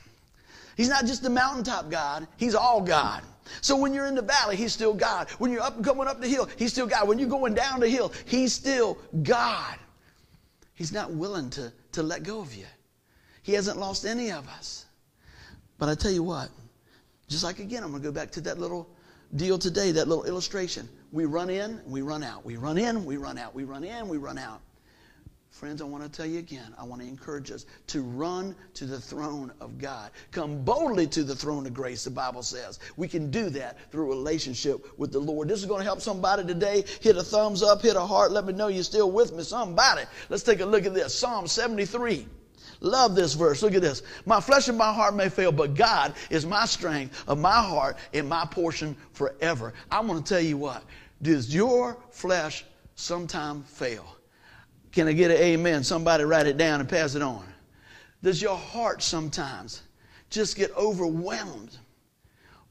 He's 0.77 0.89
not 0.89 1.07
just 1.07 1.23
the 1.23 1.31
mountaintop 1.31 1.91
God, 1.91 2.29
He's 2.37 2.55
all 2.55 2.81
God. 2.81 3.23
So 3.61 3.77
when 3.77 3.93
you're 3.93 4.07
in 4.07 4.15
the 4.15 4.23
valley, 4.23 4.57
He's 4.57 4.73
still 4.73 4.95
God. 4.95 5.29
When 5.39 5.51
you're 5.51 5.63
up 5.63 5.81
going 5.83 6.09
up 6.09 6.21
the 6.21 6.29
hill, 6.29 6.49
He's 6.57 6.73
still 6.73 6.87
God. 6.87 7.09
When 7.09 7.19
you're 7.19 7.29
going 7.29 7.55
down 7.55 7.81
the 7.81 7.89
hill, 7.89 8.13
He's 8.25 8.53
still 8.53 8.99
God. 9.23 9.77
He's 10.75 10.93
not 10.93 11.13
willing 11.13 11.51
to, 11.51 11.73
to 11.93 12.03
let 12.03 12.23
go 12.23 12.41
of 12.41 12.55
you. 12.55 12.67
He 13.43 13.53
hasn't 13.53 13.79
lost 13.79 14.05
any 14.05 14.33
of 14.33 14.49
us. 14.49 14.87
But 15.79 15.89
I 15.89 15.95
tell 15.95 16.11
you 16.11 16.23
what, 16.23 16.49
just 17.29 17.45
like 17.45 17.59
again, 17.59 17.83
I'm 17.83 17.91
going 17.91 18.03
to 18.03 18.09
go 18.09 18.13
back 18.13 18.31
to 18.33 18.41
that 18.43 18.59
little 18.59 18.89
deal 19.37 19.59
today, 19.59 19.93
that 19.93 20.09
little 20.09 20.25
illustration. 20.25 20.89
We 21.13 21.27
run 21.27 21.51
in, 21.51 21.81
we 21.87 22.03
run 22.03 22.23
out. 22.23 22.45
We 22.45 22.57
run 22.57 22.79
in, 22.79 23.05
we 23.05 23.17
run 23.17 23.39
out. 23.39 23.55
We 23.55 23.65
run 23.65 23.85
in, 23.85 24.09
we 24.09 24.17
run 24.17 24.39
out. 24.39 24.61
Friends, 25.55 25.81
I 25.81 25.85
want 25.85 26.03
to 26.03 26.09
tell 26.11 26.27
you 26.27 26.41
again, 26.41 26.75
I 26.77 26.83
want 26.83 27.01
to 27.01 27.07
encourage 27.07 27.53
us 27.53 27.65
to 27.87 28.03
run 28.03 28.57
to 28.75 28.87
the 28.87 29.01
throne 29.01 29.53
of 29.61 29.79
God. 29.79 30.11
Come 30.33 30.65
boldly 30.65 31.07
to 31.07 31.23
the 31.23 31.37
throne 31.37 31.65
of 31.65 31.73
grace, 31.73 32.03
the 32.03 32.11
Bible 32.11 32.43
says. 32.43 32.81
We 32.97 33.07
can 33.07 33.31
do 33.31 33.49
that 33.51 33.79
through 33.93 34.09
relationship 34.09 34.99
with 34.99 35.13
the 35.13 35.21
Lord. 35.21 35.47
This 35.47 35.61
is 35.61 35.67
going 35.67 35.79
to 35.79 35.85
help 35.85 36.01
somebody 36.01 36.45
today. 36.45 36.85
Hit 37.01 37.17
a 37.17 37.23
thumbs 37.23 37.63
up, 37.63 37.83
hit 37.83 37.95
a 37.95 38.01
heart. 38.01 38.33
Let 38.33 38.47
me 38.47 38.53
know 38.53 38.67
you're 38.67 38.83
still 38.83 39.13
with 39.13 39.33
me. 39.33 39.45
Somebody. 39.45 40.03
Let's 40.29 40.43
take 40.43 40.59
a 40.59 40.67
look 40.67 40.87
at 40.87 40.93
this. 40.93 41.15
Psalm 41.15 41.47
73. 41.47 42.27
Love 42.81 43.15
this 43.15 43.35
verse. 43.35 43.63
Look 43.63 43.75
at 43.75 43.83
this. 43.83 44.03
My 44.27 44.41
flesh 44.41 44.67
and 44.67 44.77
my 44.77 44.93
heart 44.93 45.15
may 45.15 45.29
fail, 45.29 45.53
but 45.53 45.77
God 45.77 46.15
is 46.31 46.45
my 46.45 46.67
strength 46.67 47.23
of 47.29 47.39
my 47.39 47.63
heart 47.63 47.97
and 48.13 48.29
my 48.29 48.45
portion 48.45 48.97
forever. 49.13 49.73
I 49.89 50.01
want 50.01 50.27
to 50.27 50.35
tell 50.35 50.43
you 50.43 50.57
what. 50.57 50.83
Does 51.23 51.55
your 51.55 51.97
flesh 52.11 52.65
sometime 52.97 53.63
fail? 53.63 54.14
Can 54.95 55.09
I 55.09 55.13
get 55.13 55.33
an 55.33 55.39
amen? 55.39 55.83
Somebody 55.83 56.25
write 56.25 56.47
it 56.47 56.57
down 56.57 56.81
and 56.81 56.89
pass 56.89 57.17
it 57.17 57.23
on. 57.23 57.45
Does 58.23 58.41
your 58.41 58.57
heart 58.57 59.03
sometimes 59.03 59.83
just 60.31 60.57
get 60.57 60.75
overwhelmed? 60.77 61.77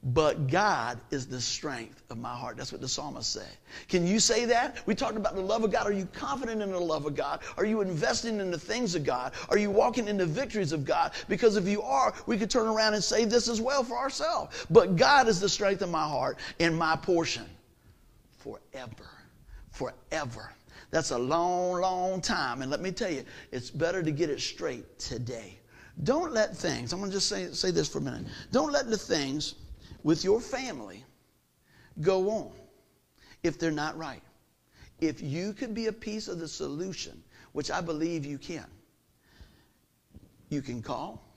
But 0.06 0.48
God 0.48 1.00
is 1.12 1.28
the 1.28 1.40
strength 1.40 2.04
of 2.10 2.18
my 2.18 2.34
heart. 2.34 2.58
That's 2.58 2.72
what 2.72 2.82
the 2.82 2.88
psalmist 2.88 3.32
said. 3.32 3.48
Can 3.88 4.06
you 4.06 4.20
say 4.20 4.46
that? 4.46 4.78
We 4.86 4.96
talked 4.96 5.16
about 5.16 5.36
the 5.36 5.42
love 5.42 5.64
of 5.64 5.72
God. 5.72 5.86
Are 5.86 5.94
you 5.94 6.06
confident 6.14 6.62
in 6.62 6.72
the 6.72 6.80
love 6.80 7.06
of 7.06 7.16
God? 7.16 7.42
Are 7.58 7.66
you 7.66 7.80
investing 7.82 8.40
in 8.40 8.52
the 8.52 8.60
things 8.60 8.96
of 8.96 9.06
God? 9.06 9.34
Are 9.48 9.58
you 9.58 9.70
walking 9.70 10.10
in 10.10 10.18
the 10.18 10.26
victories 10.26 10.74
of 10.74 10.84
God? 10.84 11.12
Because 11.30 11.56
if 11.56 11.68
you 11.68 11.82
are, 11.82 12.14
we 12.26 12.38
could 12.38 12.50
turn 12.50 12.68
around 12.68 12.96
and 12.96 13.04
say 13.04 13.24
this 13.24 13.48
as 13.48 13.62
well 13.62 13.84
for 13.84 13.98
ourselves. 13.98 14.66
But 14.70 14.98
God 14.98 15.30
is 15.30 15.40
the 15.40 15.50
strength 15.50 15.82
of 15.82 15.90
my 15.90 16.08
heart 16.08 16.38
and 16.60 16.78
my 16.78 16.98
portion 16.98 17.46
forever. 18.40 19.10
Forever. 19.72 20.52
That's 20.94 21.10
a 21.10 21.18
long, 21.18 21.82
long 21.82 22.22
time. 22.22 22.62
And 22.62 22.70
let 22.70 22.80
me 22.80 22.92
tell 22.92 23.10
you, 23.10 23.26
it's 23.52 23.72
better 23.72 24.04
to 24.04 24.12
get 24.12 24.30
it 24.30 24.40
straight 24.40 25.00
today. 25.00 25.58
Don't 26.04 26.32
let 26.32 26.56
things, 26.56 26.94
I'm 26.94 27.00
going 27.00 27.10
to 27.10 27.18
just 27.18 27.28
say, 27.28 27.48
say 27.52 27.72
this 27.72 27.90
for 27.90 27.98
a 27.98 28.02
minute. 28.02 28.28
Don't 28.52 28.72
let 28.72 28.88
the 28.88 28.98
things 28.98 29.56
with 30.04 30.24
your 30.24 30.40
family 30.40 31.04
go 32.02 32.30
on 32.30 32.52
if 33.42 33.58
they're 33.58 33.72
not 33.72 33.98
right. 33.98 34.22
If 35.02 35.20
you 35.20 35.54
could 35.54 35.74
be 35.74 35.88
a 35.88 35.92
piece 35.92 36.28
of 36.28 36.38
the 36.38 36.48
solution, 36.48 37.24
which 37.54 37.72
I 37.72 37.82
believe 37.82 38.24
you 38.24 38.38
can, 38.38 38.68
you 40.50 40.62
can 40.62 40.84
call, 40.84 41.28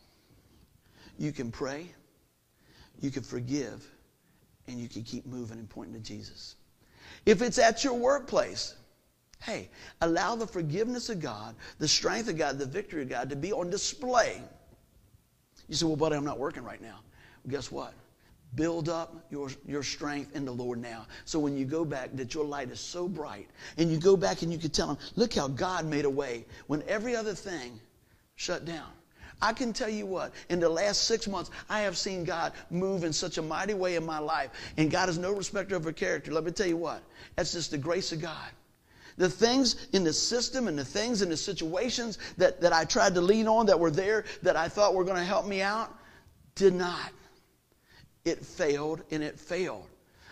you 1.18 1.32
can 1.32 1.50
pray, 1.50 1.86
you 3.00 3.10
can 3.10 3.22
forgive, 3.22 3.90
and 4.68 4.78
you 4.78 4.90
can 4.90 5.02
keep 5.02 5.24
moving 5.24 5.58
and 5.58 5.68
pointing 5.68 5.94
to 5.94 6.00
Jesus. 6.00 6.56
If 7.24 7.40
it's 7.40 7.58
at 7.58 7.84
your 7.84 7.94
workplace, 7.94 8.74
hey, 9.42 9.68
allow 10.00 10.36
the 10.36 10.46
forgiveness 10.46 11.08
of 11.08 11.20
God, 11.20 11.54
the 11.78 11.88
strength 11.88 12.28
of 12.28 12.36
God, 12.36 12.58
the 12.58 12.66
victory 12.66 13.02
of 13.02 13.08
God 13.08 13.30
to 13.30 13.36
be 13.36 13.52
on 13.52 13.70
display. 13.70 14.42
You 15.68 15.74
say, 15.74 15.86
well, 15.86 15.96
buddy, 15.96 16.16
I'm 16.16 16.24
not 16.24 16.38
working 16.38 16.64
right 16.64 16.80
now. 16.80 17.00
Well, 17.44 17.50
guess 17.50 17.70
what? 17.70 17.94
Build 18.54 18.88
up 18.88 19.26
your, 19.30 19.50
your 19.66 19.82
strength 19.82 20.34
in 20.34 20.44
the 20.44 20.52
Lord 20.52 20.80
now. 20.80 21.06
So 21.24 21.38
when 21.38 21.56
you 21.56 21.64
go 21.64 21.84
back, 21.84 22.10
that 22.14 22.34
your 22.34 22.44
light 22.44 22.70
is 22.70 22.80
so 22.80 23.08
bright. 23.08 23.48
And 23.76 23.90
you 23.90 23.98
go 23.98 24.16
back 24.16 24.42
and 24.42 24.52
you 24.52 24.58
can 24.58 24.70
tell 24.70 24.86
them, 24.86 24.98
look 25.16 25.34
how 25.34 25.48
God 25.48 25.84
made 25.84 26.04
a 26.04 26.10
way 26.10 26.44
when 26.66 26.82
every 26.86 27.14
other 27.14 27.34
thing 27.34 27.78
shut 28.36 28.64
down. 28.64 28.88
I 29.42 29.52
can 29.52 29.74
tell 29.74 29.90
you 29.90 30.06
what, 30.06 30.32
in 30.48 30.60
the 30.60 30.68
last 30.68 31.04
six 31.04 31.28
months, 31.28 31.50
I 31.68 31.80
have 31.80 31.98
seen 31.98 32.24
God 32.24 32.52
move 32.70 33.04
in 33.04 33.12
such 33.12 33.36
a 33.36 33.42
mighty 33.42 33.74
way 33.74 33.96
in 33.96 34.06
my 34.06 34.18
life. 34.18 34.50
And 34.78 34.90
God 34.90 35.10
is 35.10 35.18
no 35.18 35.32
respecter 35.32 35.76
of 35.76 35.86
a 35.86 35.92
character. 35.92 36.32
Let 36.32 36.44
me 36.44 36.52
tell 36.52 36.66
you 36.66 36.78
what, 36.78 37.02
that's 37.34 37.52
just 37.52 37.70
the 37.70 37.78
grace 37.78 38.12
of 38.12 38.22
God. 38.22 38.48
The 39.16 39.30
things 39.30 39.88
in 39.92 40.04
the 40.04 40.12
system 40.12 40.68
and 40.68 40.78
the 40.78 40.84
things 40.84 41.22
in 41.22 41.30
the 41.30 41.36
situations 41.36 42.18
that, 42.36 42.60
that 42.60 42.72
I 42.72 42.84
tried 42.84 43.14
to 43.14 43.20
lean 43.20 43.48
on 43.48 43.66
that 43.66 43.80
were 43.80 43.90
there 43.90 44.24
that 44.42 44.56
I 44.56 44.68
thought 44.68 44.94
were 44.94 45.04
going 45.04 45.16
to 45.16 45.24
help 45.24 45.46
me 45.46 45.62
out 45.62 45.96
did 46.54 46.74
not. 46.74 47.12
It 48.24 48.44
failed 48.44 49.02
and 49.10 49.22
it 49.22 49.38
failed. 49.38 49.86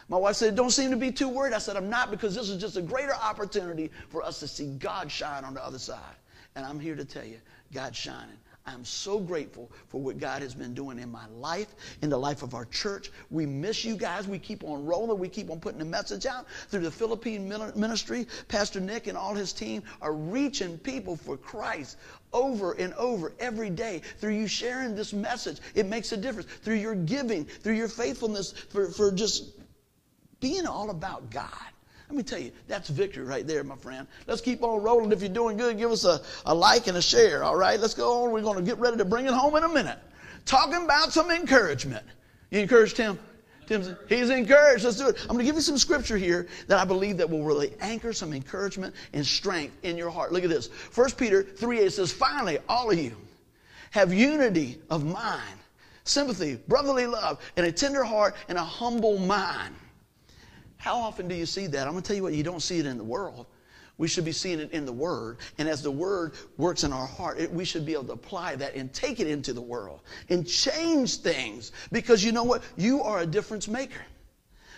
My 0.08 0.16
wife 0.18 0.36
said, 0.36 0.54
Don't 0.54 0.70
seem 0.70 0.90
to 0.90 0.96
be 0.96 1.12
too 1.12 1.28
worried. 1.28 1.54
I 1.54 1.58
said, 1.58 1.76
I'm 1.76 1.88
not 1.88 2.10
because 2.10 2.34
this 2.34 2.48
is 2.48 2.60
just 2.60 2.76
a 2.76 2.82
greater 2.82 3.14
opportunity 3.14 3.90
for 4.10 4.22
us 4.22 4.40
to 4.40 4.48
see 4.48 4.74
God 4.78 5.10
shine 5.10 5.44
on 5.44 5.54
the 5.54 5.64
other 5.64 5.78
side. 5.78 6.16
And 6.56 6.66
I'm 6.66 6.78
here 6.78 6.94
to 6.94 7.04
tell 7.04 7.24
you, 7.24 7.38
God's 7.72 7.96
shining. 7.96 8.36
I'm 8.66 8.84
so 8.84 9.18
grateful 9.18 9.70
for 9.88 10.00
what 10.00 10.18
God 10.18 10.40
has 10.40 10.54
been 10.54 10.72
doing 10.72 10.98
in 10.98 11.12
my 11.12 11.26
life, 11.28 11.74
in 12.00 12.08
the 12.08 12.16
life 12.16 12.42
of 12.42 12.54
our 12.54 12.64
church. 12.64 13.10
We 13.30 13.44
miss 13.44 13.84
you 13.84 13.94
guys. 13.94 14.26
We 14.26 14.38
keep 14.38 14.64
on 14.64 14.86
rolling. 14.86 15.18
We 15.18 15.28
keep 15.28 15.50
on 15.50 15.60
putting 15.60 15.78
the 15.78 15.84
message 15.84 16.24
out 16.24 16.46
through 16.68 16.80
the 16.80 16.90
Philippine 16.90 17.46
ministry. 17.46 18.26
Pastor 18.48 18.80
Nick 18.80 19.06
and 19.06 19.18
all 19.18 19.34
his 19.34 19.52
team 19.52 19.82
are 20.00 20.14
reaching 20.14 20.78
people 20.78 21.14
for 21.14 21.36
Christ 21.36 21.98
over 22.32 22.72
and 22.72 22.94
over 22.94 23.34
every 23.38 23.68
day 23.68 24.00
through 24.18 24.32
you 24.32 24.46
sharing 24.46 24.94
this 24.94 25.12
message. 25.12 25.58
It 25.74 25.84
makes 25.84 26.12
a 26.12 26.16
difference. 26.16 26.48
Through 26.62 26.76
your 26.76 26.94
giving, 26.94 27.44
through 27.44 27.74
your 27.74 27.88
faithfulness, 27.88 28.52
for, 28.70 28.88
for 28.88 29.12
just 29.12 29.44
being 30.40 30.66
all 30.66 30.88
about 30.88 31.30
God. 31.30 31.50
Let 32.08 32.16
me 32.16 32.22
tell 32.22 32.38
you, 32.38 32.52
that's 32.68 32.90
victory 32.90 33.24
right 33.24 33.46
there, 33.46 33.64
my 33.64 33.76
friend. 33.76 34.06
Let's 34.26 34.40
keep 34.40 34.62
on 34.62 34.82
rolling. 34.82 35.10
If 35.10 35.20
you're 35.20 35.30
doing 35.30 35.56
good, 35.56 35.78
give 35.78 35.90
us 35.90 36.04
a, 36.04 36.20
a 36.44 36.54
like 36.54 36.86
and 36.86 36.96
a 36.98 37.02
share, 37.02 37.42
all 37.42 37.56
right? 37.56 37.80
Let's 37.80 37.94
go 37.94 38.24
on. 38.24 38.30
We're 38.30 38.42
going 38.42 38.58
to 38.58 38.62
get 38.62 38.78
ready 38.78 38.98
to 38.98 39.04
bring 39.04 39.26
it 39.26 39.32
home 39.32 39.56
in 39.56 39.64
a 39.64 39.68
minute. 39.68 39.98
Talking 40.44 40.84
about 40.84 41.12
some 41.12 41.30
encouragement. 41.30 42.04
You 42.50 42.60
encouraged 42.60 42.96
Tim? 42.96 43.18
Tim's, 43.66 43.90
he's 44.08 44.28
encouraged. 44.28 44.84
Let's 44.84 44.98
do 44.98 45.08
it. 45.08 45.16
I'm 45.22 45.28
going 45.28 45.38
to 45.38 45.44
give 45.44 45.54
you 45.54 45.62
some 45.62 45.78
scripture 45.78 46.18
here 46.18 46.46
that 46.68 46.78
I 46.78 46.84
believe 46.84 47.16
that 47.16 47.28
will 47.28 47.42
really 47.42 47.72
anchor 47.80 48.12
some 48.12 48.32
encouragement 48.34 48.94
and 49.14 49.24
strength 49.24 49.74
in 49.82 49.96
your 49.96 50.10
heart. 50.10 50.32
Look 50.32 50.44
at 50.44 50.50
this. 50.50 50.68
1 50.94 51.10
Peter 51.12 51.42
3 51.42 51.80
8 51.80 51.92
says, 51.92 52.12
Finally, 52.12 52.58
all 52.68 52.90
of 52.90 52.98
you 52.98 53.16
have 53.90 54.12
unity 54.12 54.78
of 54.90 55.04
mind, 55.04 55.58
sympathy, 56.04 56.58
brotherly 56.68 57.06
love, 57.06 57.40
and 57.56 57.64
a 57.64 57.72
tender 57.72 58.04
heart 58.04 58.34
and 58.48 58.58
a 58.58 58.64
humble 58.64 59.18
mind. 59.18 59.74
How 60.84 60.98
often 60.98 61.28
do 61.28 61.34
you 61.34 61.46
see 61.46 61.66
that? 61.68 61.86
I'm 61.86 61.94
going 61.94 62.02
to 62.02 62.06
tell 62.06 62.14
you 62.14 62.22
what, 62.22 62.34
you 62.34 62.42
don't 62.42 62.60
see 62.60 62.78
it 62.78 62.84
in 62.84 62.98
the 62.98 63.04
world. 63.04 63.46
We 63.96 64.06
should 64.06 64.26
be 64.26 64.32
seeing 64.32 64.60
it 64.60 64.70
in 64.72 64.84
the 64.84 64.92
Word. 64.92 65.38
And 65.56 65.66
as 65.66 65.82
the 65.82 65.90
Word 65.90 66.34
works 66.58 66.84
in 66.84 66.92
our 66.92 67.06
heart, 67.06 67.40
it, 67.40 67.50
we 67.50 67.64
should 67.64 67.86
be 67.86 67.94
able 67.94 68.04
to 68.04 68.12
apply 68.12 68.56
that 68.56 68.74
and 68.74 68.92
take 68.92 69.18
it 69.18 69.26
into 69.26 69.54
the 69.54 69.62
world 69.62 70.02
and 70.28 70.46
change 70.46 71.16
things. 71.20 71.72
Because 71.90 72.22
you 72.22 72.32
know 72.32 72.44
what? 72.44 72.62
You 72.76 73.00
are 73.00 73.20
a 73.20 73.26
difference 73.26 73.66
maker. 73.66 74.02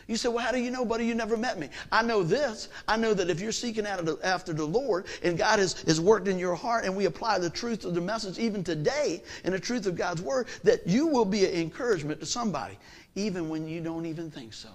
You 0.06 0.16
say, 0.16 0.28
well, 0.28 0.44
how 0.44 0.52
do 0.52 0.60
you 0.60 0.70
know, 0.70 0.84
buddy? 0.84 1.06
You 1.06 1.16
never 1.16 1.36
met 1.36 1.58
me. 1.58 1.70
I 1.90 2.04
know 2.04 2.22
this. 2.22 2.68
I 2.86 2.96
know 2.96 3.12
that 3.12 3.28
if 3.28 3.40
you're 3.40 3.50
seeking 3.50 3.84
after 3.84 4.52
the 4.52 4.64
Lord 4.64 5.06
and 5.24 5.36
God 5.36 5.58
has, 5.58 5.82
has 5.82 6.00
worked 6.00 6.28
in 6.28 6.38
your 6.38 6.54
heart 6.54 6.84
and 6.84 6.94
we 6.94 7.06
apply 7.06 7.40
the 7.40 7.50
truth 7.50 7.84
of 7.84 7.96
the 7.96 8.00
message 8.00 8.38
even 8.38 8.62
today 8.62 9.24
and 9.42 9.52
the 9.52 9.58
truth 9.58 9.86
of 9.86 9.96
God's 9.96 10.22
Word, 10.22 10.46
that 10.62 10.86
you 10.86 11.08
will 11.08 11.24
be 11.24 11.44
an 11.46 11.54
encouragement 11.54 12.20
to 12.20 12.26
somebody, 12.26 12.78
even 13.16 13.48
when 13.48 13.66
you 13.66 13.80
don't 13.80 14.06
even 14.06 14.30
think 14.30 14.52
so. 14.52 14.68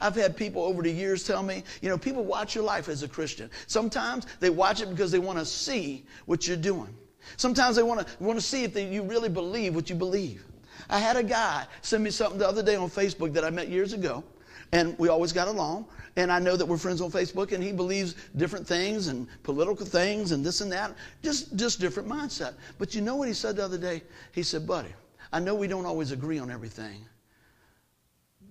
I've 0.00 0.14
had 0.14 0.36
people 0.36 0.62
over 0.62 0.82
the 0.82 0.90
years 0.90 1.24
tell 1.24 1.42
me, 1.42 1.64
you 1.82 1.88
know, 1.88 1.98
people 1.98 2.24
watch 2.24 2.54
your 2.54 2.64
life 2.64 2.88
as 2.88 3.02
a 3.02 3.08
Christian. 3.08 3.50
Sometimes 3.66 4.26
they 4.40 4.50
watch 4.50 4.80
it 4.80 4.90
because 4.90 5.10
they 5.10 5.18
want 5.18 5.38
to 5.38 5.44
see 5.44 6.04
what 6.26 6.46
you're 6.46 6.56
doing. 6.56 6.94
Sometimes 7.36 7.76
they 7.76 7.82
want 7.82 8.06
to 8.06 8.22
want 8.22 8.38
to 8.38 8.44
see 8.44 8.64
if 8.64 8.72
they, 8.72 8.86
you 8.86 9.02
really 9.02 9.28
believe 9.28 9.74
what 9.74 9.90
you 9.90 9.96
believe. 9.96 10.44
I 10.88 10.98
had 10.98 11.16
a 11.16 11.22
guy 11.22 11.66
send 11.82 12.02
me 12.02 12.10
something 12.10 12.38
the 12.38 12.48
other 12.48 12.62
day 12.62 12.76
on 12.76 12.88
Facebook 12.90 13.32
that 13.34 13.44
I 13.44 13.50
met 13.50 13.68
years 13.68 13.92
ago, 13.92 14.24
and 14.72 14.98
we 14.98 15.08
always 15.08 15.32
got 15.32 15.48
along. 15.48 15.86
And 16.16 16.32
I 16.32 16.40
know 16.40 16.56
that 16.56 16.66
we're 16.66 16.76
friends 16.76 17.00
on 17.00 17.10
Facebook, 17.10 17.52
and 17.52 17.62
he 17.62 17.70
believes 17.70 18.16
different 18.36 18.66
things 18.66 19.06
and 19.06 19.28
political 19.44 19.86
things 19.86 20.32
and 20.32 20.44
this 20.44 20.60
and 20.60 20.72
that, 20.72 20.92
just 21.22 21.54
just 21.56 21.80
different 21.80 22.08
mindset. 22.08 22.54
But 22.78 22.94
you 22.94 23.00
know 23.00 23.16
what 23.16 23.28
he 23.28 23.34
said 23.34 23.56
the 23.56 23.64
other 23.64 23.78
day? 23.78 24.02
He 24.32 24.42
said, 24.42 24.66
"Buddy, 24.66 24.92
I 25.32 25.38
know 25.38 25.54
we 25.54 25.68
don't 25.68 25.86
always 25.86 26.10
agree 26.10 26.38
on 26.38 26.50
everything, 26.50 27.04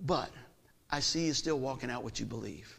but 0.06 0.30
I 0.92 1.00
see 1.00 1.26
you 1.26 1.32
still 1.32 1.58
walking 1.58 1.90
out 1.90 2.02
what 2.02 2.18
you 2.18 2.26
believe. 2.26 2.78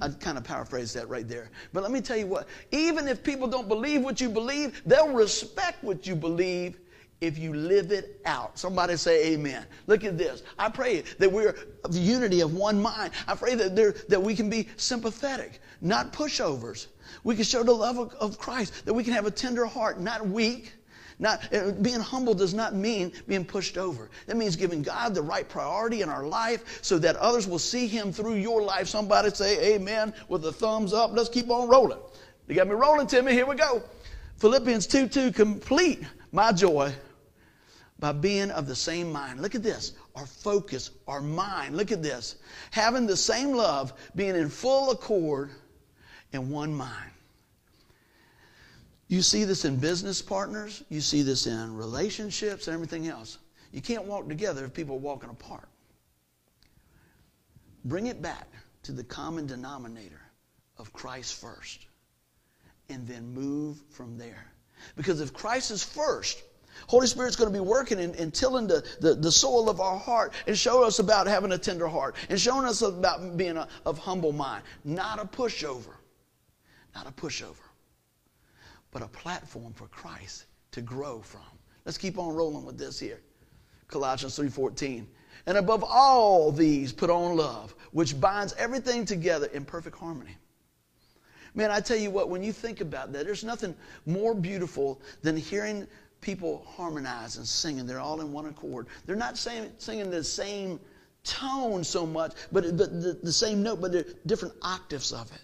I'd 0.00 0.18
kind 0.20 0.36
of 0.36 0.44
paraphrase 0.44 0.92
that 0.94 1.08
right 1.08 1.28
there. 1.28 1.50
But 1.72 1.82
let 1.82 1.92
me 1.92 2.00
tell 2.00 2.16
you 2.16 2.26
what, 2.26 2.48
even 2.72 3.06
if 3.06 3.22
people 3.22 3.46
don't 3.46 3.68
believe 3.68 4.02
what 4.02 4.20
you 4.20 4.28
believe, 4.28 4.82
they'll 4.84 5.12
respect 5.12 5.84
what 5.84 6.06
you 6.06 6.16
believe 6.16 6.78
if 7.20 7.38
you 7.38 7.54
live 7.54 7.92
it 7.92 8.20
out. 8.24 8.58
Somebody 8.58 8.96
say 8.96 9.32
amen. 9.32 9.64
Look 9.86 10.02
at 10.02 10.18
this. 10.18 10.42
I 10.58 10.68
pray 10.68 11.04
that 11.18 11.30
we're 11.30 11.54
of 11.84 11.96
unity 11.96 12.40
of 12.40 12.54
one 12.54 12.82
mind. 12.82 13.12
I 13.28 13.36
pray 13.36 13.54
that, 13.54 13.76
there, 13.76 13.92
that 14.08 14.20
we 14.20 14.34
can 14.34 14.50
be 14.50 14.68
sympathetic, 14.76 15.60
not 15.80 16.12
pushovers. 16.12 16.88
We 17.22 17.36
can 17.36 17.44
show 17.44 17.62
the 17.62 17.72
love 17.72 17.98
of, 17.98 18.12
of 18.14 18.38
Christ, 18.38 18.84
that 18.86 18.92
we 18.92 19.04
can 19.04 19.12
have 19.12 19.26
a 19.26 19.30
tender 19.30 19.66
heart, 19.66 20.00
not 20.00 20.26
weak. 20.26 20.72
Not, 21.18 21.52
uh, 21.54 21.72
being 21.72 22.00
humble 22.00 22.34
does 22.34 22.54
not 22.54 22.74
mean 22.74 23.12
being 23.26 23.44
pushed 23.44 23.78
over. 23.78 24.10
That 24.26 24.36
means 24.36 24.56
giving 24.56 24.82
God 24.82 25.14
the 25.14 25.22
right 25.22 25.48
priority 25.48 26.02
in 26.02 26.08
our 26.08 26.26
life 26.26 26.80
so 26.82 26.98
that 26.98 27.16
others 27.16 27.46
will 27.46 27.58
see 27.58 27.86
Him 27.86 28.12
through 28.12 28.34
your 28.34 28.62
life. 28.62 28.88
Somebody 28.88 29.30
say 29.30 29.74
amen 29.74 30.14
with 30.28 30.44
a 30.46 30.52
thumbs 30.52 30.92
up. 30.92 31.12
Let's 31.12 31.28
keep 31.28 31.50
on 31.50 31.68
rolling. 31.68 31.98
You 32.48 32.54
got 32.54 32.66
me 32.66 32.74
rolling, 32.74 33.06
Timmy. 33.06 33.32
Here 33.32 33.46
we 33.46 33.56
go. 33.56 33.82
Philippians 34.36 34.86
2 34.86 35.08
2, 35.08 35.32
complete 35.32 36.02
my 36.32 36.52
joy 36.52 36.92
by 37.98 38.10
being 38.10 38.50
of 38.50 38.66
the 38.66 38.74
same 38.74 39.12
mind. 39.12 39.40
Look 39.40 39.54
at 39.54 39.62
this. 39.62 39.92
Our 40.16 40.26
focus, 40.26 40.90
our 41.06 41.20
mind. 41.20 41.76
Look 41.76 41.92
at 41.92 42.02
this. 42.02 42.36
Having 42.72 43.06
the 43.06 43.16
same 43.16 43.52
love, 43.52 43.92
being 44.16 44.34
in 44.34 44.48
full 44.48 44.90
accord 44.90 45.50
in 46.32 46.50
one 46.50 46.74
mind. 46.74 47.12
You 49.12 49.20
see 49.20 49.44
this 49.44 49.66
in 49.66 49.76
business 49.76 50.22
partners, 50.22 50.84
you 50.88 51.02
see 51.02 51.20
this 51.20 51.46
in 51.46 51.76
relationships 51.76 52.66
and 52.66 52.72
everything 52.72 53.08
else. 53.08 53.36
You 53.70 53.82
can't 53.82 54.04
walk 54.04 54.26
together 54.26 54.64
if 54.64 54.72
people 54.72 54.96
are 54.96 55.00
walking 55.00 55.28
apart. 55.28 55.68
Bring 57.84 58.06
it 58.06 58.22
back 58.22 58.48
to 58.84 58.92
the 58.92 59.04
common 59.04 59.46
denominator 59.46 60.22
of 60.78 60.94
Christ 60.94 61.38
first, 61.38 61.84
and 62.88 63.06
then 63.06 63.34
move 63.34 63.76
from 63.90 64.16
there. 64.16 64.50
Because 64.96 65.20
if 65.20 65.34
Christ 65.34 65.70
is 65.72 65.84
first, 65.84 66.42
Holy 66.86 67.06
Spirit's 67.06 67.36
going 67.36 67.52
to 67.52 67.54
be 67.54 67.60
working 67.60 68.00
and, 68.00 68.16
and 68.16 68.32
tilling 68.32 68.66
the, 68.66 68.82
the, 69.02 69.12
the, 69.12 69.30
soul 69.30 69.68
of 69.68 69.78
our 69.78 69.98
heart 69.98 70.32
and 70.46 70.56
showing 70.56 70.86
us 70.86 71.00
about 71.00 71.26
having 71.26 71.52
a 71.52 71.58
tender 71.58 71.86
heart 71.86 72.16
and 72.30 72.40
showing 72.40 72.64
us 72.64 72.80
about 72.80 73.36
being 73.36 73.58
a, 73.58 73.68
of 73.84 73.98
humble 73.98 74.32
mind. 74.32 74.62
Not 74.84 75.18
a 75.18 75.26
pushover. 75.26 75.96
Not 76.94 77.06
a 77.06 77.12
pushover 77.12 77.71
but 78.92 79.02
a 79.02 79.08
platform 79.08 79.72
for 79.72 79.88
Christ 79.88 80.44
to 80.70 80.80
grow 80.80 81.20
from. 81.20 81.40
Let's 81.84 81.98
keep 81.98 82.18
on 82.18 82.34
rolling 82.34 82.64
with 82.64 82.78
this 82.78 83.00
here. 83.00 83.20
Colossians 83.88 84.36
3:14. 84.38 85.06
And 85.46 85.58
above 85.58 85.82
all 85.82 86.52
these 86.52 86.92
put 86.92 87.10
on 87.10 87.36
love, 87.36 87.74
which 87.90 88.20
binds 88.20 88.52
everything 88.54 89.04
together 89.04 89.46
in 89.46 89.64
perfect 89.64 89.98
harmony. 89.98 90.36
Man, 91.54 91.70
I 91.70 91.80
tell 91.80 91.96
you 91.96 92.10
what, 92.10 92.28
when 92.28 92.42
you 92.42 92.52
think 92.52 92.80
about 92.80 93.12
that, 93.12 93.26
there's 93.26 93.44
nothing 93.44 93.74
more 94.06 94.34
beautiful 94.34 95.02
than 95.22 95.36
hearing 95.36 95.86
people 96.20 96.64
harmonize 96.76 97.36
and 97.36 97.46
singing. 97.46 97.86
They're 97.86 98.00
all 98.00 98.20
in 98.20 98.32
one 98.32 98.46
accord. 98.46 98.86
They're 99.04 99.16
not 99.16 99.36
saying, 99.36 99.72
singing 99.78 100.10
the 100.10 100.24
same 100.24 100.80
tone 101.24 101.84
so 101.84 102.06
much, 102.06 102.32
but, 102.52 102.76
but 102.76 103.02
the, 103.02 103.18
the 103.22 103.32
same 103.32 103.62
note, 103.62 103.80
but 103.80 103.92
they're 103.92 104.06
different 104.24 104.54
octaves 104.62 105.12
of 105.12 105.30
it. 105.32 105.42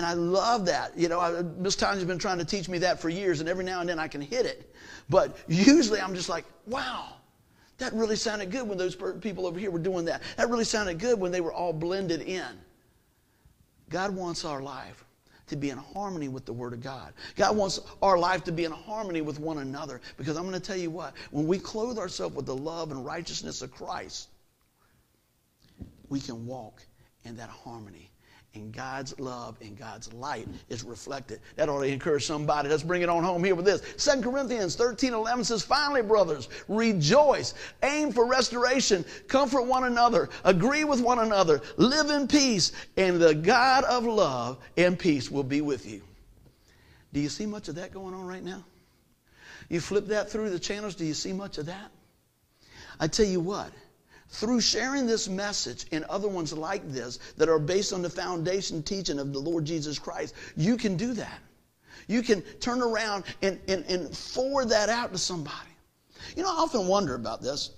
And 0.00 0.06
I 0.06 0.14
love 0.14 0.64
that. 0.64 0.96
You 0.96 1.10
know, 1.10 1.42
Miss 1.58 1.76
Tanya's 1.76 2.04
been 2.04 2.18
trying 2.18 2.38
to 2.38 2.44
teach 2.46 2.70
me 2.70 2.78
that 2.78 2.98
for 2.98 3.10
years, 3.10 3.40
and 3.40 3.50
every 3.50 3.66
now 3.66 3.80
and 3.80 3.88
then 3.90 3.98
I 3.98 4.08
can 4.08 4.22
hit 4.22 4.46
it. 4.46 4.74
But 5.10 5.36
usually 5.46 6.00
I'm 6.00 6.14
just 6.14 6.30
like, 6.30 6.46
wow, 6.64 7.16
that 7.76 7.92
really 7.92 8.16
sounded 8.16 8.50
good 8.50 8.66
when 8.66 8.78
those 8.78 8.96
people 9.20 9.46
over 9.46 9.60
here 9.60 9.70
were 9.70 9.78
doing 9.78 10.06
that. 10.06 10.22
That 10.38 10.48
really 10.48 10.64
sounded 10.64 10.98
good 10.98 11.20
when 11.20 11.30
they 11.32 11.42
were 11.42 11.52
all 11.52 11.74
blended 11.74 12.22
in. 12.22 12.46
God 13.90 14.16
wants 14.16 14.46
our 14.46 14.62
life 14.62 15.04
to 15.48 15.56
be 15.56 15.68
in 15.68 15.76
harmony 15.76 16.28
with 16.28 16.46
the 16.46 16.52
Word 16.54 16.72
of 16.72 16.82
God. 16.82 17.12
God 17.36 17.54
wants 17.54 17.80
our 18.00 18.16
life 18.16 18.42
to 18.44 18.52
be 18.52 18.64
in 18.64 18.72
harmony 18.72 19.20
with 19.20 19.38
one 19.38 19.58
another. 19.58 20.00
Because 20.16 20.38
I'm 20.38 20.44
going 20.44 20.54
to 20.54 20.60
tell 20.60 20.78
you 20.78 20.88
what, 20.88 21.12
when 21.30 21.46
we 21.46 21.58
clothe 21.58 21.98
ourselves 21.98 22.34
with 22.34 22.46
the 22.46 22.56
love 22.56 22.90
and 22.90 23.04
righteousness 23.04 23.60
of 23.60 23.70
Christ, 23.70 24.30
we 26.08 26.20
can 26.20 26.46
walk 26.46 26.80
in 27.26 27.36
that 27.36 27.50
harmony 27.50 28.09
and 28.54 28.72
God's 28.72 29.18
love 29.20 29.56
and 29.60 29.78
God's 29.78 30.12
light 30.12 30.48
is 30.68 30.82
reflected. 30.82 31.40
That 31.56 31.68
ought 31.68 31.82
to 31.82 31.86
encourage 31.86 32.26
somebody. 32.26 32.68
Let's 32.68 32.82
bring 32.82 33.02
it 33.02 33.08
on 33.08 33.22
home 33.22 33.44
here 33.44 33.54
with 33.54 33.64
this. 33.64 33.80
2 34.04 34.22
Corinthians 34.22 34.74
13 34.76 35.14
11 35.14 35.44
says, 35.44 35.62
Finally, 35.62 36.02
brothers, 36.02 36.48
rejoice, 36.68 37.54
aim 37.82 38.12
for 38.12 38.26
restoration, 38.26 39.04
comfort 39.28 39.62
one 39.62 39.84
another, 39.84 40.28
agree 40.44 40.84
with 40.84 41.00
one 41.00 41.20
another, 41.20 41.62
live 41.76 42.10
in 42.10 42.26
peace, 42.26 42.72
and 42.96 43.20
the 43.20 43.34
God 43.34 43.84
of 43.84 44.04
love 44.04 44.58
and 44.76 44.98
peace 44.98 45.30
will 45.30 45.44
be 45.44 45.60
with 45.60 45.86
you. 45.86 46.02
Do 47.12 47.20
you 47.20 47.28
see 47.28 47.46
much 47.46 47.68
of 47.68 47.76
that 47.76 47.92
going 47.92 48.14
on 48.14 48.26
right 48.26 48.42
now? 48.42 48.64
You 49.68 49.80
flip 49.80 50.08
that 50.08 50.30
through 50.30 50.50
the 50.50 50.58
channels, 50.58 50.96
do 50.96 51.04
you 51.04 51.14
see 51.14 51.32
much 51.32 51.58
of 51.58 51.66
that? 51.66 51.90
I 52.98 53.06
tell 53.06 53.26
you 53.26 53.40
what, 53.40 53.70
through 54.30 54.60
sharing 54.60 55.06
this 55.06 55.28
message 55.28 55.86
and 55.92 56.04
other 56.04 56.28
ones 56.28 56.52
like 56.52 56.88
this 56.90 57.18
that 57.36 57.48
are 57.48 57.58
based 57.58 57.92
on 57.92 58.02
the 58.02 58.10
foundation 58.10 58.82
teaching 58.82 59.18
of 59.18 59.32
the 59.32 59.38
Lord 59.38 59.64
Jesus 59.64 59.98
Christ, 59.98 60.34
you 60.56 60.76
can 60.76 60.96
do 60.96 61.12
that. 61.14 61.40
You 62.06 62.22
can 62.22 62.42
turn 62.60 62.82
around 62.82 63.24
and, 63.42 63.60
and, 63.68 63.84
and 63.86 64.16
forward 64.16 64.68
that 64.70 64.88
out 64.88 65.12
to 65.12 65.18
somebody. 65.18 65.70
You 66.36 66.42
know, 66.42 66.48
I 66.48 66.60
often 66.60 66.86
wonder 66.86 67.14
about 67.14 67.42
this. 67.42 67.70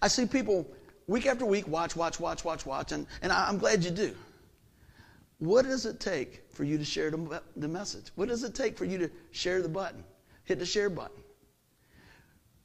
I 0.00 0.08
see 0.08 0.26
people 0.26 0.66
week 1.06 1.26
after 1.26 1.44
week 1.44 1.68
watch, 1.68 1.96
watch, 1.96 2.20
watch, 2.20 2.44
watch, 2.44 2.66
watch, 2.66 2.92
and, 2.92 3.06
and 3.22 3.32
I, 3.32 3.48
am 3.48 3.58
glad 3.58 3.84
you 3.84 3.90
do. 3.90 4.14
What 5.38 5.64
does 5.64 5.84
it 5.84 6.00
take 6.00 6.42
for 6.50 6.64
you 6.64 6.78
to 6.78 6.84
share 6.84 7.10
the, 7.10 7.42
the 7.56 7.68
message? 7.68 8.06
What 8.14 8.28
does 8.28 8.44
it 8.44 8.54
take 8.54 8.78
for 8.78 8.84
you 8.84 8.98
to 8.98 9.10
share 9.30 9.62
the 9.62 9.68
button? 9.68 10.04
Hit 10.44 10.58
the 10.58 10.66
share 10.66 10.90
button. 10.90 11.23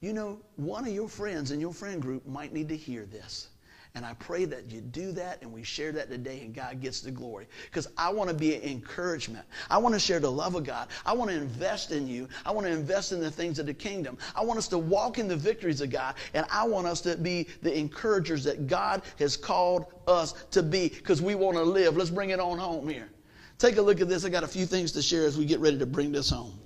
You 0.02 0.14
know, 0.14 0.40
one 0.56 0.86
of 0.86 0.94
your 0.94 1.10
friends 1.10 1.52
in 1.52 1.60
your 1.60 1.74
friend 1.74 2.02
group 2.02 2.26
might 2.26 2.54
need 2.54 2.70
to 2.70 2.78
hear 2.78 3.06
this. 3.06 3.50
And 3.96 4.06
I 4.06 4.14
pray 4.14 4.46
that 4.46 4.70
you 4.72 4.82
do 4.82 5.12
that 5.14 5.42
and 5.42 5.52
we 5.52 5.64
share 5.64 5.92
that 5.94 6.10
today 6.10 6.42
and 6.42 6.54
God 6.54 6.80
gets 6.80 7.02
the 7.02 7.10
glory. 7.10 7.48
Because 7.66 7.88
I 7.98 8.10
want 8.10 8.30
to 8.30 8.36
be 8.36 8.56
an 8.56 8.62
encouragement. 8.62 9.46
I 9.70 9.80
want 9.80 9.96
to 9.96 10.00
share 10.00 10.20
the 10.20 10.32
love 10.32 10.54
of 10.54 10.64
God. 10.64 10.90
I 11.06 11.14
want 11.14 11.32
to 11.32 11.38
invest 11.38 11.92
in 11.92 12.08
you. 12.08 12.30
I 12.46 12.52
want 12.52 12.68
to 12.68 12.72
invest 12.72 13.12
in 13.12 13.20
the 13.20 13.32
things 13.32 13.58
of 13.58 13.66
the 13.66 13.74
kingdom. 13.74 14.18
I 14.36 14.44
want 14.44 14.60
us 14.60 14.68
to 14.70 14.78
walk 14.78 15.18
in 15.18 15.28
the 15.28 15.36
victories 15.36 15.82
of 15.82 15.90
God. 15.90 16.16
And 16.36 16.46
I 16.52 16.66
want 16.66 16.86
us 16.86 17.02
to 17.02 17.18
be 17.18 17.48
the 17.64 17.76
encouragers 17.76 18.44
that 18.44 18.68
God 18.68 19.02
has 19.18 19.36
called 19.36 19.88
us 20.08 20.34
to 20.52 20.62
be 20.62 20.90
because 20.90 21.22
we 21.22 21.34
want 21.34 21.58
to 21.58 21.64
live. 21.64 21.98
Let's 21.98 22.12
bring 22.12 22.30
it 22.30 22.40
on 22.40 22.60
home 22.60 22.88
here. 22.88 23.10
Take 23.58 23.78
a 23.78 23.82
look 23.82 24.02
at 24.02 24.08
this. 24.08 24.24
I 24.24 24.30
got 24.30 24.44
a 24.44 24.48
few 24.48 24.68
things 24.68 24.92
to 24.94 25.02
share 25.02 25.26
as 25.26 25.36
we 25.36 25.46
get 25.46 25.60
ready 25.60 25.80
to 25.80 25.88
bring 25.88 26.12
this 26.12 26.30
home. 26.30 26.59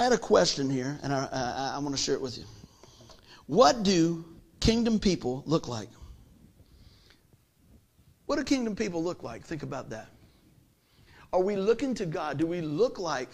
I 0.00 0.04
had 0.04 0.12
a 0.12 0.18
question 0.18 0.70
here, 0.70 0.98
and 1.02 1.12
I, 1.12 1.28
I, 1.30 1.72
I 1.76 1.78
want 1.78 1.94
to 1.94 2.02
share 2.02 2.14
it 2.14 2.22
with 2.22 2.38
you. 2.38 2.44
What 3.46 3.82
do 3.82 4.24
kingdom 4.58 4.98
people 4.98 5.42
look 5.44 5.68
like? 5.68 5.90
What 8.24 8.36
do 8.36 8.44
kingdom 8.44 8.74
people 8.74 9.04
look 9.04 9.22
like? 9.22 9.44
Think 9.44 9.62
about 9.62 9.90
that. 9.90 10.08
Are 11.34 11.42
we 11.42 11.54
looking 11.54 11.92
to 11.96 12.06
God? 12.06 12.38
Do 12.38 12.46
we 12.46 12.62
look 12.62 12.98
like 12.98 13.28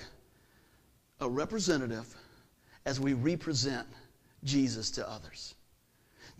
a 1.21 1.29
representative 1.29 2.13
as 2.85 2.99
we 2.99 3.13
represent 3.13 3.87
Jesus 4.43 4.91
to 4.91 5.09
others? 5.09 5.55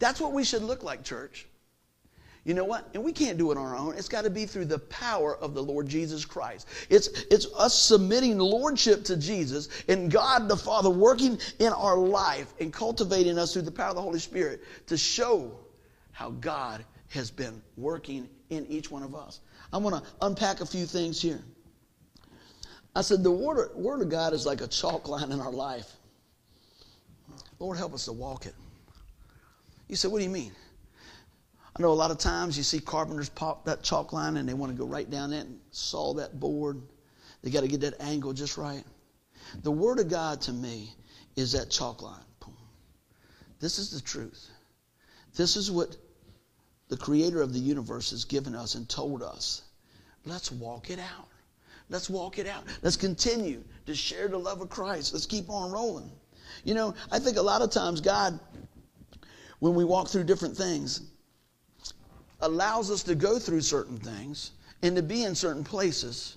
That's 0.01 0.21
what 0.21 0.33
we 0.33 0.43
should 0.43 0.63
look 0.63 0.83
like, 0.83 1.05
church. 1.05 1.47
You 2.47 2.55
know 2.55 2.65
what? 2.65 2.89
And 2.95 3.03
we 3.03 3.13
can't 3.13 3.39
do 3.39 3.51
it 3.51 3.59
on 3.59 3.67
our 3.67 3.77
own. 3.77 3.99
It's 3.99 4.09
got 4.09 4.23
to 4.23 4.31
be 4.31 4.47
through 4.47 4.67
the 4.67 4.79
power 4.79 5.37
of 5.39 5.53
the 5.53 5.63
Lord 5.63 5.89
Jesus 5.89 6.25
Christ. 6.25 6.69
It's, 6.89 7.09
it's 7.29 7.49
us 7.57 7.77
submitting 7.77 8.39
lordship 8.39 9.03
to 9.07 9.17
Jesus 9.17 9.69
and 9.89 10.13
God 10.13 10.49
the 10.49 10.57
Father 10.57 10.89
working 10.89 11.41
in 11.59 11.73
our 11.73 11.99
life 11.99 12.55
and 12.61 12.73
cultivating 12.73 13.37
us 13.37 13.53
through 13.53 13.63
the 13.63 13.73
power 13.73 13.89
of 13.89 13.97
the 13.97 14.01
Holy 14.01 14.21
Spirit 14.21 14.63
to 14.87 14.97
show 14.97 15.59
how 16.13 16.31
God 16.31 16.85
has 17.09 17.33
been 17.33 17.61
working 17.77 18.29
in 18.51 18.65
each 18.67 18.93
one 18.93 19.03
of 19.03 19.17
us. 19.17 19.41
I 19.73 19.79
want 19.79 19.97
to 19.97 20.11
unpack 20.23 20.61
a 20.61 20.67
few 20.67 20.87
things 20.87 21.21
here. 21.21 21.43
I 22.95 23.01
said 23.01 23.25
the 23.25 23.31
word, 23.33 23.75
word 23.75 24.03
of 24.03 24.09
God 24.09 24.33
is 24.33 24.47
like 24.47 24.61
a 24.61 24.69
chalk 24.69 25.09
line 25.09 25.33
in 25.33 25.41
our 25.41 25.51
life. 25.51 25.91
Lord, 27.59 27.77
help 27.77 27.93
us 27.93 28.05
to 28.05 28.13
walk 28.13 28.47
it. 28.47 28.55
You 29.89 29.97
said, 29.97 30.13
what 30.13 30.19
do 30.19 30.25
you 30.25 30.31
mean? 30.31 30.53
I 31.77 31.83
know 31.83 31.91
a 31.91 31.93
lot 31.93 32.11
of 32.11 32.17
times 32.17 32.57
you 32.57 32.63
see 32.63 32.81
carpenters 32.81 33.29
pop 33.29 33.67
that 33.67 33.83
chalk 33.83 34.15
line 34.15 34.39
and 34.39 34.49
they 34.49 34.55
want 34.55 34.73
to 34.73 34.79
go 34.79 34.87
right 34.87 35.09
down 35.11 35.35
it 35.35 35.47
and 35.47 35.61
saw 35.73 36.15
that 36.15 36.41
board. 36.41 36.81
They 37.43 37.51
got 37.51 37.61
to 37.63 37.69
get 37.69 37.83
that 37.83 38.01
angle 38.01 38.33
just 38.33 38.57
right. 38.57 38.83
The 39.63 39.71
Word 39.71 39.99
of 40.01 40.09
God 40.09 40.41
to 40.43 40.53
me 40.53 40.95
is 41.37 41.53
that 41.53 41.71
chalk 41.71 42.03
line. 42.03 42.23
This 43.61 43.79
is 43.79 43.91
the 43.91 44.01
truth. 44.01 44.49
This 45.37 45.57
is 45.57 45.71
what 45.71 45.97
the 46.89 46.97
Creator 46.97 47.43
of 47.43 47.53
the 47.53 47.59
universe 47.59 48.11
has 48.11 48.25
given 48.25 48.55
us 48.55 48.75
and 48.75 48.89
told 48.89 49.23
us. 49.23 49.63
Let's 50.25 50.51
walk 50.51 50.89
it 50.91 50.99
out. 50.99 51.29
Let's 51.91 52.09
walk 52.09 52.39
it 52.39 52.47
out. 52.47 52.65
Let's 52.83 52.97
continue 52.97 53.63
to 53.85 53.95
share 53.95 54.29
the 54.29 54.39
love 54.39 54.61
of 54.63 54.71
Christ. 54.71 55.13
Let's 55.13 55.27
keep 55.27 55.51
on 55.51 55.71
rolling. 55.71 56.11
You 56.65 56.75
know, 56.75 56.95
I 57.13 57.19
think 57.19 57.37
a 57.37 57.43
lot 57.43 57.61
of 57.61 57.71
times 57.71 58.01
God, 58.01 58.39
when 59.59 59.75
we 59.75 59.85
walk 59.85 60.09
through 60.09 60.25
different 60.25 60.57
things, 60.57 61.03
allows 62.41 62.91
us 62.91 63.03
to 63.05 63.15
go 63.15 63.39
through 63.39 63.61
certain 63.61 63.99
things 63.99 64.53
and 64.83 64.97
to 64.97 65.03
be 65.03 65.25
in 65.25 65.35
certain 65.35 65.65
places 65.65 66.37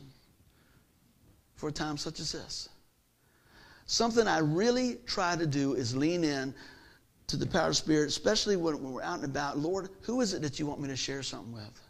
for 1.55 1.69
a 1.69 1.71
time 1.71 1.97
such 1.97 2.19
as 2.19 2.31
this. 2.31 2.69
Something 3.85 4.27
I 4.27 4.39
really 4.39 4.97
try 5.05 5.35
to 5.35 5.45
do 5.45 5.73
is 5.73 5.95
lean 5.95 6.23
in 6.23 6.53
to 7.27 7.37
the 7.37 7.45
power 7.45 7.69
of 7.69 7.75
Spirit, 7.75 8.07
especially 8.07 8.55
when, 8.55 8.81
we're 8.81 9.01
out 9.01 9.15
and 9.15 9.25
about. 9.25 9.57
Lord, 9.57 9.89
who 10.01 10.21
is 10.21 10.33
it 10.33 10.41
that 10.41 10.59
you 10.59 10.65
want 10.65 10.79
me 10.79 10.87
to 10.89 10.95
share 10.95 11.23
something 11.23 11.51
with? 11.51 11.81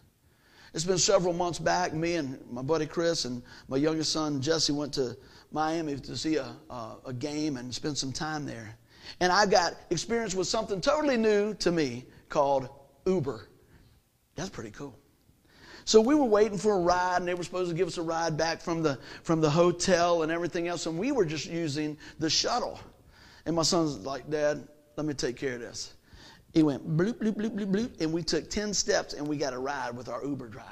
It's 0.74 0.86
been 0.86 0.98
several 0.98 1.34
months 1.34 1.60
back. 1.60 1.94
Me 1.94 2.16
and 2.16 2.40
my 2.50 2.62
buddy 2.62 2.86
Chris 2.86 3.26
and 3.26 3.42
my 3.68 3.78
youngest 3.78 4.12
son 4.12 4.42
Jesse 4.42 4.72
went 4.72 4.94
to 4.94 5.18
Miami 5.52 5.98
to 5.98 6.16
see 6.16 6.38
a, 6.38 6.56
a, 6.70 6.96
a 7.08 7.14
game 7.14 7.58
and 7.58 7.74
spend 7.74 7.98
some 7.98 8.12
time 8.12 8.46
there. 8.46 8.76
And 9.20 9.32
I 9.32 9.46
got 9.46 9.74
experience 9.90 10.36
with 10.36 10.48
something 10.48 10.80
totally 10.80 11.18
new 11.18 11.54
to 11.56 11.72
me 11.72 12.06
called 12.30 12.70
Uber. 13.06 13.49
That's 14.40 14.50
pretty 14.50 14.72
cool. 14.72 14.98
So 15.84 16.00
we 16.00 16.16
were 16.16 16.24
waiting 16.24 16.58
for 16.58 16.76
a 16.76 16.80
ride, 16.80 17.18
and 17.18 17.28
they 17.28 17.34
were 17.34 17.44
supposed 17.44 17.70
to 17.72 17.76
give 17.76 17.90
us 17.90 17.98
a 17.98 18.02
ride 18.02 18.38
back 18.38 18.62
from 18.62 18.82
the, 18.82 18.98
from 19.24 19.42
the 19.42 19.50
hotel 19.50 20.24
and 20.24 20.32
everything 20.32 20.70
else, 20.70 20.86
and 20.86 20.98
we 20.98 21.12
were 21.12 21.26
just 21.26 21.46
using 21.46 21.98
the 22.20 22.30
shuttle. 22.30 22.80
And 23.46 23.54
my 23.54 23.64
son's 23.64 23.98
like, 24.06 24.30
Dad, 24.30 24.66
let 24.96 25.06
me 25.06 25.14
take 25.14 25.36
care 25.36 25.56
of 25.56 25.60
this. 25.60 25.94
He 26.54 26.64
went 26.64 26.88
bloop, 26.96 27.16
bloop, 27.16 27.34
bloop, 27.34 27.52
bloop, 27.52 27.72
bloop, 27.72 28.02
and 28.02 28.14
we 28.14 28.24
took 28.24 28.50
10 28.50 28.74
steps 28.74 29.14
and 29.14 29.28
we 29.28 29.36
got 29.36 29.52
a 29.52 29.60
ride 29.60 29.96
with 29.96 30.08
our 30.08 30.24
Uber 30.24 30.48
driver. 30.48 30.68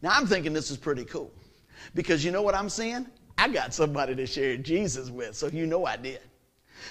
Now 0.00 0.10
I'm 0.12 0.26
thinking 0.26 0.52
this 0.52 0.70
is 0.70 0.76
pretty 0.76 1.04
cool 1.04 1.32
because 1.94 2.24
you 2.24 2.30
know 2.30 2.40
what 2.40 2.54
I'm 2.54 2.68
seeing? 2.68 3.06
I 3.36 3.48
got 3.48 3.74
somebody 3.74 4.14
to 4.14 4.26
share 4.26 4.56
Jesus 4.56 5.10
with, 5.10 5.34
so 5.34 5.48
you 5.48 5.66
know 5.66 5.86
I 5.86 5.96
did. 5.96 6.20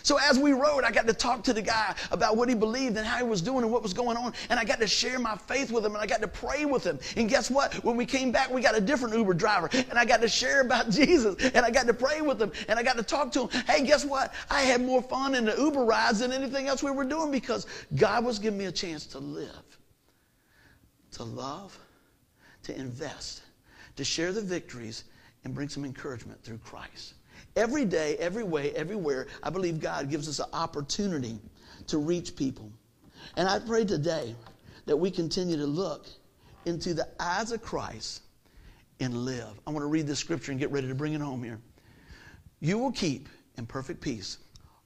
So 0.04 0.18
as 0.18 0.40
we 0.40 0.54
rode, 0.54 0.84
I 0.84 0.92
got 0.92 1.08
to 1.08 1.14
talk 1.14 1.44
to 1.44 1.54
the 1.54 1.62
guy 1.62 1.96
about 2.12 2.38
what 2.38 2.50
he 2.50 2.56
believed 2.56 2.98
and 2.98 3.06
how 3.06 3.18
he 3.18 3.24
was 3.24 3.42
doing 3.42 3.64
and 3.64 3.72
what 3.72 3.84
was 3.84 3.94
going 3.94 4.18
on. 4.18 4.34
And 4.50 4.60
I 4.60 4.64
got 4.64 4.80
to 4.80 4.88
share 4.88 5.20
my 5.20 5.36
faith 5.36 5.72
with 5.72 5.86
him 5.86 5.94
and 5.94 6.02
I 6.02 6.06
got 6.06 6.22
to 6.22 6.28
pray 6.28 6.66
with 6.66 6.84
him. 6.84 7.00
And 7.16 7.30
guess 7.30 7.50
what? 7.50 7.74
When 7.84 7.96
we 7.96 8.06
came 8.06 8.32
back, 8.32 8.50
we 8.50 8.62
got 8.62 8.78
a 8.78 8.82
different 8.82 9.16
Uber 9.16 9.34
driver 9.34 9.70
and 9.74 9.98
I 9.98 10.06
got 10.06 10.22
to 10.22 10.28
share 10.28 10.62
about 10.62 10.90
Jesus 10.90 11.36
and 11.54 11.66
I 11.66 11.72
got 11.72 11.88
to 11.88 11.94
pray 11.94 12.22
with 12.22 12.42
him 12.42 12.52
and 12.68 12.80
I 12.80 12.84
got 12.84 12.98
to 12.98 13.04
talk 13.04 13.32
to 13.34 13.48
him. 13.48 13.64
Hey, 13.68 13.86
guess 13.86 14.06
what? 14.06 14.34
I 14.50 14.62
had 14.62 14.82
more 14.82 15.02
fun 15.02 15.36
in 15.36 15.46
the 15.46 15.56
Uber 15.56 15.84
rides 15.84 16.20
than 16.20 16.32
anything 16.32 16.68
else 16.68 16.84
we 16.84 16.92
were 16.92 17.06
doing 17.06 17.32
because 17.32 17.68
God 17.96 18.26
was 18.26 18.40
giving 18.40 18.60
me 18.60 18.66
a 18.66 18.72
chance 18.72 19.06
to 19.08 19.20
live, 19.20 19.78
to 21.12 21.24
love, 21.24 21.78
to 22.64 22.76
invest, 22.76 23.42
to 23.96 24.04
share 24.04 24.32
the 24.32 24.42
victories 24.42 25.06
and 25.44 25.54
bring 25.54 25.70
some 25.70 25.86
encouragement 25.86 26.44
through 26.44 26.60
Christ. 26.60 27.14
Every 27.60 27.84
day, 27.84 28.16
every 28.20 28.46
way, 28.46 28.72
everywhere, 28.72 29.28
I 29.44 29.50
believe 29.50 29.82
God 29.82 30.10
gives 30.10 30.30
us 30.30 30.40
an 30.40 30.46
opportunity 30.54 31.38
to 31.88 31.98
reach 31.98 32.38
people. 32.38 32.72
And 33.36 33.50
I 33.50 33.60
pray 33.60 33.84
today 33.84 34.34
that 34.86 34.96
we 34.96 35.12
continue 35.12 35.58
to 35.58 35.66
look 35.66 36.06
into 36.64 36.94
the 36.94 37.06
eyes 37.20 37.52
of 37.52 37.62
Christ 37.62 38.22
and 39.02 39.26
live. 39.26 39.60
I 39.68 39.72
want 39.72 39.84
to 39.84 39.88
read 39.88 40.08
this 40.08 40.20
scripture 40.20 40.54
and 40.54 40.60
get 40.60 40.72
ready 40.72 40.88
to 40.88 40.96
bring 40.96 41.12
it 41.12 41.20
home 41.20 41.44
here. 41.44 41.60
You 42.62 42.78
will 42.78 42.94
keep 42.94 43.28
in 43.58 43.66
perfect 43.66 44.00
peace 44.00 44.38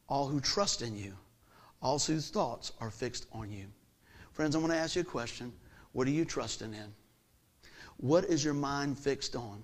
all 0.10 0.28
who 0.28 0.40
trust 0.40 0.82
in 0.82 0.96
you, 0.96 1.14
all 1.80 2.00
whose 2.00 2.32
thoughts 2.32 2.72
are 2.82 2.90
fixed 2.90 3.28
on 3.32 3.52
you. 3.52 3.68
Friends, 4.32 4.56
I 4.56 4.58
want 4.58 4.72
to 4.72 4.80
ask 4.80 4.96
you 4.96 5.04
a 5.04 5.06
question. 5.06 5.54
What 5.92 6.08
are 6.08 6.12
you 6.12 6.26
trusting 6.26 6.74
in? 6.74 6.92
What 7.98 8.26
is 8.26 8.44
your 8.44 8.56
mind 8.56 8.98
fixed 8.98 9.36
on? 9.36 9.62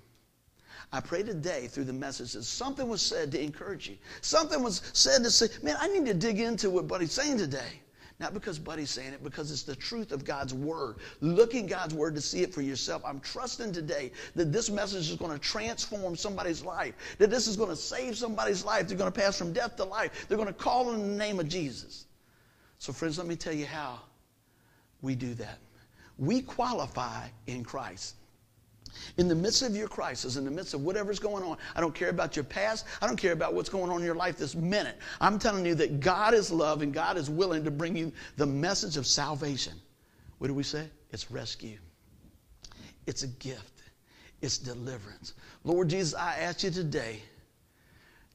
I 0.92 1.00
pray 1.00 1.22
today 1.22 1.68
through 1.68 1.84
the 1.84 1.94
message 1.94 2.34
that 2.34 2.44
something 2.44 2.88
was 2.88 3.02
said 3.02 3.32
to 3.34 3.42
encourage 3.42 3.88
you. 3.88 3.98
Something 4.22 4.64
was 4.64 4.82
said 4.94 5.24
to 5.24 5.30
say, 5.30 5.48
man, 5.62 5.78
I 5.80 5.88
need 5.88 6.06
to 6.08 6.16
dig 6.16 6.40
into 6.40 6.70
what 6.70 6.88
Buddy's 6.88 7.12
saying 7.12 7.38
today. 7.38 7.82
Not 8.20 8.34
because 8.34 8.60
Buddy's 8.60 8.90
saying 8.90 9.14
it, 9.14 9.24
because 9.24 9.50
it's 9.50 9.64
the 9.64 9.76
truth 9.76 10.12
of 10.12 10.26
God's 10.26 10.54
Word. 10.54 10.98
Looking 11.22 11.68
God's 11.68 11.94
Word 11.94 12.16
to 12.16 12.22
see 12.22 12.42
it 12.42 12.54
for 12.54 12.62
yourself. 12.62 13.02
I'm 13.06 13.22
trusting 13.22 13.72
today 13.72 14.12
that 14.36 14.52
this 14.52 14.70
message 14.70 15.10
is 15.10 15.16
going 15.16 15.32
to 15.32 15.40
transform 15.40 16.18
somebody's 16.18 16.62
life, 16.64 16.96
that 17.18 17.30
this 17.30 17.48
is 17.48 17.56
going 17.56 17.70
to 17.70 17.78
save 17.78 18.18
somebody's 18.18 18.66
life. 18.66 18.88
They're 18.88 18.98
going 18.98 19.12
to 19.12 19.18
pass 19.18 19.38
from 19.38 19.54
death 19.54 19.78
to 19.78 19.86
life. 19.86 20.26
They're 20.28 20.38
going 20.38 20.50
to 20.50 20.54
call 20.54 20.92
in 20.94 21.00
the 21.00 21.18
name 21.18 21.40
of 21.40 21.48
Jesus. 21.48 22.08
So, 22.80 22.92
friends, 22.92 23.18
let 23.18 23.28
me 23.28 23.38
tell 23.38 23.54
you 23.54 23.66
how 23.66 24.02
we 25.02 25.16
do 25.16 25.34
that. 25.36 25.60
We 26.18 26.42
qualify 26.42 27.28
in 27.48 27.64
Christ. 27.64 28.16
In 29.18 29.28
the 29.28 29.36
midst 29.36 29.62
of 29.62 29.76
your 29.76 29.88
crisis, 29.88 30.36
in 30.36 30.46
the 30.46 30.52
midst 30.52 30.74
of 30.74 30.82
whatever's 30.82 31.20
going 31.20 31.44
on, 31.44 31.58
I 31.76 31.82
don't 31.82 31.94
care 31.94 32.10
about 32.10 32.36
your 32.36 32.46
past. 32.46 32.86
I 33.02 33.08
don't 33.08 33.18
care 33.18 33.34
about 33.34 33.54
what's 33.54 33.70
going 33.70 33.92
on 33.92 34.00
in 34.00 34.06
your 34.06 34.16
life 34.16 34.38
this 34.38 34.56
minute. 34.56 34.98
I'm 35.20 35.40
telling 35.40 35.66
you 35.66 35.76
that 35.76 36.00
God 36.00 36.34
is 36.34 36.52
love 36.52 36.82
and 36.82 36.94
God 36.94 37.18
is 37.18 37.30
willing 37.30 37.64
to 37.66 37.72
bring 37.72 37.96
you 37.96 38.12
the 38.38 38.46
message 38.46 38.98
of 38.98 39.06
salvation. 39.06 39.74
What 40.38 40.48
do 40.48 40.54
we 40.54 40.64
say? 40.64 40.88
It's 41.12 41.32
rescue, 41.32 41.78
it's 43.06 43.24
a 43.24 43.28
gift, 43.28 43.82
it's 44.42 44.58
deliverance. 44.58 45.34
Lord 45.64 45.90
Jesus, 45.90 46.14
I 46.14 46.36
ask 46.36 46.64
you 46.64 46.72
today 46.72 47.22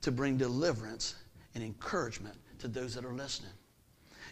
to 0.02 0.12
bring 0.12 0.36
deliverance 0.36 1.14
and 1.54 1.64
encouragement 1.64 2.36
to 2.58 2.68
those 2.68 2.94
that 2.94 3.04
are 3.04 3.12
listening. 3.12 3.52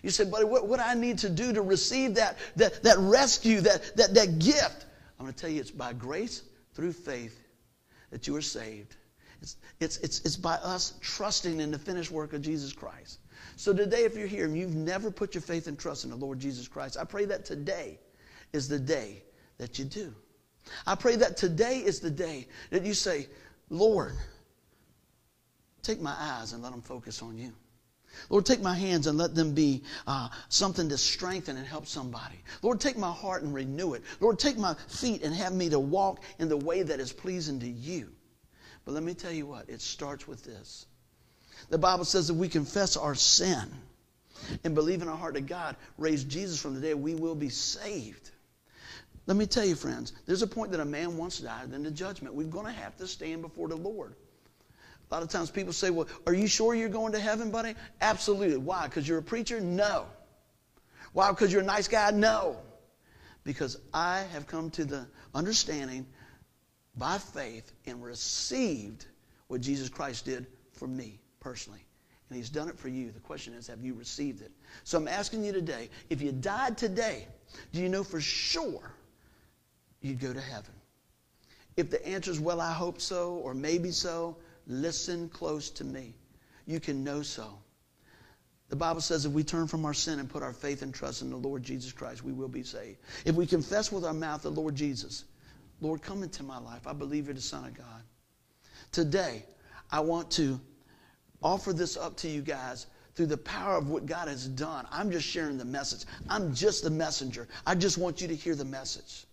You 0.03 0.11
said, 0.11 0.31
buddy, 0.31 0.45
what, 0.45 0.67
what 0.67 0.81
I 0.81 0.95
need 0.95 1.19
to 1.19 1.31
do 1.31 1.53
to 1.53 1.63
receive 1.63 2.17
that, 2.17 2.37
that, 2.57 2.83
that 2.83 2.99
rescue, 2.99 3.61
that, 3.61 3.97
that, 3.97 4.15
that 4.15 4.39
gift? 4.39 4.87
I'm 5.23 5.27
going 5.27 5.35
to 5.35 5.41
tell 5.41 5.51
you 5.51 5.61
it's 5.61 5.71
by 5.71 5.93
grace 5.93 6.43
through 6.75 6.95
faith 6.95 7.45
that 8.11 8.27
you 8.27 8.35
are 8.35 8.43
saved. 8.43 8.97
It's, 9.41 9.57
it's, 9.79 9.97
it's, 9.99 10.19
it's 10.23 10.37
by 10.37 10.55
us 10.55 10.95
trusting 11.01 11.61
in 11.61 11.71
the 11.71 11.79
finished 11.79 12.11
work 12.11 12.33
of 12.33 12.43
Jesus 12.43 12.73
Christ. 12.73 13.21
So 13.55 13.73
today, 13.73 14.03
if 14.03 14.17
you're 14.17 14.27
here 14.27 14.47
and 14.47 14.59
you've 14.59 14.75
never 14.75 15.13
put 15.13 15.37
your 15.37 15.43
faith 15.43 15.69
and 15.69 15.79
trust 15.79 16.03
in 16.03 16.11
the 16.11 16.17
Lord 16.17 16.41
Jesus 16.41 16.67
Christ, 16.67 16.97
I 17.01 17.05
pray 17.05 17.25
that 17.27 17.45
today 17.45 18.01
is 18.53 18.67
the 18.67 18.81
day 18.81 19.23
that 19.59 19.79
you 19.79 19.85
do. 19.85 20.13
I 20.89 20.97
pray 20.97 21.15
that 21.15 21.37
today 21.37 21.77
is 21.77 22.01
the 22.01 22.11
day 22.11 22.49
that 22.71 22.85
you 22.85 22.93
say, 22.93 23.29
Lord, 23.71 24.15
take 25.83 26.01
my 26.01 26.17
eyes 26.19 26.53
and 26.53 26.65
let 26.65 26.73
them 26.73 26.83
focus 26.83 27.23
on 27.23 27.39
you. 27.39 27.53
Lord, 28.29 28.47
take 28.47 28.61
my 28.61 28.75
hands 28.75 29.07
and 29.07 29.19
let 29.19 29.35
them 29.35 29.55
be 29.55 29.83
uh, 30.07 30.29
something 30.49 30.89
to 30.89 30.99
strengthen 30.99 31.57
and 31.57 31.67
help 31.67 31.87
somebody. 31.87 32.37
Lord, 32.63 32.81
take 32.81 32.97
my 32.97 33.11
heart 33.11 33.43
and 33.43 33.55
renew 33.55 33.95
it. 33.95 34.03
Lord, 34.21 34.39
take 34.39 34.59
my 34.59 34.75
feet 34.89 35.23
and 35.23 35.35
have 35.35 35.53
me 35.53 35.69
to 35.71 35.79
walk 35.79 36.23
in 36.39 36.49
the 36.49 36.57
way 36.57 36.83
that 36.83 37.01
is 37.01 37.13
pleasing 37.13 37.61
to 37.61 37.69
you. 37.69 38.11
But 38.85 38.93
let 38.93 39.03
me 39.03 39.15
tell 39.15 39.33
you 39.33 39.47
what, 39.47 39.69
it 39.69 39.81
starts 39.81 40.27
with 40.27 40.45
this. 40.45 40.87
The 41.71 41.79
Bible 41.79 42.05
says 42.05 42.29
that 42.29 42.35
we 42.35 42.49
confess 42.49 42.97
our 42.97 43.15
sin 43.15 43.71
and 44.65 44.75
believe 44.75 45.03
in 45.03 45.09
our 45.09 45.17
heart 45.17 45.35
that 45.35 45.47
God 45.47 45.77
raised 45.99 46.29
Jesus 46.29 46.61
from 46.61 46.75
the 46.75 46.81
dead, 46.81 46.97
we 46.97 47.15
will 47.15 47.35
be 47.35 47.49
saved. 47.49 48.31
Let 49.27 49.37
me 49.37 49.47
tell 49.47 49.65
you, 49.65 49.77
friends, 49.77 50.13
there's 50.27 50.43
a 50.43 50.49
point 50.49 50.73
that 50.73 50.81
a 50.81 50.85
man 50.85 51.17
once 51.17 51.39
died, 51.39 51.71
then 51.71 51.85
the 51.85 51.91
judgment. 51.91 52.35
We're 52.35 52.49
going 52.49 52.67
to 52.67 52.73
have 52.73 52.97
to 52.97 53.07
stand 53.07 53.43
before 53.43 53.69
the 53.69 53.77
Lord. 53.77 54.17
A 55.13 55.15
lot 55.15 55.23
of 55.23 55.29
times 55.29 55.51
people 55.51 55.75
say, 55.75 55.91
Well, 55.91 56.09
are 56.27 56.33
you 56.33 56.47
sure 56.47 56.75
you're 56.75 56.89
going 56.89 57.13
to 57.13 57.21
heaven, 57.21 57.51
buddy? 57.51 57.75
Absolutely. 58.01 58.57
Why? 58.57 58.85
Because 58.87 59.07
you're 59.07 59.19
a 59.19 59.23
preacher? 59.23 59.61
No. 59.61 60.07
Why? 61.13 61.29
Because 61.29 61.53
you're 61.53 61.61
a 61.61 61.67
nice 61.67 61.87
guy? 61.87 62.13
No. 62.13 62.57
Because 63.45 63.77
I 63.93 64.21
have 64.33 64.47
come 64.47 64.71
to 64.71 64.87
the 64.87 65.07
understanding 65.35 66.07
by 66.97 67.19
faith 67.19 67.73
and 67.85 68.03
received 68.03 69.05
what 69.49 69.61
Jesus 69.61 69.91
Christ 69.91 70.25
did 70.25 70.47
for 70.73 70.89
me 70.89 71.21
personally. 71.41 71.85
And 72.31 72.39
He's 72.39 72.49
done 72.49 72.71
it 72.71 72.79
for 72.79 72.89
you. 72.89 73.11
The 73.11 73.21
question 73.21 73.53
is, 73.53 73.67
have 73.67 73.85
you 73.85 73.93
received 73.93 74.41
it? 74.41 74.51
So 74.83 74.97
I'm 74.97 75.09
asking 75.09 75.45
you 75.45 75.53
today 75.53 75.91
if 76.09 76.23
you 76.23 76.33
died 76.33 76.79
today, 76.79 77.27
do 77.75 77.83
you 77.83 77.91
know 77.91 78.03
for 78.03 78.23
sure 78.23 78.95
you'd 80.01 80.21
go 80.21 80.33
to 80.33 80.41
heaven? 80.41 80.73
If 81.77 81.91
the 81.91 82.03
answer 82.09 82.31
is, 82.31 82.41
well, 82.41 82.63
I 82.63 82.73
hope 82.73 82.99
so, 82.99 83.35
or 83.35 83.53
maybe 83.53 83.91
so, 83.91 84.39
Listen 84.67 85.29
close 85.29 85.71
to 85.71 85.85
me. 85.85 86.15
You 86.67 86.81
can 86.81 87.05
know 87.05 87.23
so. 87.23 87.59
The 88.69 88.77
Bible 88.77 89.01
says 89.03 89.27
if 89.27 89.33
we 89.33 89.45
turn 89.45 89.67
from 89.67 89.85
our 89.85 89.93
sin 89.93 90.19
and 90.19 90.31
put 90.31 90.43
our 90.43 90.53
faith 90.53 90.81
and 90.83 90.95
trust 90.95 91.21
in 91.21 91.31
the 91.31 91.37
Lord 91.37 91.63
Jesus 91.63 91.93
Christ, 91.93 92.25
we 92.25 92.33
will 92.33 92.49
be 92.49 92.63
saved. 92.63 92.99
If 93.27 93.35
we 93.35 93.47
confess 93.47 93.93
with 93.93 94.05
our 94.05 94.15
mouth 94.15 94.43
the 94.43 94.51
Lord 94.51 94.75
Jesus, 94.75 95.25
Lord, 95.81 96.01
come 96.01 96.23
into 96.23 96.43
my 96.43 96.59
life. 96.59 96.87
I 96.87 96.93
believe 96.93 97.27
you're 97.27 97.35
the 97.35 97.41
Son 97.41 97.67
of 97.67 97.75
God. 97.75 98.03
Today, 98.93 99.45
I 99.91 100.01
want 100.01 100.31
to 100.33 100.59
offer 101.43 101.73
this 101.73 101.97
up 101.97 102.17
to 102.19 102.29
you 102.29 102.41
guys 102.41 102.87
through 103.15 103.27
the 103.27 103.37
power 103.37 103.77
of 103.77 103.91
what 103.91 104.07
God 104.07 104.29
has 104.29 104.47
done. 104.47 104.87
I'm 104.91 105.11
just 105.11 105.27
sharing 105.27 105.59
the 105.59 105.65
message. 105.65 106.07
I'm 106.29 106.55
just 106.55 106.83
the 106.83 106.91
messenger. 106.91 107.49
I 107.67 107.75
just 107.75 107.99
want 107.99 108.23
you 108.23 108.29
to 108.29 108.35
hear 108.35 108.55
the 108.55 108.65
message. 108.65 109.27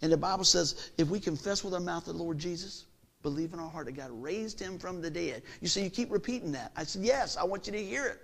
And 0.00 0.10
the 0.10 0.16
Bible 0.16 0.44
says 0.44 0.90
if 0.96 1.08
we 1.08 1.20
confess 1.20 1.62
with 1.62 1.74
our 1.74 1.80
mouth 1.80 2.06
the 2.06 2.12
Lord 2.12 2.38
Jesus, 2.38 2.86
believe 3.22 3.52
in 3.52 3.58
our 3.58 3.70
heart 3.70 3.86
that 3.86 3.92
God 3.92 4.10
raised 4.10 4.60
him 4.60 4.78
from 4.78 5.00
the 5.00 5.10
dead. 5.10 5.42
You 5.60 5.68
say, 5.68 5.84
you 5.84 5.90
keep 5.90 6.10
repeating 6.10 6.52
that. 6.52 6.72
I 6.76 6.84
said, 6.84 7.02
yes, 7.02 7.36
I 7.36 7.44
want 7.44 7.66
you 7.66 7.72
to 7.72 7.82
hear 7.82 8.06
it. 8.06 8.20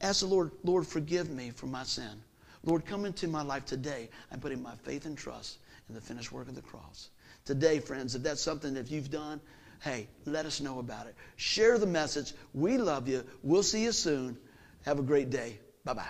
Ask 0.00 0.20
the 0.20 0.26
Lord, 0.26 0.52
Lord, 0.64 0.86
forgive 0.86 1.30
me 1.30 1.50
for 1.50 1.66
my 1.66 1.82
sin. 1.82 2.22
Lord, 2.64 2.86
come 2.86 3.04
into 3.04 3.28
my 3.28 3.42
life 3.42 3.64
today. 3.64 4.08
I'm 4.30 4.40
putting 4.40 4.62
my 4.62 4.74
faith 4.82 5.06
and 5.06 5.16
trust 5.16 5.58
in 5.88 5.94
the 5.94 6.00
finished 6.00 6.32
work 6.32 6.48
of 6.48 6.54
the 6.54 6.62
cross. 6.62 7.10
Today, 7.44 7.80
friends, 7.80 8.14
if 8.14 8.22
that's 8.22 8.40
something 8.40 8.74
that 8.74 8.90
you've 8.90 9.10
done, 9.10 9.40
hey, 9.82 10.08
let 10.26 10.46
us 10.46 10.60
know 10.60 10.78
about 10.78 11.06
it. 11.06 11.14
Share 11.36 11.78
the 11.78 11.86
message. 11.86 12.34
We 12.54 12.78
love 12.78 13.08
you. 13.08 13.24
We'll 13.42 13.62
see 13.62 13.82
you 13.82 13.92
soon. 13.92 14.36
Have 14.84 14.98
a 14.98 15.02
great 15.02 15.30
day. 15.30 15.58
Bye 15.84 15.94
bye. 15.94 16.06